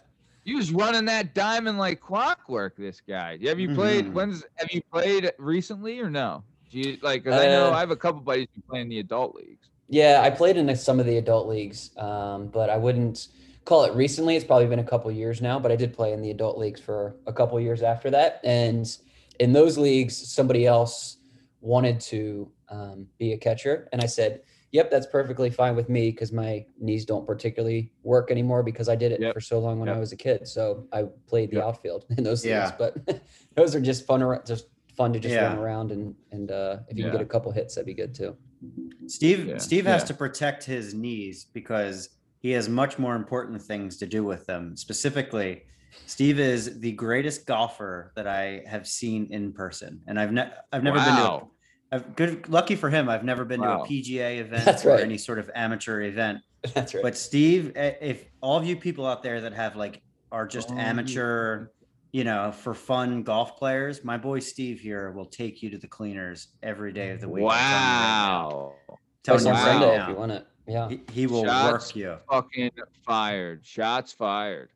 He 0.44 0.54
was 0.54 0.70
running 0.72 1.04
that 1.06 1.34
diamond 1.34 1.78
like 1.78 2.00
clockwork. 2.00 2.76
This 2.76 3.00
guy. 3.00 3.38
Have 3.44 3.58
you 3.60 3.74
played? 3.74 4.06
Mhm. 4.06 4.12
When's 4.12 4.44
have 4.56 4.70
you 4.70 4.82
played 4.92 5.30
recently 5.38 6.00
or 6.00 6.08
no? 6.10 6.42
Do 6.70 6.78
you 6.78 6.98
like? 7.02 7.24
Because 7.24 7.40
I 7.40 7.46
know 7.46 7.68
Uh, 7.68 7.72
I 7.72 7.80
have 7.80 7.90
a 7.90 7.96
couple 7.96 8.20
buddies 8.20 8.48
who 8.54 8.62
play 8.62 8.80
in 8.80 8.88
the 8.88 8.98
adult 9.00 9.34
leagues. 9.34 9.68
Yeah, 9.88 10.20
I 10.22 10.30
played 10.30 10.56
in 10.56 10.74
some 10.76 11.00
of 11.00 11.06
the 11.06 11.16
adult 11.18 11.48
leagues, 11.48 11.90
um, 11.98 12.46
but 12.48 12.70
I 12.70 12.76
wouldn't 12.76 13.28
call 13.70 13.84
it 13.84 13.94
recently. 13.94 14.34
It's 14.34 14.44
probably 14.44 14.66
been 14.66 14.80
a 14.80 14.84
couple 14.84 15.12
years 15.12 15.40
now, 15.40 15.60
but 15.60 15.70
I 15.70 15.76
did 15.76 15.94
play 15.94 16.12
in 16.12 16.20
the 16.20 16.32
adult 16.32 16.58
leagues 16.58 16.80
for 16.80 17.14
a 17.28 17.32
couple 17.32 17.60
years 17.60 17.82
after 17.82 18.10
that. 18.10 18.40
And 18.42 18.84
in 19.38 19.52
those 19.52 19.78
leagues, 19.78 20.16
somebody 20.28 20.66
else 20.66 21.18
wanted 21.60 22.00
to 22.00 22.50
um, 22.68 23.06
be 23.20 23.32
a 23.32 23.38
catcher, 23.38 23.88
and 23.92 24.02
I 24.02 24.06
said, 24.06 24.40
"Yep, 24.72 24.90
that's 24.90 25.06
perfectly 25.06 25.50
fine 25.50 25.76
with 25.76 25.88
me 25.88 26.10
because 26.10 26.32
my 26.32 26.66
knees 26.80 27.04
don't 27.04 27.24
particularly 27.24 27.92
work 28.02 28.32
anymore 28.32 28.64
because 28.64 28.88
I 28.88 28.96
did 28.96 29.12
it 29.12 29.20
Yep. 29.20 29.34
for 29.34 29.40
so 29.40 29.60
long 29.60 29.78
when 29.78 29.88
I 29.88 30.00
was 30.00 30.10
a 30.10 30.16
kid. 30.16 30.48
So 30.48 30.88
I 30.92 31.04
played 31.28 31.52
the 31.52 31.58
Yep. 31.58 31.64
outfield 31.64 32.06
in 32.18 32.24
those 32.24 32.44
Yeah. 32.44 32.64
leagues, 32.64 32.72
but 32.76 33.22
those 33.54 33.76
are 33.76 33.80
just 33.80 34.04
fun, 34.04 34.20
just 34.44 34.66
fun 34.96 35.12
to 35.12 35.20
just 35.20 35.36
run 35.38 35.56
around 35.56 35.92
and 35.92 36.16
and 36.32 36.50
uh, 36.50 36.78
if 36.88 36.98
you 36.98 37.04
can 37.04 37.12
get 37.12 37.20
a 37.20 37.24
couple 37.34 37.52
hits, 37.52 37.76
that'd 37.76 37.86
be 37.86 37.94
good 37.94 38.16
too. 38.16 38.36
Steve 39.06 39.46
Yeah, 39.46 39.58
Steve 39.58 39.86
has 39.86 40.02
to 40.04 40.14
protect 40.14 40.64
his 40.64 40.92
knees 40.92 41.46
because 41.54 42.08
he 42.40 42.50
has 42.52 42.68
much 42.68 42.98
more 42.98 43.14
important 43.16 43.62
things 43.62 43.96
to 43.98 44.06
do 44.06 44.24
with 44.24 44.44
them. 44.46 44.76
Specifically, 44.76 45.62
Steve 46.06 46.40
is 46.40 46.80
the 46.80 46.92
greatest 46.92 47.46
golfer 47.46 48.12
that 48.16 48.26
I 48.26 48.62
have 48.66 48.86
seen 48.86 49.28
in 49.30 49.52
person, 49.52 50.00
and 50.06 50.18
I've 50.18 50.32
ne- 50.32 50.50
I've 50.72 50.82
never 50.82 50.98
been 50.98 51.06
to. 51.16 51.22
A, 51.22 51.24
Wow. 51.24 51.50
I've 51.92 52.14
good 52.14 52.48
lucky 52.48 52.76
for 52.76 52.88
him. 52.88 53.08
I've 53.08 53.24
never 53.24 53.44
been 53.44 53.60
to 53.62 53.68
a 53.80 53.86
PGA 53.86 54.38
event 54.44 54.64
That's 54.64 54.84
or 54.84 54.90
right. 54.90 55.00
any 55.00 55.18
sort 55.18 55.38
of 55.40 55.50
amateur 55.54 56.02
event. 56.02 56.38
That's 56.74 56.94
right. 56.94 57.02
But 57.02 57.16
Steve, 57.16 57.72
eh, 57.74 57.94
if 58.00 58.24
all 58.40 58.56
of 58.56 58.64
you 58.64 58.76
people 58.76 59.06
out 59.06 59.22
there 59.24 59.40
that 59.40 59.52
have 59.54 59.74
like 59.76 60.00
are 60.30 60.46
just 60.46 60.70
Oh, 60.70 60.76
yeah. 60.76 60.82
amateur, 60.82 61.66
you 62.12 62.22
know, 62.22 62.52
for 62.52 62.74
fun 62.74 63.24
golf 63.24 63.56
players, 63.58 64.04
my 64.04 64.16
boy 64.16 64.38
Steve 64.38 64.78
here 64.78 65.10
will 65.10 65.26
take 65.26 65.62
you 65.62 65.70
to 65.70 65.78
the 65.78 65.88
cleaners 65.88 66.48
every 66.62 66.92
day 66.92 67.10
of 67.10 67.20
the 67.20 67.28
week. 67.28 67.42
Wow. 67.44 68.74
telling 69.24 69.42
Play 69.42 69.50
you 69.50 69.56
right 69.56 69.64
now. 69.64 69.80
Sunday 69.80 69.96
if 69.96 70.06
you 70.08 70.12
you 70.14 70.18
want 70.20 70.32
it. 70.32 70.46
Yeah. 70.66 70.88
He, 70.88 71.00
he 71.12 71.26
will 71.26 71.44
Shots 71.44 71.94
work 71.94 71.96
you. 71.96 72.16
Fucking 72.30 72.70
fired. 73.04 73.64
Shots 73.64 74.12
fired. 74.12 74.70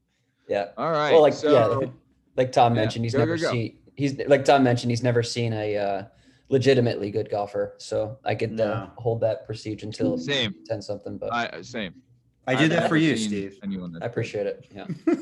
Yeah. 0.49 0.69
All 0.77 0.91
right. 0.91 1.13
well, 1.13 1.23
like 1.23 1.33
so, 1.33 1.53
yeah, 1.53 1.89
like 2.37 2.53
Tom 2.53 2.75
Yeah, 2.75 2.83
mentioned, 2.83 3.05
he's 3.05 3.13
go, 3.13 3.21
go, 3.21 3.25
never 3.25 3.39
go. 3.39 3.51
seen 3.51 3.79
he's 3.97 4.19
like 4.27 4.45
Tom 4.45 4.63
mentioned 4.63 4.91
he's 4.91 5.03
never 5.03 5.23
seen 5.23 5.53
a 5.53 5.77
uh, 5.77 6.05
legitimately 6.49 7.11
good 7.11 7.31
golfer. 7.31 7.75
So 7.79 8.19
I 8.25 8.35
could 8.35 8.61
uh, 8.61 8.89
hold 8.97 9.21
that 9.21 9.47
prestige 9.47 9.83
until 9.83 10.19
Same. 10.19 10.55
ten 10.67 10.83
something. 10.83 11.19
But 11.19 11.33
I 11.33 11.63
same. 11.63 11.95
I 12.47 12.55
do 12.55 12.65
I've 12.65 12.71
that 12.71 12.89
for 12.89 12.97
you, 12.97 13.17
Steve. 13.17 13.59
I 13.63 14.05
appreciate 14.05 14.47
it. 14.47 14.67
Yeah. 14.75 14.87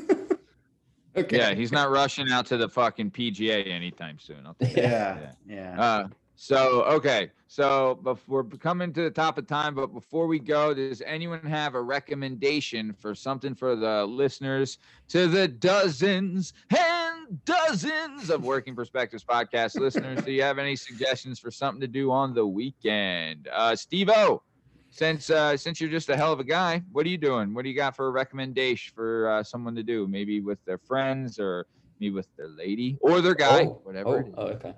okay. 1.15 1.37
Yeah, 1.37 1.53
he's 1.53 1.71
not 1.71 1.89
rushing 1.89 2.29
out 2.29 2.45
to 2.47 2.57
the 2.57 2.67
fucking 2.67 3.11
PGA 3.11 3.65
anytime 3.67 4.19
soon. 4.19 4.45
I'll 4.45 4.55
tell 4.55 4.67
you 4.69 4.75
that. 4.75 5.37
Yeah. 5.47 5.55
Yeah. 5.55 5.81
Uh, 5.81 6.07
so 6.35 6.83
okay, 6.83 7.31
so 7.47 7.95
before 8.03 8.43
we're 8.43 8.57
coming 8.57 8.91
to 8.93 9.01
the 9.03 9.11
top 9.11 9.37
of 9.37 9.47
time, 9.47 9.75
but 9.75 9.93
before 9.93 10.27
we 10.27 10.39
go, 10.39 10.73
does 10.73 11.01
anyone 11.05 11.45
have 11.45 11.75
a 11.75 11.81
recommendation 11.81 12.93
for 12.99 13.13
something 13.13 13.53
for 13.55 13.75
the 13.75 14.05
listeners 14.05 14.77
to 15.09 15.27
the 15.27 15.47
dozens 15.47 16.53
and 16.71 17.13
dozens 17.45 18.29
of 18.29 18.43
Working 18.43 18.75
Perspectives 18.75 19.23
podcast 19.23 19.79
listeners. 19.79 20.23
Do 20.23 20.31
you 20.31 20.41
have 20.41 20.59
any 20.59 20.75
suggestions 20.75 21.39
for 21.39 21.51
something 21.51 21.81
to 21.81 21.87
do 21.87 22.11
on 22.11 22.33
the 22.33 22.45
weekend? 22.45 23.47
Uh, 23.51 23.75
Steve 23.75 24.09
O, 24.09 24.41
since 24.89 25.29
uh, 25.29 25.55
since 25.57 25.79
you're 25.79 25.89
just 25.89 26.09
a 26.09 26.17
hell 26.17 26.33
of 26.33 26.39
a 26.39 26.43
guy, 26.43 26.81
what 26.91 27.05
are 27.05 27.09
you 27.09 27.17
doing? 27.17 27.53
What 27.53 27.63
do 27.63 27.69
you 27.69 27.75
got 27.75 27.95
for 27.95 28.07
a 28.07 28.11
recommendation 28.11 28.91
for 28.95 29.29
uh, 29.29 29.43
someone 29.43 29.75
to 29.75 29.83
do? 29.83 30.07
Maybe 30.07 30.41
with 30.41 30.63
their 30.65 30.77
friends 30.79 31.39
or 31.39 31.65
maybe 31.99 32.13
with 32.13 32.27
their 32.37 32.49
lady 32.49 32.97
or 33.01 33.21
their 33.21 33.35
guy, 33.35 33.65
Oh, 33.65 33.81
whatever. 33.83 34.19
it 34.21 34.33
Oh, 34.37 34.43
oh, 34.43 34.47
okay. 34.47 34.73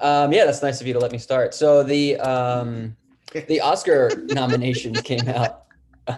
Um, 0.00 0.32
yeah, 0.32 0.44
that's 0.44 0.62
nice 0.62 0.80
of 0.80 0.86
you 0.86 0.92
to 0.94 0.98
let 0.98 1.12
me 1.12 1.18
start. 1.18 1.54
So 1.54 1.82
the 1.82 2.18
um, 2.18 2.96
the 3.32 3.60
Oscar 3.60 4.10
nominations 4.26 5.00
came 5.02 5.28
out 5.28 5.64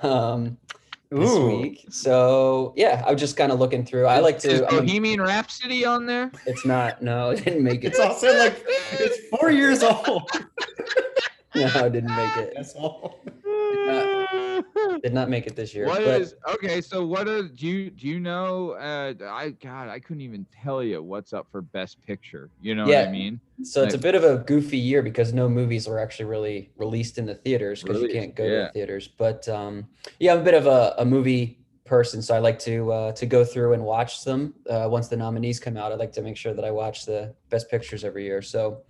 um, 0.03 0.57
this 1.11 1.31
Ooh. 1.31 1.47
week. 1.61 1.85
So 1.91 2.73
yeah, 2.77 3.03
I 3.07 3.13
was 3.13 3.21
just 3.21 3.37
kind 3.37 3.53
of 3.53 3.59
looking 3.59 3.85
through. 3.85 4.07
I 4.07 4.21
like 4.21 4.37
Is 4.37 4.43
to. 4.45 4.67
A- 4.69 4.81
Bohemian 4.81 5.21
Rhapsody 5.21 5.85
on 5.85 6.07
there? 6.07 6.31
it's 6.47 6.65
not. 6.65 7.03
No, 7.03 7.31
it 7.31 7.45
didn't 7.45 7.63
make 7.63 7.85
it. 7.85 7.89
It's 7.89 7.99
also 8.01 8.37
like 8.39 8.65
it's 8.93 9.29
four 9.29 9.51
years 9.51 9.83
old. 9.83 10.31
No, 11.55 11.67
it 11.67 11.93
didn't 11.93 12.17
make 12.17 12.35
it. 12.39 12.55
That's 12.57 12.73
all. 12.73 13.21
Did 15.03 15.15
not 15.15 15.29
make 15.29 15.49
it 15.49 15.57
this 15.57 15.75
year. 15.75 15.87
What 15.87 16.05
but 16.05 16.21
is 16.21 16.35
okay? 16.55 16.81
So 16.81 17.05
what 17.05 17.27
do 17.27 17.51
you 17.57 17.91
do 17.91 18.07
you 18.07 18.21
know? 18.21 18.73
Uh, 18.73 19.15
I 19.29 19.51
God, 19.51 19.89
I 19.89 19.99
couldn't 19.99 20.21
even 20.21 20.47
tell 20.63 20.83
you 20.83 21.03
what's 21.03 21.33
up 21.33 21.49
for 21.51 21.61
Best 21.61 22.01
Picture. 22.07 22.51
You 22.61 22.77
know 22.77 22.87
what 22.87 23.09
I 23.09 23.11
mean? 23.11 23.41
so 23.65 23.83
it's 23.83 23.95
a 23.95 23.99
bit 23.99 24.15
of 24.15 24.23
a 24.23 24.39
goofy 24.39 24.79
year 24.79 25.03
because 25.03 25.33
no 25.33 25.49
movies 25.49 25.89
were 25.89 25.99
actually 25.99 26.27
really 26.27 26.71
released 26.77 27.19
in 27.19 27.27
the 27.27 27.35
theaters 27.35 27.83
because 27.83 28.01
you 28.01 28.09
can't 28.09 28.35
go 28.35 28.45
to 28.45 28.51
the 28.51 28.71
theaters. 28.73 29.09
But 29.09 29.49
um, 29.49 29.89
yeah, 30.21 30.35
I'm 30.35 30.41
a 30.41 30.45
bit 30.45 30.55
of 30.55 30.67
a, 30.67 30.95
a 30.99 31.05
movie 31.05 31.59
person, 31.85 32.23
so 32.23 32.35
I 32.35 32.39
like 32.39 32.61
to 32.61 32.93
uh, 32.93 33.13
to 33.13 33.27
go 33.27 33.45
through 33.45 33.73
and 33.73 33.83
watch 33.83 34.23
them 34.23 34.55
uh, 34.71 34.87
once 34.89 35.09
the 35.09 35.17
nominees 35.17 35.59
come 35.59 35.77
out. 35.77 35.91
I 35.91 35.97
like 35.97 36.13
to 36.13 36.23
make 36.23 36.37
sure 36.37 36.55
that 36.55 36.65
I 36.65 36.71
watch 36.71 37.07
the 37.07 37.35
best 37.51 37.69
pictures 37.69 38.05
every 38.05 38.25
year. 38.25 38.41
So 38.41 38.83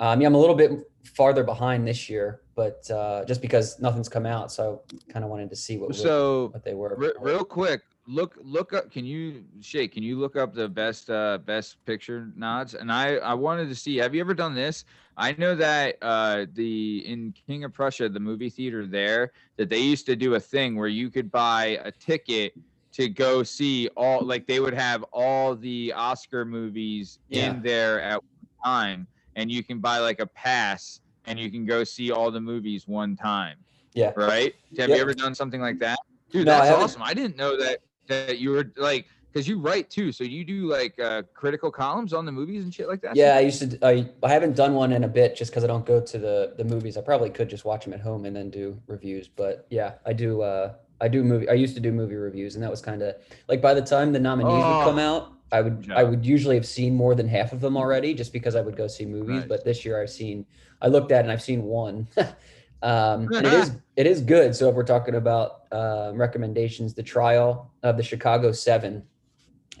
um, 0.00 0.20
yeah, 0.20 0.26
I'm 0.26 0.34
a 0.34 0.38
little 0.38 0.56
bit 0.56 0.72
farther 1.04 1.44
behind 1.44 1.86
this 1.86 2.08
year, 2.10 2.40
but 2.56 2.90
uh, 2.90 3.24
just 3.26 3.40
because 3.40 3.78
nothing's 3.80 4.08
come 4.08 4.26
out, 4.26 4.50
so 4.50 4.82
kind 5.08 5.24
of 5.24 5.30
wanted 5.30 5.50
to 5.50 5.56
see 5.56 5.76
what 5.76 5.94
So 5.94 6.48
what 6.48 6.64
they 6.64 6.74
were. 6.74 6.96
re- 6.96 7.12
real 7.20 7.44
quick, 7.44 7.82
look 8.06 8.34
look 8.42 8.72
up. 8.72 8.90
Can 8.90 9.04
you 9.04 9.44
Shay? 9.60 9.86
Can 9.86 10.02
you 10.02 10.18
look 10.18 10.36
up 10.36 10.54
the 10.54 10.68
best 10.68 11.10
uh 11.10 11.38
Best 11.44 11.76
Picture 11.84 12.32
nods? 12.34 12.74
And 12.74 12.90
I 12.90 13.16
I 13.16 13.34
wanted 13.34 13.68
to 13.68 13.74
see. 13.74 13.96
Have 13.98 14.14
you 14.14 14.20
ever 14.22 14.34
done 14.34 14.54
this? 14.54 14.84
I 15.16 15.32
know 15.32 15.54
that 15.54 15.96
uh 16.02 16.46
the 16.54 17.06
in 17.06 17.32
King 17.46 17.64
of 17.64 17.72
Prussia, 17.74 18.08
the 18.08 18.20
movie 18.20 18.50
theater 18.50 18.86
there, 18.86 19.32
that 19.58 19.68
they 19.68 19.80
used 19.80 20.06
to 20.06 20.16
do 20.16 20.34
a 20.34 20.40
thing 20.40 20.76
where 20.76 20.88
you 20.88 21.10
could 21.10 21.30
buy 21.30 21.78
a 21.84 21.92
ticket 21.92 22.54
to 22.92 23.08
go 23.08 23.42
see 23.42 23.88
all 23.96 24.24
like 24.24 24.46
they 24.46 24.60
would 24.60 24.74
have 24.74 25.04
all 25.12 25.54
the 25.54 25.92
Oscar 25.94 26.44
movies 26.44 27.18
Yeah. 27.28 27.50
in 27.52 27.62
there 27.62 28.00
at 28.00 28.14
one 28.14 28.48
time 28.64 29.06
and 29.36 29.50
you 29.50 29.62
can 29.62 29.78
buy 29.78 29.98
like 29.98 30.20
a 30.20 30.26
pass 30.26 31.00
and 31.26 31.38
you 31.38 31.50
can 31.50 31.64
go 31.66 31.84
see 31.84 32.10
all 32.10 32.30
the 32.30 32.40
movies 32.40 32.86
one 32.88 33.16
time. 33.16 33.56
Yeah. 33.94 34.12
Right? 34.16 34.54
Have 34.78 34.88
Yep. 34.88 34.96
you 34.96 35.02
ever 35.02 35.14
done 35.14 35.34
something 35.34 35.60
like 35.60 35.78
that? 35.80 35.98
Dude, 36.30 36.46
No, 36.46 36.52
that's 36.52 36.68
haven't. 36.68 36.84
awesome. 36.84 37.02
I 37.02 37.14
didn't 37.14 37.36
know 37.36 37.56
that 37.58 37.80
that 38.08 38.38
you 38.38 38.50
were 38.50 38.72
like 38.76 39.06
because 39.32 39.46
you 39.46 39.60
write 39.60 39.90
too. 39.90 40.10
So 40.12 40.24
you 40.24 40.44
do 40.44 40.66
like 40.68 40.98
uh 40.98 41.22
critical 41.34 41.70
columns 41.70 42.12
on 42.12 42.24
the 42.24 42.32
movies 42.32 42.64
and 42.64 42.72
shit 42.74 42.88
like 42.88 43.00
that? 43.02 43.16
Yeah, 43.16 43.36
I 43.36 43.40
used 43.40 43.60
to. 43.70 43.86
I, 43.86 44.08
I 44.22 44.28
haven't 44.32 44.56
done 44.56 44.74
one 44.74 44.92
in 44.92 45.04
a 45.04 45.08
bit 45.08 45.36
just 45.36 45.50
because 45.50 45.64
I 45.64 45.66
don't 45.68 45.86
go 45.86 46.00
to 46.00 46.18
the 46.18 46.54
the 46.56 46.64
movies. 46.64 46.96
I 46.96 47.00
probably 47.02 47.30
could 47.30 47.48
just 47.50 47.64
watch 47.64 47.84
them 47.84 47.92
at 47.94 48.00
home 48.00 48.24
and 48.24 48.34
then 48.34 48.50
do 48.50 48.80
reviews. 48.86 49.28
But 49.28 49.66
yeah, 49.70 49.94
I 50.06 50.12
do. 50.12 50.42
Uh, 50.42 50.74
I 51.00 51.08
do 51.08 51.22
movie. 51.24 51.48
I 51.48 51.54
used 51.54 51.74
to 51.74 51.80
do 51.80 51.92
movie 51.92 52.14
reviews, 52.16 52.54
and 52.54 52.62
that 52.62 52.70
was 52.70 52.80
kind 52.80 53.02
of 53.02 53.14
like 53.48 53.60
by 53.62 53.74
the 53.74 53.82
time 53.82 54.12
the 54.12 54.18
nominees 54.20 54.52
would 54.52 54.84
come 54.84 54.98
Oh, 54.98 55.16
out, 55.16 55.32
I 55.52 55.60
would 55.62 55.82
good 55.86 55.92
I 55.96 56.04
would 56.04 56.24
usually 56.24 56.56
have 56.56 56.66
seen 56.66 56.94
more 56.94 57.14
than 57.14 57.26
half 57.28 57.52
of 57.52 57.60
them 57.60 57.76
already, 57.76 58.14
just 58.14 58.32
because 58.32 58.54
I 58.54 58.60
would 58.60 58.76
go 58.76 58.86
see 58.86 59.06
movies. 59.06 59.40
Nice. 59.40 59.48
But 59.48 59.64
this 59.64 59.84
year 59.84 60.00
I've 60.00 60.10
seen. 60.10 60.46
I 60.82 60.88
looked 60.88 61.12
at 61.12 61.22
and 61.22 61.32
I've 61.32 61.42
seen 61.42 61.62
one. 61.64 62.06
um, 62.82 63.28
and 63.32 63.46
it 63.46 63.52
is 63.62 63.72
it 63.96 64.06
is 64.06 64.20
good. 64.20 64.54
So 64.54 64.68
if 64.68 64.74
we're 64.74 64.84
talking 64.84 65.14
about 65.14 65.62
uh, 65.72 66.12
recommendations, 66.14 66.94
the 66.94 67.02
trial 67.02 67.70
of 67.82 67.96
the 67.96 68.02
Chicago 68.02 68.52
Seven 68.52 69.02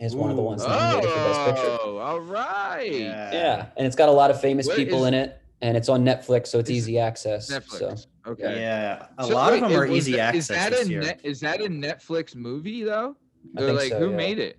is 0.00 0.14
one 0.16 0.30
of 0.30 0.36
the 0.36 0.42
ones 0.42 0.64
nominated 0.66 1.10
for 1.10 1.16
Best 1.16 1.44
Picture. 1.44 1.78
Oh, 1.82 1.98
all 1.98 2.20
right. 2.20 2.90
Yeah, 2.90 3.66
and 3.76 3.86
it's 3.86 3.96
got 3.96 4.08
a 4.08 4.12
lot 4.12 4.30
of 4.30 4.40
famous 4.40 4.66
What 4.66 4.76
people 4.76 5.02
is- 5.04 5.08
in 5.08 5.14
it, 5.14 5.38
and 5.60 5.76
it's 5.76 5.90
on 5.90 6.04
Netflix, 6.04 6.46
so 6.48 6.58
it's 6.58 6.70
Is- 6.70 6.76
easy 6.78 6.98
access. 6.98 7.48
So 7.48 7.60
Netflix. 7.60 8.06
Okay. 8.26 8.60
Yeah, 8.60 9.06
a 9.18 9.24
So 9.26 9.34
lot 9.34 9.52
wait, 9.52 9.62
of 9.62 9.70
them 9.70 9.80
are 9.80 9.86
easy 9.86 10.12
that- 10.12 10.34
access 10.34 10.42
Is 10.42 10.48
that 10.48 10.70
this 10.72 10.86
a 10.86 10.90
year. 10.90 11.00
net, 11.00 11.20
is 11.24 11.40
that 11.40 11.60
a 11.60 11.68
Netflix 11.68 12.34
movie 12.34 12.82
though? 12.82 13.16
Think 13.56 13.78
like 13.78 13.88
so, 13.90 13.98
who 13.98 14.10
yeah. 14.10 14.16
made 14.16 14.38
it? 14.38 14.58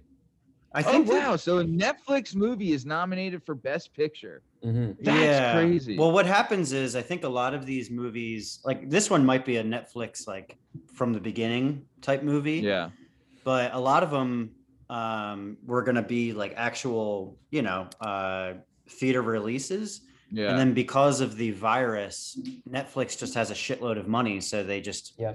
I 0.73 0.79
Oh 0.81 0.83
think 0.91 1.07
that- 1.07 1.27
wow! 1.27 1.35
So 1.35 1.59
a 1.59 1.63
Netflix 1.65 2.33
movie 2.35 2.71
is 2.71 2.85
nominated 2.85 3.43
for 3.43 3.53
Best 3.55 3.93
Picture. 3.93 4.41
mhm. 4.63 4.95
That's 5.01 5.53
crazy. 5.55 5.97
Well, 5.97 6.11
what 6.11 6.25
happens 6.25 6.71
is 6.71 6.95
I 6.95 7.01
think 7.01 7.23
a 7.23 7.29
lot 7.29 7.53
of 7.53 7.65
these 7.65 7.91
movies, 7.91 8.59
like 8.63 8.89
this 8.89 9.09
one, 9.09 9.25
might 9.25 9.45
be 9.45 9.57
a 9.57 9.63
Netflix 9.63 10.27
like 10.27 10.57
from 10.93 11.13
the 11.13 11.19
beginning 11.19 11.85
type 12.01 12.23
movie. 12.23 12.59
Yeah. 12.59 12.89
But 13.43 13.73
a 13.73 13.79
lot 13.79 14.01
of 14.03 14.11
them 14.11 14.51
um, 14.89 15.57
were 15.65 15.83
going 15.83 15.95
to 15.95 16.01
be 16.03 16.31
like 16.33 16.53
actual, 16.57 17.37
you 17.49 17.61
know, 17.61 17.87
uh, 18.01 18.53
theater 18.89 19.21
releases. 19.21 20.01
Yeah. 20.31 20.49
And 20.49 20.57
then 20.59 20.73
because 20.73 21.19
of 21.21 21.35
the 21.35 21.51
virus, 21.51 22.39
Netflix 22.69 23.17
just 23.17 23.33
has 23.35 23.51
a 23.51 23.53
shitload 23.53 23.97
of 23.99 24.07
money, 24.07 24.39
so 24.39 24.63
they 24.63 24.79
just 24.81 25.13
Yeah. 25.19 25.33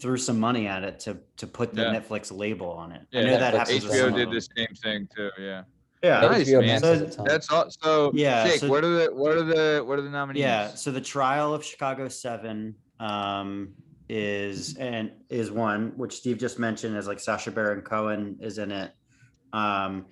threw 0.00 0.16
some 0.16 0.38
money 0.38 0.66
at 0.66 0.84
it 0.84 1.00
to 1.00 1.18
to 1.38 1.46
put 1.46 1.74
the 1.74 1.82
Yeah. 1.82 1.94
Netflix 2.00 2.36
label 2.36 2.70
on 2.70 2.92
it. 2.92 3.02
yeah. 3.10 3.20
I 3.20 3.24
know 3.24 3.38
that 3.38 3.54
Netflix 3.54 3.58
happens 3.58 3.84
with 3.84 3.92
HBO 3.94 4.10
did 4.16 4.30
the 4.30 4.40
same 4.56 4.74
thing 4.82 5.08
too. 5.16 5.30
Yeah. 5.38 5.62
Yeah. 6.04 6.20
Nice, 6.20 6.50
man. 6.50 6.80
So 6.80 6.86
has 6.92 7.00
a 7.02 7.10
ton. 7.16 7.24
That's 7.26 7.50
all. 7.50 7.70
So 7.70 8.12
Yeah, 8.14 8.46
Jake, 8.48 8.60
so- 8.60 8.68
what 8.68 8.84
are 8.84 8.88
the 9.06 9.14
what 9.14 9.32
are 9.36 9.42
the 9.44 9.82
what 9.84 9.98
are 9.98 10.02
the 10.02 10.10
nominees? 10.10 10.40
Yeah. 10.40 10.68
So 10.74 10.90
the 10.92 11.00
trial 11.00 11.52
of 11.54 11.64
Chicago 11.64 12.08
Seven 12.08 12.74
um, 13.00 13.74
is 14.08 14.76
and 14.76 15.10
is 15.30 15.50
one 15.50 15.92
which 15.96 16.14
Steve 16.14 16.38
just 16.38 16.58
mentioned 16.58 16.96
is 16.96 17.06
like 17.08 17.18
Sacha 17.18 17.50
Baron 17.50 17.82
Cohen 17.82 18.36
is 18.40 18.58
in 18.58 18.70
it. 18.70 18.92
Um, 19.52 20.06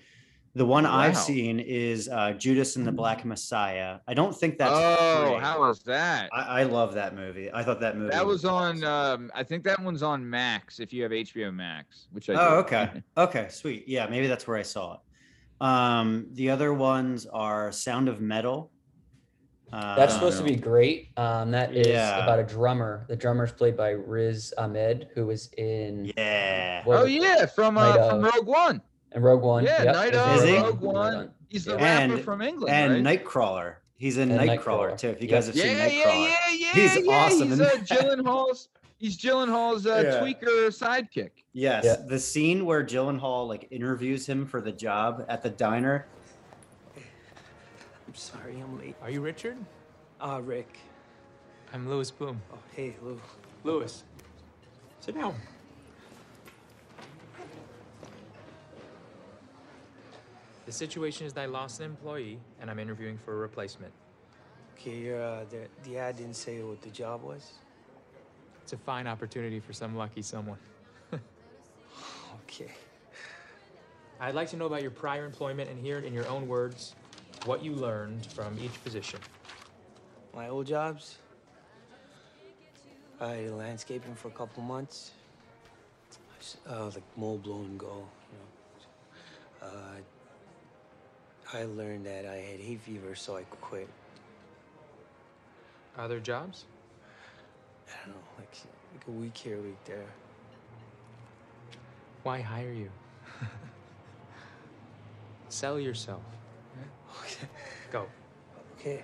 the 0.54 0.66
one 0.66 0.84
I've 0.84 1.16
seen 1.16 1.60
is 1.60 2.08
uh, 2.08 2.32
Judas 2.32 2.74
and 2.76 2.84
the 2.86 2.90
Black 2.92 3.24
Messiah. 3.24 3.98
I 4.08 4.14
don't 4.14 4.34
think 4.36 4.58
that's. 4.58 4.72
oh, 4.74 5.32
free. 5.34 5.40
how 5.40 5.60
was 5.60 5.80
that? 5.84 6.28
I, 6.32 6.60
I 6.60 6.62
love 6.64 6.94
that 6.94 7.14
movie. 7.14 7.50
I 7.52 7.62
thought 7.62 7.80
that 7.80 7.96
movie. 7.96 8.10
that 8.10 8.26
was 8.26 8.44
on. 8.44 8.82
Um, 8.82 9.30
I 9.34 9.44
think 9.44 9.62
that 9.64 9.80
one's 9.80 10.02
on 10.02 10.28
Max. 10.28 10.80
If 10.80 10.92
you 10.92 11.04
have 11.04 11.12
HBO 11.12 11.54
Max, 11.54 12.08
which 12.10 12.28
I 12.30 12.34
Oh, 12.34 12.48
do. 12.50 12.54
okay. 12.66 13.02
Okay, 13.16 13.46
sweet. 13.50 13.84
Yeah, 13.86 14.06
maybe 14.08 14.26
that's 14.26 14.46
where 14.48 14.56
I 14.56 14.62
saw 14.62 14.94
it. 14.94 15.00
Um, 15.64 16.26
the 16.32 16.50
other 16.50 16.72
ones 16.74 17.26
are 17.26 17.70
Sound 17.70 18.08
of 18.08 18.20
Metal. 18.20 18.70
That's 19.70 20.14
Uh, 20.14 20.14
supposed 20.16 20.38
to 20.38 20.44
be 20.44 20.56
great. 20.56 21.10
Um, 21.16 21.52
that 21.52 21.76
is 21.76 21.86
Yeah. 21.86 22.24
about 22.24 22.40
a 22.40 22.42
drummer. 22.42 23.04
The 23.08 23.14
drummer 23.14 23.44
is 23.44 23.52
played 23.52 23.76
by 23.76 23.90
Riz 23.90 24.52
Ahmed, 24.58 25.08
who 25.14 25.26
was 25.26 25.48
in 25.58 26.10
yeah. 26.16 26.82
what 26.84 26.96
Oh 26.98 27.04
yeah, 27.04 27.46
from 27.46 27.78
uh, 27.78 28.08
from 28.08 28.20
Rogue 28.22 28.46
One. 28.48 28.82
And 29.12 29.24
Rogue 29.24 29.42
One. 29.42 29.64
Yeah, 29.64 29.82
Yep, 29.82 29.94
Night 29.94 30.14
is 30.14 30.42
of 30.44 30.62
Rogue 30.64 30.80
One. 30.80 31.30
He's 31.48 31.64
the 31.64 31.72
Yeah. 31.76 31.84
rapper 32.00 32.14
And- 32.14 32.24
from 32.24 32.42
England, 32.42 32.74
and 32.74 33.04
right? 33.04 33.24
Nightcrawler. 33.24 33.74
He's 33.96 34.16
in 34.18 34.30
Nightcrawler, 34.30 34.58
Nightcrawler. 34.92 34.98
too. 34.98 35.08
If 35.08 35.20
you 35.22 35.28
Yep. 35.28 35.36
guys 35.36 35.46
have 35.48 35.56
yeah, 35.56 35.62
seen 35.64 35.76
yeah, 35.76 35.88
Nightcrawler, 35.88 36.28
yeah, 36.28 36.50
yeah, 36.56 36.72
He's 36.72 37.04
yeah. 37.06 37.12
awesome 37.12 37.48
He's 37.50 37.60
in 37.60 37.66
uh, 37.66 37.68
that. 37.70 37.84
Gyllenhaal's. 37.86 38.68
He's 38.98 39.18
Gyllenhaal's 39.18 39.86
uh, 39.86 40.02
Yeah. 40.04 40.20
tweaker 40.20 40.68
sidekick. 40.68 41.30
yes, 41.52 41.84
Yeah. 41.84 41.96
the 42.06 42.18
scene 42.18 42.64
where 42.66 42.84
Gyllenhaal 42.84 43.48
like 43.48 43.66
interviews 43.70 44.26
him 44.26 44.46
for 44.46 44.60
the 44.60 44.72
job 44.72 45.24
at 45.28 45.42
the 45.42 45.50
diner. 45.50 46.06
I'm 46.96 48.14
sorry, 48.14 48.60
I'm 48.60 48.78
late. 48.78 48.96
Are 49.02 49.10
you 49.10 49.20
Richard? 49.20 49.56
Ah, 50.20 50.40
Rick. 50.42 50.78
I'm 51.72 51.88
Louis 51.88 52.10
Bloom. 52.10 52.40
Oh, 52.52 52.58
hey, 52.74 52.96
Lou. 53.02 53.20
Louis. 53.64 54.02
Sit 55.00 55.14
down. 55.14 55.34
The 60.70 60.76
situation 60.76 61.26
is 61.26 61.32
that 61.32 61.40
I 61.40 61.46
lost 61.46 61.80
an 61.80 61.86
employee 61.86 62.38
and 62.60 62.70
I'm 62.70 62.78
interviewing 62.78 63.18
for 63.18 63.32
a 63.32 63.36
replacement. 63.38 63.92
Okay, 64.78 65.12
uh, 65.12 65.40
the, 65.50 65.66
the 65.82 65.98
ad 65.98 66.18
didn't 66.18 66.36
say 66.36 66.62
what 66.62 66.80
the 66.80 66.90
job 66.90 67.24
was. 67.24 67.54
It's 68.62 68.72
a 68.72 68.76
fine 68.76 69.08
opportunity 69.08 69.58
for 69.58 69.72
some 69.72 69.96
lucky 69.96 70.22
someone. 70.22 70.58
Okay. 72.44 72.70
I'd 74.20 74.34
like 74.34 74.48
to 74.50 74.56
know 74.56 74.66
about 74.66 74.82
your 74.82 74.92
prior 74.92 75.24
employment 75.24 75.70
and 75.70 75.78
hear 75.78 75.98
it 75.98 76.04
in 76.04 76.12
your 76.12 76.26
own 76.28 76.46
words 76.46 76.94
what 77.46 77.64
you 77.64 77.74
learned 77.74 78.26
from 78.26 78.56
each 78.60 78.82
position. 78.84 79.18
My 80.34 80.48
old 80.48 80.66
jobs. 80.66 81.18
I 83.20 83.36
did 83.36 83.52
landscaping 83.52 84.14
for 84.14 84.28
a 84.28 84.32
couple 84.32 84.62
months. 84.62 85.12
Uh, 86.68 86.86
like 86.86 87.02
mow, 87.16 87.36
blow, 87.38 87.56
and 87.56 87.78
go. 87.78 88.06
You 88.32 88.38
know. 88.38 89.68
Uh, 89.68 89.96
I 91.52 91.64
learned 91.64 92.06
that 92.06 92.26
I 92.26 92.36
had 92.36 92.60
hay 92.60 92.76
fever, 92.76 93.14
so 93.14 93.36
I 93.36 93.42
quit. 93.42 93.88
Other 95.98 96.20
jobs? 96.20 96.64
I 97.88 98.06
don't 98.06 98.14
know, 98.14 98.22
like 98.38 98.56
like 98.94 99.06
a 99.08 99.10
week 99.10 99.36
here, 99.36 99.58
a 99.58 99.60
week 99.60 99.84
there. 99.84 100.06
Why 102.22 102.40
hire 102.40 102.72
you? 102.72 102.90
Sell 105.48 105.80
yourself. 105.80 106.22
Okay. 107.22 107.48
Go. 107.90 108.06
Okay. 108.78 109.02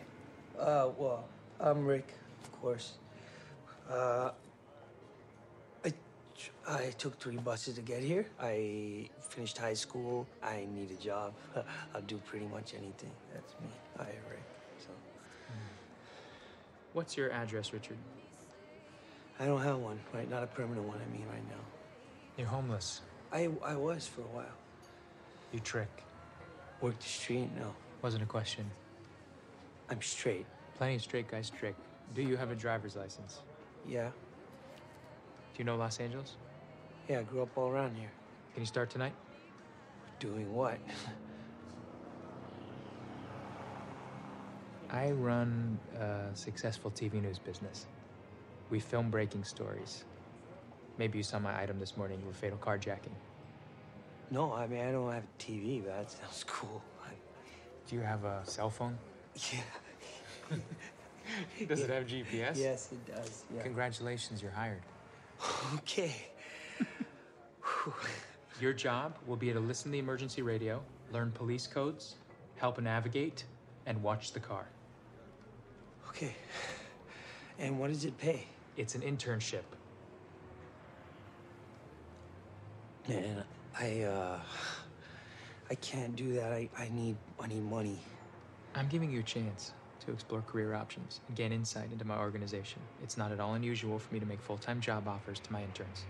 Uh, 0.59 0.91
well, 0.97 1.25
I'm 1.59 1.85
Rick, 1.85 2.15
of 2.45 2.61
course. 2.61 2.95
Uh, 3.91 4.31
I, 6.69 6.87
I 6.87 6.91
took 6.91 7.19
three 7.19 7.37
buses 7.37 7.75
to 7.77 7.83
get 7.83 8.03
here. 8.03 8.27
I 8.41 9.09
finished 9.21 9.59
high 9.59 9.75
school. 9.75 10.27
I 10.43 10.67
need 10.75 10.91
a 10.91 11.03
job. 11.03 11.35
I'll 11.95 12.01
do 12.03 12.19
pretty 12.19 12.47
much 12.47 12.75
anything. 12.75 13.11
That's 13.33 13.53
me. 13.61 13.69
Hi, 13.99 14.13
Rick. 14.31 14.43
So 14.79 14.89
What's 16.93 17.17
your 17.17 17.31
address, 17.31 17.73
Richard? 17.73 17.99
I 19.39 19.47
don't 19.47 19.61
have 19.63 19.79
one, 19.79 19.99
right? 20.15 20.29
Not 20.31 20.43
a 20.43 20.47
permanent 20.47 20.87
one. 20.87 20.99
I 20.99 21.13
mean, 21.13 21.27
right 21.29 21.47
now. 21.49 21.63
You're 22.39 22.47
homeless. 22.47 23.03
I 23.33 23.51
I 23.65 23.75
was 23.75 24.07
for 24.07 24.23
a 24.23 24.33
while. 24.37 24.57
You 25.53 25.61
trick. 25.61 25.89
Worked 26.81 27.01
the 27.01 27.09
street. 27.09 27.51
No, 27.59 27.75
Wasn't 28.03 28.23
a 28.23 28.27
question. 28.27 28.71
I'm 29.91 30.03
straight. 30.03 30.47
Plenty 30.77 30.97
of 30.97 31.03
straight 31.03 31.29
guys 31.29 31.51
trick. 31.51 31.75
Do 32.15 32.23
you 32.23 32.37
have 32.37 32.51
a 32.51 32.55
driver's 32.55 32.97
license? 32.97 33.41
Yeah. 33.87 34.11
Do 35.57 35.63
you 35.63 35.65
know 35.65 35.77
Los 35.77 36.01
Angeles? 36.01 36.35
Yeah. 37.09 37.21
I 37.21 37.23
grew 37.23 37.41
up 37.41 37.57
all 37.57 37.71
around 37.71 37.97
here. 37.97 38.11
Can 38.53 38.63
you 38.63 38.67
start 38.67 38.91
tonight? 38.91 39.15
Doing 40.21 40.55
what? 40.55 40.77
I 44.91 45.13
run 45.13 45.79
a 45.99 46.25
successful 46.35 46.91
TV 46.91 47.23
news 47.23 47.39
business. 47.39 47.87
We 48.69 48.81
film 48.81 49.11
breaking 49.11 49.45
stories. 49.45 50.05
Maybe 50.99 51.17
you 51.17 51.25
saw 51.25 51.39
my 51.39 51.59
item 51.59 51.79
this 51.79 51.97
morning 51.97 52.21
with 52.27 52.37
fatal 52.37 52.59
carjacking. 52.59 53.15
No, 54.31 54.53
I 54.53 54.67
mean 54.67 54.85
I 54.85 54.93
don't 54.93 55.11
have 55.11 55.25
a 55.25 55.43
TV, 55.43 55.83
but 55.83 55.97
that 55.97 56.11
sounds 56.11 56.45
cool. 56.47 56.83
I, 57.03 57.13
Do 57.89 57.97
you 57.97 58.03
have 58.03 58.25
a 58.25 58.43
cell 58.45 58.69
phone? 58.69 58.99
yeah. 59.53 59.61
Does 61.67 61.81
it 61.81 61.89
have 61.89 62.07
GPS? 62.07 62.59
Yes, 62.59 62.93
it 62.93 63.07
does. 63.07 63.45
Yeah. 63.55 63.63
Congratulations, 63.63 64.43
you're 64.43 64.51
hired. 64.51 64.83
Okay. 65.75 66.15
Your 68.61 68.73
job 68.73 69.17
will 69.27 69.37
be 69.37 69.53
to 69.53 69.61
listen 69.61 69.91
to 69.91 69.93
the 69.93 69.99
emergency 69.99 70.43
radio, 70.43 70.83
learn 71.13 71.31
police 71.31 71.67
codes, 71.67 72.17
help 72.57 72.81
navigate, 72.81 73.45
and 73.87 74.03
watch 74.03 74.33
the 74.33 74.41
car. 74.41 74.67
Okay. 76.09 76.35
And 77.59 77.79
what 77.79 77.89
does 77.89 78.05
it 78.05 78.17
pay? 78.19 78.47
It's 78.77 78.95
an 78.95 79.03
internship. 79.03 79.63
Man, 83.09 83.45
I 83.79 84.03
uh 84.03 84.41
I 85.71 85.75
can't 85.77 86.17
do 86.17 86.33
that. 86.35 86.53
I, 86.53 86.69
I 86.77 86.89
need 86.93 87.17
I 87.41 87.47
need 87.47 87.63
money. 87.63 87.99
I'm 88.75 88.89
giving 88.89 89.11
you 89.11 89.21
a 89.21 89.23
chance 89.23 89.73
to 90.05 90.13
explore 90.13 90.43
career 90.43 90.75
options 90.75 91.21
and 91.29 91.37
gain 91.37 91.53
insight 91.53 91.91
into 91.93 92.05
my 92.05 92.19
organization. 92.19 92.83
It's 93.03 93.17
not 93.17 93.33
at 93.33 93.41
all 93.41 93.55
unusual 93.55 93.99
for 93.99 94.13
me 94.13 94.21
to 94.21 94.27
make 94.27 94.41
full 94.41 94.59
time 94.59 94.81
job 94.81 95.09
offers 95.09 95.41
to 95.41 95.53
my 95.53 95.63
interns. 95.63 96.05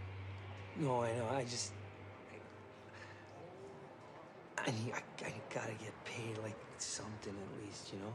No, 0.79 1.03
I 1.03 1.13
know. 1.13 1.29
I 1.31 1.45
just 1.45 1.73
I 4.59 4.71
need 4.71 4.93
I, 4.93 5.27
I 5.27 5.33
gotta 5.55 5.73
get 5.73 5.93
paid 6.05 6.39
like 6.39 6.55
something 6.79 7.33
at 7.33 7.65
least, 7.65 7.93
you 7.93 7.99
know? 8.01 8.13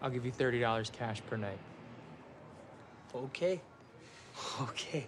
I'll 0.00 0.10
give 0.10 0.24
you 0.24 0.32
$30 0.32 0.92
cash 0.92 1.20
per 1.28 1.36
night. 1.36 1.58
Okay. 3.14 3.60
Okay. 4.62 5.04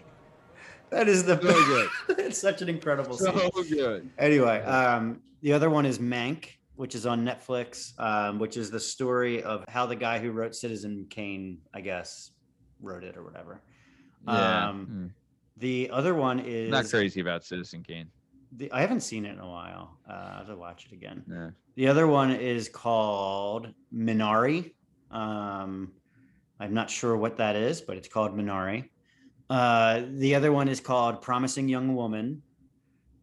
That 0.91 1.07
is 1.07 1.23
the 1.23 1.41
So 1.41 1.65
good. 1.65 1.89
it's 2.19 2.37
such 2.37 2.61
an 2.61 2.69
incredible 2.69 3.17
scene. 3.17 3.33
So 3.33 3.63
good. 3.63 4.09
Anyway, 4.17 4.61
um, 4.63 5.21
the 5.41 5.53
other 5.53 5.69
one 5.69 5.85
is 5.85 5.99
Mank, 5.99 6.49
which 6.75 6.95
is 6.95 7.05
on 7.05 7.25
Netflix, 7.25 7.97
um, 7.99 8.39
which 8.39 8.57
is 8.57 8.69
the 8.69 8.79
story 8.79 9.41
of 9.41 9.63
how 9.69 9.85
the 9.85 9.95
guy 9.95 10.19
who 10.19 10.31
wrote 10.31 10.53
Citizen 10.53 11.07
Kane, 11.09 11.59
I 11.73 11.81
guess, 11.81 12.31
wrote 12.81 13.03
it 13.03 13.15
or 13.15 13.23
whatever. 13.23 13.61
Yeah. 14.27 14.69
Um, 14.69 14.85
Hmm. 14.85 15.07
The 15.57 15.89
other 15.91 16.15
one 16.15 16.39
is 16.39 16.71
Not 16.71 16.89
crazy 16.89 17.21
about 17.21 17.43
Citizen 17.43 17.83
Kane. 17.83 18.07
The, 18.53 18.71
I 18.71 18.81
haven't 18.81 19.01
seen 19.01 19.25
it 19.25 19.33
in 19.33 19.39
a 19.39 19.47
while. 19.47 19.97
Uh, 20.09 20.13
I 20.13 20.37
have 20.39 20.47
to 20.47 20.55
watch 20.55 20.87
it 20.87 20.91
again. 20.93 21.23
Yeah. 21.29 21.49
The 21.75 21.87
other 21.87 22.07
one 22.07 22.31
is 22.31 22.67
called 22.67 23.71
Minari. 23.95 24.73
Um, 25.11 25.91
I'm 26.59 26.73
not 26.73 26.89
sure 26.89 27.15
what 27.15 27.37
that 27.37 27.55
is, 27.55 27.79
but 27.79 27.95
it's 27.95 28.07
called 28.07 28.35
Minari. 28.35 28.89
Uh, 29.51 30.03
the 30.11 30.33
other 30.33 30.53
one 30.53 30.69
is 30.69 30.79
called 30.79 31.21
Promising 31.21 31.67
Young 31.67 31.93
Woman, 31.93 32.41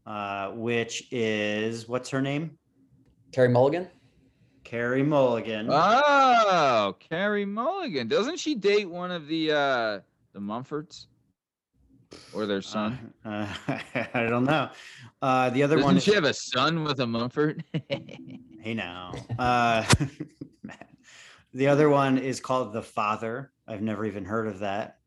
uh, 0.05 0.51
which 0.51 1.09
is 1.11 1.89
what's 1.89 2.11
her 2.11 2.21
name? 2.21 2.59
Carey 3.33 3.49
Mulligan. 3.49 3.89
Carey 4.63 5.03
Mulligan. 5.03 5.69
Oh, 5.71 6.95
Carey 7.01 7.47
Mulligan. 7.47 8.09
Doesn't 8.09 8.39
she 8.39 8.55
date 8.55 8.91
one 8.91 9.11
of 9.11 9.27
the 9.27 9.53
uh 9.53 10.01
the 10.35 10.41
Mumfords? 10.41 11.07
Or 12.35 12.45
their 12.45 12.61
son? 12.61 13.15
Uh, 13.25 13.47
I 14.13 14.25
don't 14.25 14.45
know. 14.45 14.69
Uh, 15.23 15.49
the 15.49 15.63
other 15.63 15.77
one 15.77 15.83
Doesn't 15.83 15.87
one 15.87 15.97
is 15.97 16.05
she 16.05 16.15
have 16.15 16.25
a 16.25 16.35
son 16.35 16.85
with 16.85 17.01
a 17.01 17.07
Mumford? 17.07 17.65
Hey 18.61 18.75
now. 18.75 19.15
Uh, 19.39 19.85
the 21.55 21.69
other 21.69 21.89
one 21.89 22.19
is 22.19 22.39
called 22.39 22.75
The 22.75 22.83
Father. 22.83 23.53
I've 23.67 23.81
never 23.81 24.05
even 24.05 24.27
heard 24.27 24.47
of 24.47 24.59
that. 24.59 24.98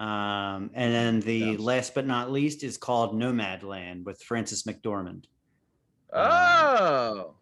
Um, 0.00 0.70
and 0.74 0.92
then 0.92 1.20
the 1.20 1.40
Sounds- 1.40 1.60
last 1.60 1.94
but 1.94 2.06
not 2.06 2.30
least 2.32 2.64
is 2.64 2.76
called 2.76 3.14
Nomadland 3.14 4.04
with 4.04 4.20
Frances 4.22 4.64
McDormand. 4.64 5.24
oh. 6.12 7.34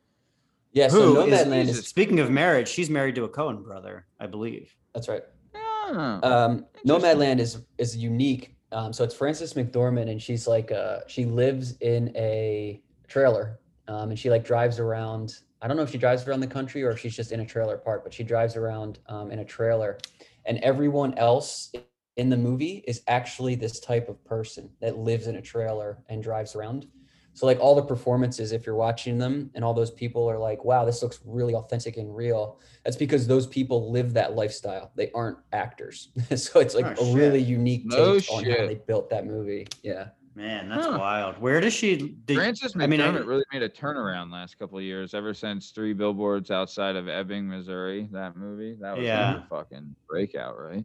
Yeah, 0.74 0.88
so 0.88 1.14
Who 1.14 1.20
is- 1.22 1.46
Nomadland 1.46 1.68
is, 1.68 1.86
Speaking 1.86 2.18
of 2.20 2.30
marriage, 2.30 2.68
she's 2.68 2.88
married 2.88 3.14
to 3.16 3.24
a 3.24 3.28
Coen 3.28 3.62
brother, 3.62 4.07
I 4.18 4.26
believe. 4.26 4.74
that's 4.94 5.09
right. 5.09 5.22
Oh. 5.55 6.20
Um, 6.22 6.66
Interesting. 6.84 6.88
Nomadland 6.88 7.38
is 7.40 7.59
is 7.78 7.96
unique. 7.96 8.57
Um, 8.70 8.92
so 8.94 9.05
it's 9.05 9.14
Frances 9.14 9.53
McDormand, 9.53 10.09
and 10.11 10.20
she's 10.22 10.46
like 10.48 10.72
uh, 10.72 11.00
she 11.07 11.26
lives 11.26 11.72
in 11.80 12.11
a 12.16 12.80
trailer, 13.09 13.59
um, 13.88 14.09
and 14.11 14.18
she 14.18 14.30
like 14.30 14.44
drives 14.44 14.78
around. 14.78 15.34
I 15.61 15.68
don't 15.68 15.76
know 15.76 15.82
if 15.82 15.90
she 15.90 15.98
drives 15.98 16.26
around 16.26 16.40
the 16.40 16.46
country 16.46 16.82
or 16.82 16.90
if 16.90 16.98
she's 16.98 17.14
just 17.14 17.32
in 17.32 17.40
a 17.40 17.46
trailer 17.46 17.76
park, 17.76 18.03
but 18.05 18.14
she 18.14 18.24
drives 18.24 18.57
around 18.57 18.98
um, 19.09 19.30
in 19.30 19.40
a 19.40 19.44
trailer, 19.44 19.98
and 20.46 20.57
everyone 20.59 21.12
else 21.18 21.70
in 22.16 22.28
the 22.28 22.36
movie 22.36 22.84
is 22.86 23.02
actually 23.08 23.54
this 23.54 23.80
type 23.80 24.08
of 24.08 24.22
person 24.24 24.70
that 24.80 24.98
lives 24.98 25.26
in 25.26 25.36
a 25.36 25.42
trailer 25.42 25.98
and 26.08 26.22
drives 26.22 26.54
around. 26.54 26.86
So 27.34 27.46
like 27.46 27.58
all 27.60 27.74
the 27.74 27.82
performances, 27.82 28.52
if 28.52 28.66
you're 28.66 28.74
watching 28.76 29.16
them, 29.16 29.50
and 29.54 29.64
all 29.64 29.72
those 29.72 29.90
people 29.90 30.28
are 30.28 30.38
like, 30.38 30.66
"Wow, 30.66 30.84
this 30.84 31.02
looks 31.02 31.20
really 31.24 31.54
authentic 31.54 31.96
and 31.96 32.14
real." 32.14 32.60
That's 32.84 32.96
because 32.96 33.26
those 33.26 33.46
people 33.46 33.90
live 33.90 34.12
that 34.12 34.34
lifestyle. 34.34 34.92
They 34.96 35.10
aren't 35.12 35.38
actors. 35.54 36.10
so 36.36 36.60
it's 36.60 36.74
like 36.74 36.84
Oh, 36.84 36.90
a 36.90 36.96
shit. 37.06 37.14
really 37.16 37.40
unique 37.40 37.88
take 37.88 37.98
No 37.98 38.12
on 38.16 38.20
shit. 38.44 38.60
how 38.60 38.66
they 38.66 38.74
built 38.86 39.08
that 39.08 39.24
movie. 39.26 39.66
Yeah. 39.82 40.08
Man, 40.34 40.68
that's 40.68 40.84
Huh. 40.86 40.98
wild. 40.98 41.38
Where 41.38 41.60
does 41.60 41.72
she? 41.72 42.14
Did, 42.26 42.36
Frances 42.36 42.74
McDermott 42.74 42.82
I 42.82 42.86
mean, 42.86 43.00
I- 43.00 43.18
really 43.18 43.44
made 43.50 43.62
a 43.62 43.68
turnaround 43.70 44.30
last 44.30 44.58
couple 44.58 44.76
of 44.76 44.84
years. 44.84 45.14
Ever 45.14 45.32
since 45.32 45.70
Three 45.70 45.94
Billboards 45.94 46.50
Outside 46.50 46.96
of 46.96 47.08
Ebbing, 47.08 47.48
Missouri, 47.48 48.08
that 48.12 48.36
movie 48.36 48.76
that 48.80 48.96
was 48.96 49.06
Yeah. 49.06 49.42
a 49.44 49.46
fucking 49.46 49.94
breakout, 50.06 50.58
right? 50.60 50.84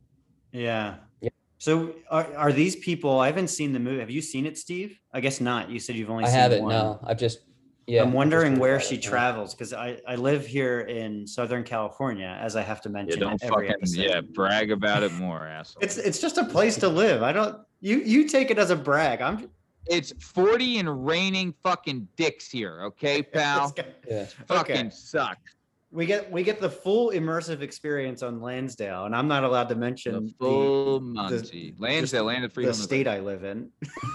Yeah. 0.51 0.95
Yeah. 1.21 1.29
So 1.57 1.93
are, 2.09 2.27
are 2.35 2.51
these 2.51 2.75
people? 2.75 3.19
I 3.19 3.27
haven't 3.27 3.49
seen 3.49 3.73
the 3.73 3.79
movie. 3.79 3.99
Have 3.99 4.11
you 4.11 4.21
seen 4.21 4.45
it, 4.45 4.57
Steve? 4.57 4.99
I 5.13 5.21
guess 5.21 5.41
not. 5.41 5.69
You 5.69 5.79
said 5.79 5.95
you've 5.95 6.09
only 6.09 6.25
I 6.25 6.27
seen 6.27 6.35
haven't. 6.35 6.63
one. 6.63 6.69
No, 6.71 6.99
I've 7.03 7.17
just 7.17 7.39
yeah. 7.87 8.03
I'm 8.03 8.13
wondering 8.13 8.59
where 8.59 8.79
she 8.79 8.95
it, 8.95 9.01
travels 9.01 9.53
because 9.53 9.73
I, 9.73 9.99
I 10.07 10.15
live 10.15 10.45
here 10.45 10.81
in 10.81 11.25
Southern 11.25 11.63
California, 11.63 12.37
as 12.41 12.55
I 12.55 12.61
have 12.61 12.81
to 12.81 12.89
mention. 12.89 13.19
Yeah, 13.21 13.29
mention 13.29 13.47
don't 13.47 13.53
every 13.53 13.67
fucking 13.69 13.81
episode. 13.81 14.01
yeah, 14.01 14.21
brag 14.21 14.71
about 14.71 15.03
it 15.03 15.13
more, 15.25 15.47
asshole. 15.47 15.81
It's 15.81 15.97
it's 15.97 16.19
just 16.19 16.37
a 16.37 16.43
place 16.45 16.75
to 16.77 16.89
live. 16.89 17.23
I 17.23 17.31
don't 17.31 17.59
you 17.81 17.99
you 17.99 18.27
take 18.27 18.51
it 18.51 18.57
as 18.59 18.69
a 18.71 18.75
brag. 18.75 19.21
I'm 19.21 19.49
It's 19.89 20.11
40 20.19 20.79
and 20.79 21.07
raining 21.07 21.53
fucking 21.63 22.07
dicks 22.17 22.49
here, 22.51 22.81
okay, 22.83 23.23
pal? 23.33 23.73
Yeah. 24.07 24.25
fucking 24.47 24.75
Okay. 24.75 24.89
sucks. 24.89 25.55
We 25.97 26.05
get 26.05 26.31
we 26.31 26.43
get 26.43 26.61
the 26.61 26.69
full 26.69 27.09
immersive 27.09 27.61
experience 27.61 28.21
on 28.21 28.39
Lansdale, 28.39 29.05
and 29.05 29.15
I'm 29.15 29.27
not 29.27 29.43
allowed 29.43 29.67
to 29.69 29.75
mention 29.75 30.13
The 30.13 30.19
the, 30.19 30.33
full 30.39 30.99
Monty. 30.99 31.73
Lansdale, 31.79 32.25
land 32.25 32.45
of 32.45 32.53
the 32.53 32.71
state 32.71 33.07
I 33.07 33.19
live 33.19 33.43
in. 33.43 33.71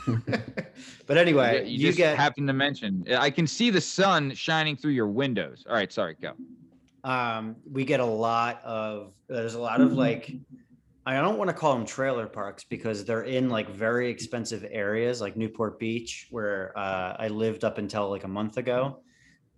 but 1.09 1.17
anyway, 1.19 1.65
you, 1.65 1.79
you, 1.79 1.87
just 1.89 1.99
get 1.99 2.17
happen 2.17 2.47
to 2.47 2.53
mention. 2.53 3.05
I 3.19 3.31
can 3.31 3.49
see 3.49 3.69
the 3.71 3.81
sun 3.81 4.33
shining 4.33 4.77
through 4.77 4.93
your 4.93 5.09
windows. 5.09 5.65
All 5.69 5.75
right, 5.75 5.93
sorry, 5.93 6.15
go. 6.23 6.35
um 7.03 7.57
we 7.69 7.85
get 7.85 7.99
a 7.99 8.07
lot 8.07 8.63
of 8.63 9.13
there's 9.27 9.55
a 9.55 9.61
lot 9.61 9.81
of 9.81 9.93
like 9.93 10.37
I 11.05 11.21
don't 11.21 11.37
want 11.37 11.51
to 11.51 11.55
call 11.55 11.75
them 11.75 11.85
trailer 11.85 12.29
parks 12.29 12.63
because 12.63 13.05
they're 13.05 13.25
in 13.25 13.49
like 13.49 13.69
very 13.69 14.09
expensive 14.09 14.65
areas 14.71 15.21
like 15.21 15.37
Newport 15.37 15.81
Beach 15.81 16.29
where 16.31 16.79
uh, 16.79 17.17
I 17.19 17.27
lived 17.27 17.65
up 17.65 17.79
until 17.79 18.09
like 18.09 18.23
a 18.23 18.29
month 18.29 18.57
ago 18.57 19.03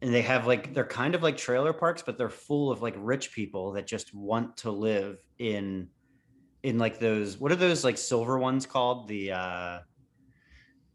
and 0.04 0.12
they 0.12 0.20
have 0.20 0.46
like 0.46 0.74
they're 0.74 0.84
kind 0.84 1.14
of 1.14 1.22
like 1.22 1.36
trailer 1.36 1.72
parks 1.72 2.02
but 2.02 2.18
they're 2.18 2.28
full 2.28 2.70
of 2.70 2.82
like 2.82 2.94
rich 2.98 3.32
people 3.32 3.72
that 3.72 3.86
just 3.86 4.14
want 4.14 4.54
to 4.58 4.70
live 4.70 5.18
in 5.38 5.88
in 6.62 6.78
like 6.78 6.98
those 6.98 7.38
what 7.38 7.50
are 7.50 7.56
those 7.56 7.84
like 7.84 7.96
silver 7.96 8.38
ones 8.38 8.66
called 8.66 9.08
the 9.08 9.32
uh 9.32 9.78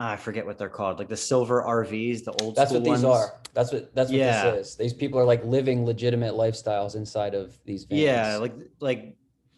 I 0.02 0.16
forget 0.16 0.46
what 0.46 0.58
they're 0.58 0.70
called, 0.70 0.98
like 0.98 1.10
the 1.10 1.18
silver 1.18 1.62
RVs, 1.62 2.24
the 2.24 2.32
old. 2.42 2.56
That's 2.56 2.72
what 2.72 2.86
these 2.86 3.04
ones. 3.04 3.04
are. 3.04 3.42
That's 3.54 3.74
what 3.74 3.94
that's 3.94 4.10
what 4.10 4.18
Yeah. 4.18 4.52
this 4.52 4.70
is. 4.70 4.76
These 4.78 4.94
people 4.94 5.20
are 5.20 5.26
like 5.26 5.44
living 5.44 5.86
legitimate 5.86 6.36
lifestyles 6.36 6.96
inside 6.96 7.36
of 7.36 7.60
these 7.66 7.84
vans. 7.84 8.02
Yeah, 8.02 8.38
like 8.38 8.54
like, 8.80 9.18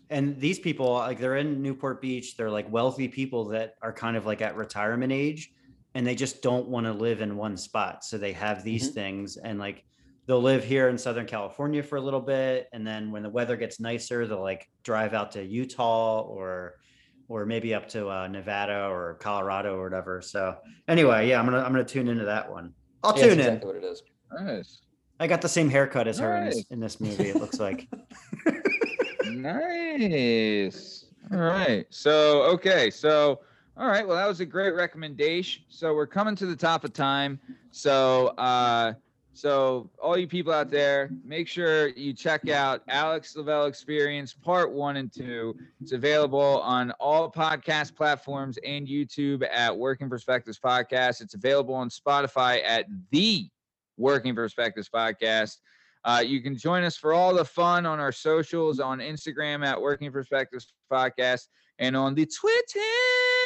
and 0.10 0.39
these 0.39 0.58
people 0.58 0.93
like 0.93 1.20
they're 1.20 1.38
in 1.38 1.62
Newport 1.62 2.02
Beach. 2.02 2.38
They're 2.38 2.49
like 2.49 2.72
wealthy 2.72 3.08
people 3.08 3.49
that 3.49 3.76
are 3.84 3.93
kind 3.93 4.18
of 4.18 4.26
like 4.26 4.41
at 4.41 4.56
retirement 4.56 5.12
age, 5.14 5.52
and 5.94 6.06
they 6.08 6.16
just 6.16 6.42
don't 6.42 6.68
want 6.68 6.86
to 6.86 6.94
live 6.94 7.22
in 7.22 7.36
one 7.38 7.58
spot. 7.58 8.04
So 8.04 8.18
they 8.18 8.32
have 8.34 8.64
these 8.64 8.89
Mhm. 8.92 8.94
things, 8.94 9.38
and 9.38 9.60
like 9.60 9.84
they'll 10.28 10.42
live 10.42 10.64
here 10.64 10.88
in 10.89 10.98
Southern 10.98 11.26
California 11.26 11.84
for 11.84 11.98
a 11.98 12.02
little 12.02 12.22
bit, 12.22 12.68
and 12.72 12.86
then 12.86 13.12
when 13.12 13.24
the 13.24 13.30
weather 13.30 13.58
gets 13.58 13.80
nicer, 13.80 14.26
they'll 14.28 14.42
like 14.42 14.68
drive 14.84 15.14
out 15.14 15.32
to 15.34 15.44
Utah 15.44 16.22
or 16.22 16.76
or 17.28 17.46
maybe 17.46 17.74
up 17.74 17.88
to 17.88 18.10
uh, 18.10 18.28
Nevada 18.28 18.88
or 18.89 19.14
Colorado 19.22 19.78
or 19.78 19.84
whatever. 19.84 20.22
So 20.22 20.58
anyway, 20.88 21.30
yeah, 21.30 21.39
I'm 21.39 21.46
gonna 21.46 21.60
I'm 21.60 21.72
gonna 21.72 21.86
tune 21.86 22.08
into 22.10 22.26
that 22.26 22.52
one. 22.52 22.74
I'll 23.04 23.16
Yeah, 23.16 23.22
that's 23.28 23.36
tune 23.36 23.39
in. 23.39 23.46
exactly 23.54 23.68
what 23.68 23.76
it 23.78 23.84
is. 23.86 24.04
Nice. 24.32 24.82
I 25.20 25.28
got 25.28 25.42
the 25.42 25.50
same 25.50 25.70
haircut 25.70 26.08
as 26.08 26.20
her 26.20 26.36
in 26.38 26.46
this, 26.50 26.66
in 26.72 26.80
this 26.80 27.00
movie. 27.00 27.30
It 27.30 27.39
looks 27.39 27.60
like. 27.60 27.88
Nice. 29.34 31.06
All 31.32 31.38
right. 31.38 31.86
So, 31.89 32.44
okay. 32.44 32.89
So, 32.89 33.42
all 33.78 33.88
right. 33.88 34.08
Well, 34.08 34.18
that 34.18 34.28
was 34.28 34.40
a 34.40 34.46
great 34.46 34.76
recommendation. 34.76 35.64
So, 35.70 35.94
we're 35.94 36.08
coming 36.08 36.36
to 36.36 36.46
the 36.46 36.56
top 36.56 36.84
of 36.84 36.94
time. 36.94 37.40
So, 37.72 38.28
uh, 38.38 38.94
so 39.34 39.90
all 40.02 40.18
you 40.18 40.28
people 40.28 40.52
out 40.52 40.70
there, 40.70 41.10
make 41.24 41.48
sure 41.48 41.88
you 41.90 42.14
check 42.14 42.50
out 42.50 42.84
Alex 42.90 43.36
Lavelle 43.36 43.66
Experience 43.66 44.34
Part 44.34 44.72
One 44.72 44.98
and 44.98 45.12
Two. 45.12 45.56
It's 45.82 45.94
available 45.94 46.62
on 46.62 46.92
all 47.00 47.32
podcast 47.32 47.96
platforms 47.96 48.60
and 48.66 48.88
YouTube 48.88 49.48
at 49.50 49.76
Working 49.76 50.10
Perspectives 50.10 50.60
Podcast. 50.60 51.22
It's 51.22 51.34
available 51.34 51.74
on 51.74 51.90
Spotify 51.90 52.62
at 52.66 52.88
the 53.12 53.50
Working 53.98 54.36
Perspectives 54.36 54.90
Podcast. 54.90 55.58
Uh, 56.04 56.22
you 56.26 56.42
can 56.42 56.58
join 56.58 56.84
us 56.84 56.98
for 56.98 57.14
all 57.14 57.34
the 57.34 57.46
fun 57.46 57.86
on 57.86 58.00
our 58.00 58.12
socials 58.12 58.80
on 58.80 59.00
Instagram 59.00 59.66
at 59.66 59.80
Working 59.80 60.12
Perspectives 60.12 60.74
Podcast 60.92 61.48
and 61.80 61.96
on 61.96 62.16
the 62.16 62.26
Twitter 62.26 63.41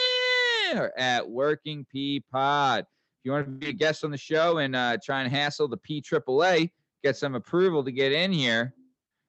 at 0.97 1.28
Working 1.28 1.86
P 1.91 2.24
Pod. 2.32 2.82
If 2.82 3.26
you 3.26 3.32
want 3.32 3.45
to 3.45 3.51
be 3.51 3.70
a 3.70 3.74
guest 3.74 4.03
on 4.03 4.11
the 4.11 4.18
show 4.18 4.59
and 4.59 4.76
uh, 4.76 4.97
try 5.03 5.22
and 5.22 5.32
hassle 5.32 5.68
the 5.68 5.78
P 5.78 6.01
AAA, 6.01 6.72
get 7.03 7.18
some 7.18 7.36
approval 7.36 7.84
to 7.84 7.91
get 7.91 8.11
in 8.11 8.32
here, 8.32 8.74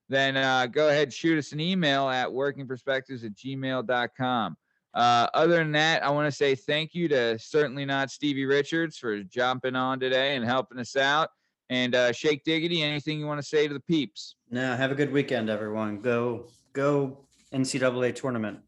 then 0.09 0.37
uh, 0.37 0.67
go 0.67 0.89
ahead 0.89 1.13
shoot 1.13 1.39
us 1.39 1.53
an 1.53 1.61
email 1.61 2.09
at 2.09 2.29
workingperspectives 2.29 3.25
at 3.25 3.35
gmail.com. 3.35 4.57
Uh, 4.95 5.27
other 5.35 5.57
than 5.57 5.73
that, 5.73 6.03
I 6.03 6.11
want 6.11 6.27
to 6.27 6.33
say 6.33 6.55
thank 6.55 6.95
you 6.95 7.07
to 7.09 7.39
certainly 7.39 7.85
not 7.85 8.11
Stevie 8.11 8.47
Richards 8.47 8.97
for 8.97 9.23
jumping 9.23 9.77
on 9.77 10.01
today 10.01 10.37
and 10.37 10.45
helping 10.45 10.79
us 10.79 10.97
out. 10.97 11.29
And 11.69 11.95
uh, 11.95 12.13
Shake 12.13 12.45
Diggity, 12.45 12.83
anything 12.83 13.19
you 13.19 13.27
want 13.27 13.41
to 13.41 13.47
say 13.47 13.69
to 13.69 13.75
the 13.75 13.81
peeps? 13.81 14.37
No, 14.51 14.75
have 14.75 14.93
a 14.93 14.95
good 14.95 15.13
weekend, 15.13 15.51
everyone. 15.51 16.01
Go, 16.01 16.47
go 16.73 17.19
NCAA 17.53 18.15
tournament. 18.15 18.61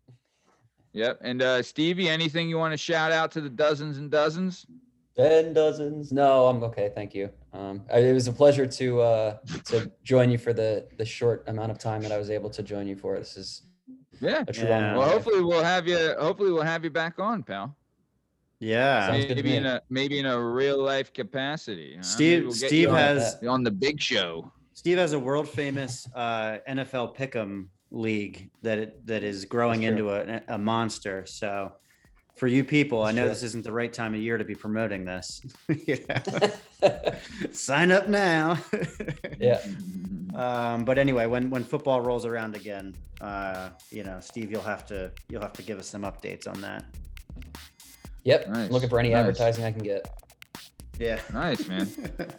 Yep. 0.98 1.20
And 1.22 1.42
uh, 1.42 1.62
Stevie, 1.62 2.08
anything 2.08 2.48
you 2.48 2.58
want 2.58 2.72
to 2.72 2.76
shout 2.76 3.12
out 3.12 3.30
to 3.32 3.40
the 3.40 3.48
dozens 3.48 3.98
and 3.98 4.10
dozens? 4.10 4.66
Ten 5.16 5.52
dozens. 5.52 6.10
No, 6.12 6.46
I'm 6.48 6.62
okay. 6.64 6.90
Thank 6.92 7.14
you. 7.14 7.30
Um, 7.52 7.82
it 7.92 8.12
was 8.12 8.26
a 8.26 8.32
pleasure 8.32 8.66
to 8.66 9.00
uh, 9.00 9.36
to 9.66 9.90
join 10.02 10.28
you 10.30 10.38
for 10.38 10.52
the 10.52 10.86
the 10.96 11.04
short 11.04 11.44
amount 11.46 11.70
of 11.70 11.78
time 11.78 12.02
that 12.02 12.10
I 12.12 12.18
was 12.18 12.30
able 12.30 12.50
to 12.50 12.62
join 12.64 12.86
you 12.88 12.96
for. 12.96 13.16
This 13.18 13.36
is 13.36 13.62
Yeah. 14.20 14.42
a 14.46 14.52
true 14.52 14.66
Yeah. 14.68 14.96
Well, 14.96 15.08
hopefully 15.08 15.42
we'll 15.42 15.62
have 15.62 15.86
you. 15.86 16.14
Hopefully 16.18 16.50
we'll 16.50 16.62
have 16.74 16.82
you 16.82 16.90
back 16.90 17.18
on, 17.20 17.42
pal. 17.44 17.76
Yeah. 18.60 19.06
Sounds 19.06 19.24
good 19.26 19.36
Maybe 19.36 19.54
in 19.54 19.66
a 19.66 19.80
maybe 19.88 20.18
in 20.18 20.26
a 20.26 20.38
real 20.40 20.82
life 20.82 21.12
capacity. 21.12 21.94
huh? 21.96 22.02
Steve, 22.02 22.42
we'll 22.44 22.52
Steve 22.52 22.88
on- 22.90 22.96
has 22.96 23.36
on 23.48 23.62
the 23.62 23.70
big 23.70 24.00
show. 24.00 24.50
Steve 24.74 24.98
has 24.98 25.12
a 25.12 25.18
world 25.18 25.48
famous 25.48 26.08
uh, 26.14 26.58
NFL 26.68 27.16
Pick'em 27.16 27.66
league 27.90 28.50
that 28.62 28.78
it, 28.78 29.06
that 29.06 29.22
is 29.22 29.44
growing 29.44 29.82
into 29.82 30.10
a, 30.10 30.42
a 30.48 30.58
monster. 30.58 31.24
So, 31.26 31.72
for 32.36 32.46
you 32.46 32.62
people, 32.62 33.02
I 33.02 33.10
know 33.10 33.22
true. 33.22 33.30
this 33.30 33.42
isn't 33.42 33.64
the 33.64 33.72
right 33.72 33.92
time 33.92 34.14
of 34.14 34.20
year 34.20 34.38
to 34.38 34.44
be 34.44 34.54
promoting 34.54 35.04
this. 35.04 35.42
Sign 37.52 37.90
up 37.90 38.08
now. 38.08 38.58
yeah. 39.40 39.60
Um, 40.34 40.84
but 40.84 40.98
anyway, 40.98 41.26
when 41.26 41.50
when 41.50 41.64
football 41.64 42.00
rolls 42.00 42.24
around 42.24 42.54
again, 42.54 42.94
uh, 43.20 43.70
you 43.90 44.04
know, 44.04 44.20
Steve, 44.20 44.52
you'll 44.52 44.60
have 44.62 44.86
to 44.86 45.10
you'll 45.28 45.42
have 45.42 45.52
to 45.54 45.62
give 45.62 45.78
us 45.78 45.88
some 45.88 46.02
updates 46.02 46.46
on 46.46 46.60
that. 46.60 46.84
Yep. 48.24 48.48
Nice, 48.48 48.70
Looking 48.70 48.88
for 48.88 48.98
any 49.00 49.10
nice. 49.10 49.20
advertising 49.20 49.64
I 49.64 49.72
can 49.72 49.82
get. 49.82 50.06
Yeah. 50.98 51.20
Nice, 51.32 51.66
man. 51.68 51.88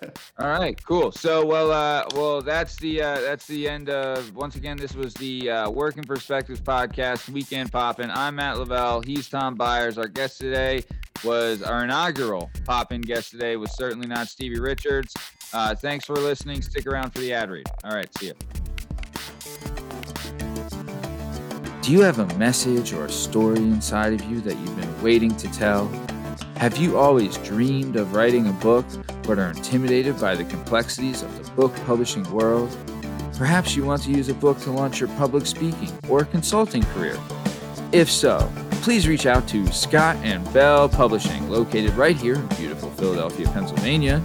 All 0.39 0.49
right, 0.49 0.81
cool. 0.83 1.11
So, 1.11 1.45
well, 1.45 1.71
uh, 1.71 2.05
well, 2.13 2.41
that's 2.41 2.75
the 2.77 3.01
uh, 3.01 3.21
that's 3.21 3.47
the 3.47 3.69
end 3.69 3.89
of. 3.89 4.35
Once 4.35 4.55
again, 4.55 4.77
this 4.77 4.93
was 4.93 5.13
the 5.13 5.49
uh, 5.49 5.69
Working 5.69 6.03
Perspectives 6.03 6.59
podcast, 6.59 7.29
Weekend 7.29 7.71
Poppin'. 7.71 8.11
I'm 8.11 8.35
Matt 8.35 8.57
Lavelle. 8.57 9.01
He's 9.01 9.29
Tom 9.29 9.55
Byers. 9.55 9.97
Our 9.97 10.07
guest 10.07 10.39
today 10.39 10.83
was 11.23 11.61
our 11.61 11.83
inaugural 11.83 12.49
pop-in 12.65 13.01
guest 13.01 13.31
today 13.31 13.55
was 13.57 13.71
certainly 13.75 14.07
not 14.07 14.27
Stevie 14.27 14.59
Richards. 14.59 15.13
Uh, 15.53 15.75
thanks 15.75 16.05
for 16.05 16.15
listening. 16.15 16.61
Stick 16.61 16.85
around 16.85 17.11
for 17.11 17.19
the 17.19 17.33
ad 17.33 17.49
read. 17.49 17.65
All 17.83 17.91
right, 17.91 18.09
see 18.17 18.27
you. 18.27 18.33
Do 21.81 21.93
you 21.93 22.01
have 22.01 22.19
a 22.19 22.27
message 22.37 22.93
or 22.93 23.05
a 23.05 23.11
story 23.11 23.57
inside 23.57 24.13
of 24.13 24.23
you 24.29 24.41
that 24.41 24.57
you've 24.57 24.75
been 24.75 25.01
waiting 25.01 25.35
to 25.37 25.47
tell? 25.51 25.89
Have 26.59 26.75
you 26.75 26.97
always 26.97 27.37
dreamed 27.37 27.95
of 27.95 28.13
writing 28.13 28.45
a 28.49 28.51
book 28.51 28.85
but 29.23 29.39
are 29.39 29.51
intimidated 29.51 30.19
by 30.19 30.35
the 30.35 30.43
complexities 30.43 31.21
of 31.21 31.41
the 31.41 31.49
book 31.51 31.73
publishing 31.85 32.29
world? 32.33 32.77
Perhaps 33.37 33.77
you 33.77 33.85
want 33.85 34.03
to 34.03 34.11
use 34.11 34.27
a 34.27 34.33
book 34.33 34.59
to 34.63 34.71
launch 34.71 34.99
your 34.99 35.07
public 35.15 35.45
speaking 35.45 35.89
or 36.09 36.25
consulting 36.25 36.83
career. 36.83 37.17
If 37.93 38.11
so, 38.11 38.51
please 38.81 39.07
reach 39.07 39.25
out 39.25 39.47
to 39.47 39.71
Scott 39.71 40.17
and 40.17 40.43
Bell 40.51 40.89
Publishing, 40.89 41.49
located 41.49 41.93
right 41.93 42.17
here 42.17 42.35
in 42.35 42.45
beautiful 42.47 42.89
Philadelphia, 42.91 43.47
Pennsylvania. 43.53 44.21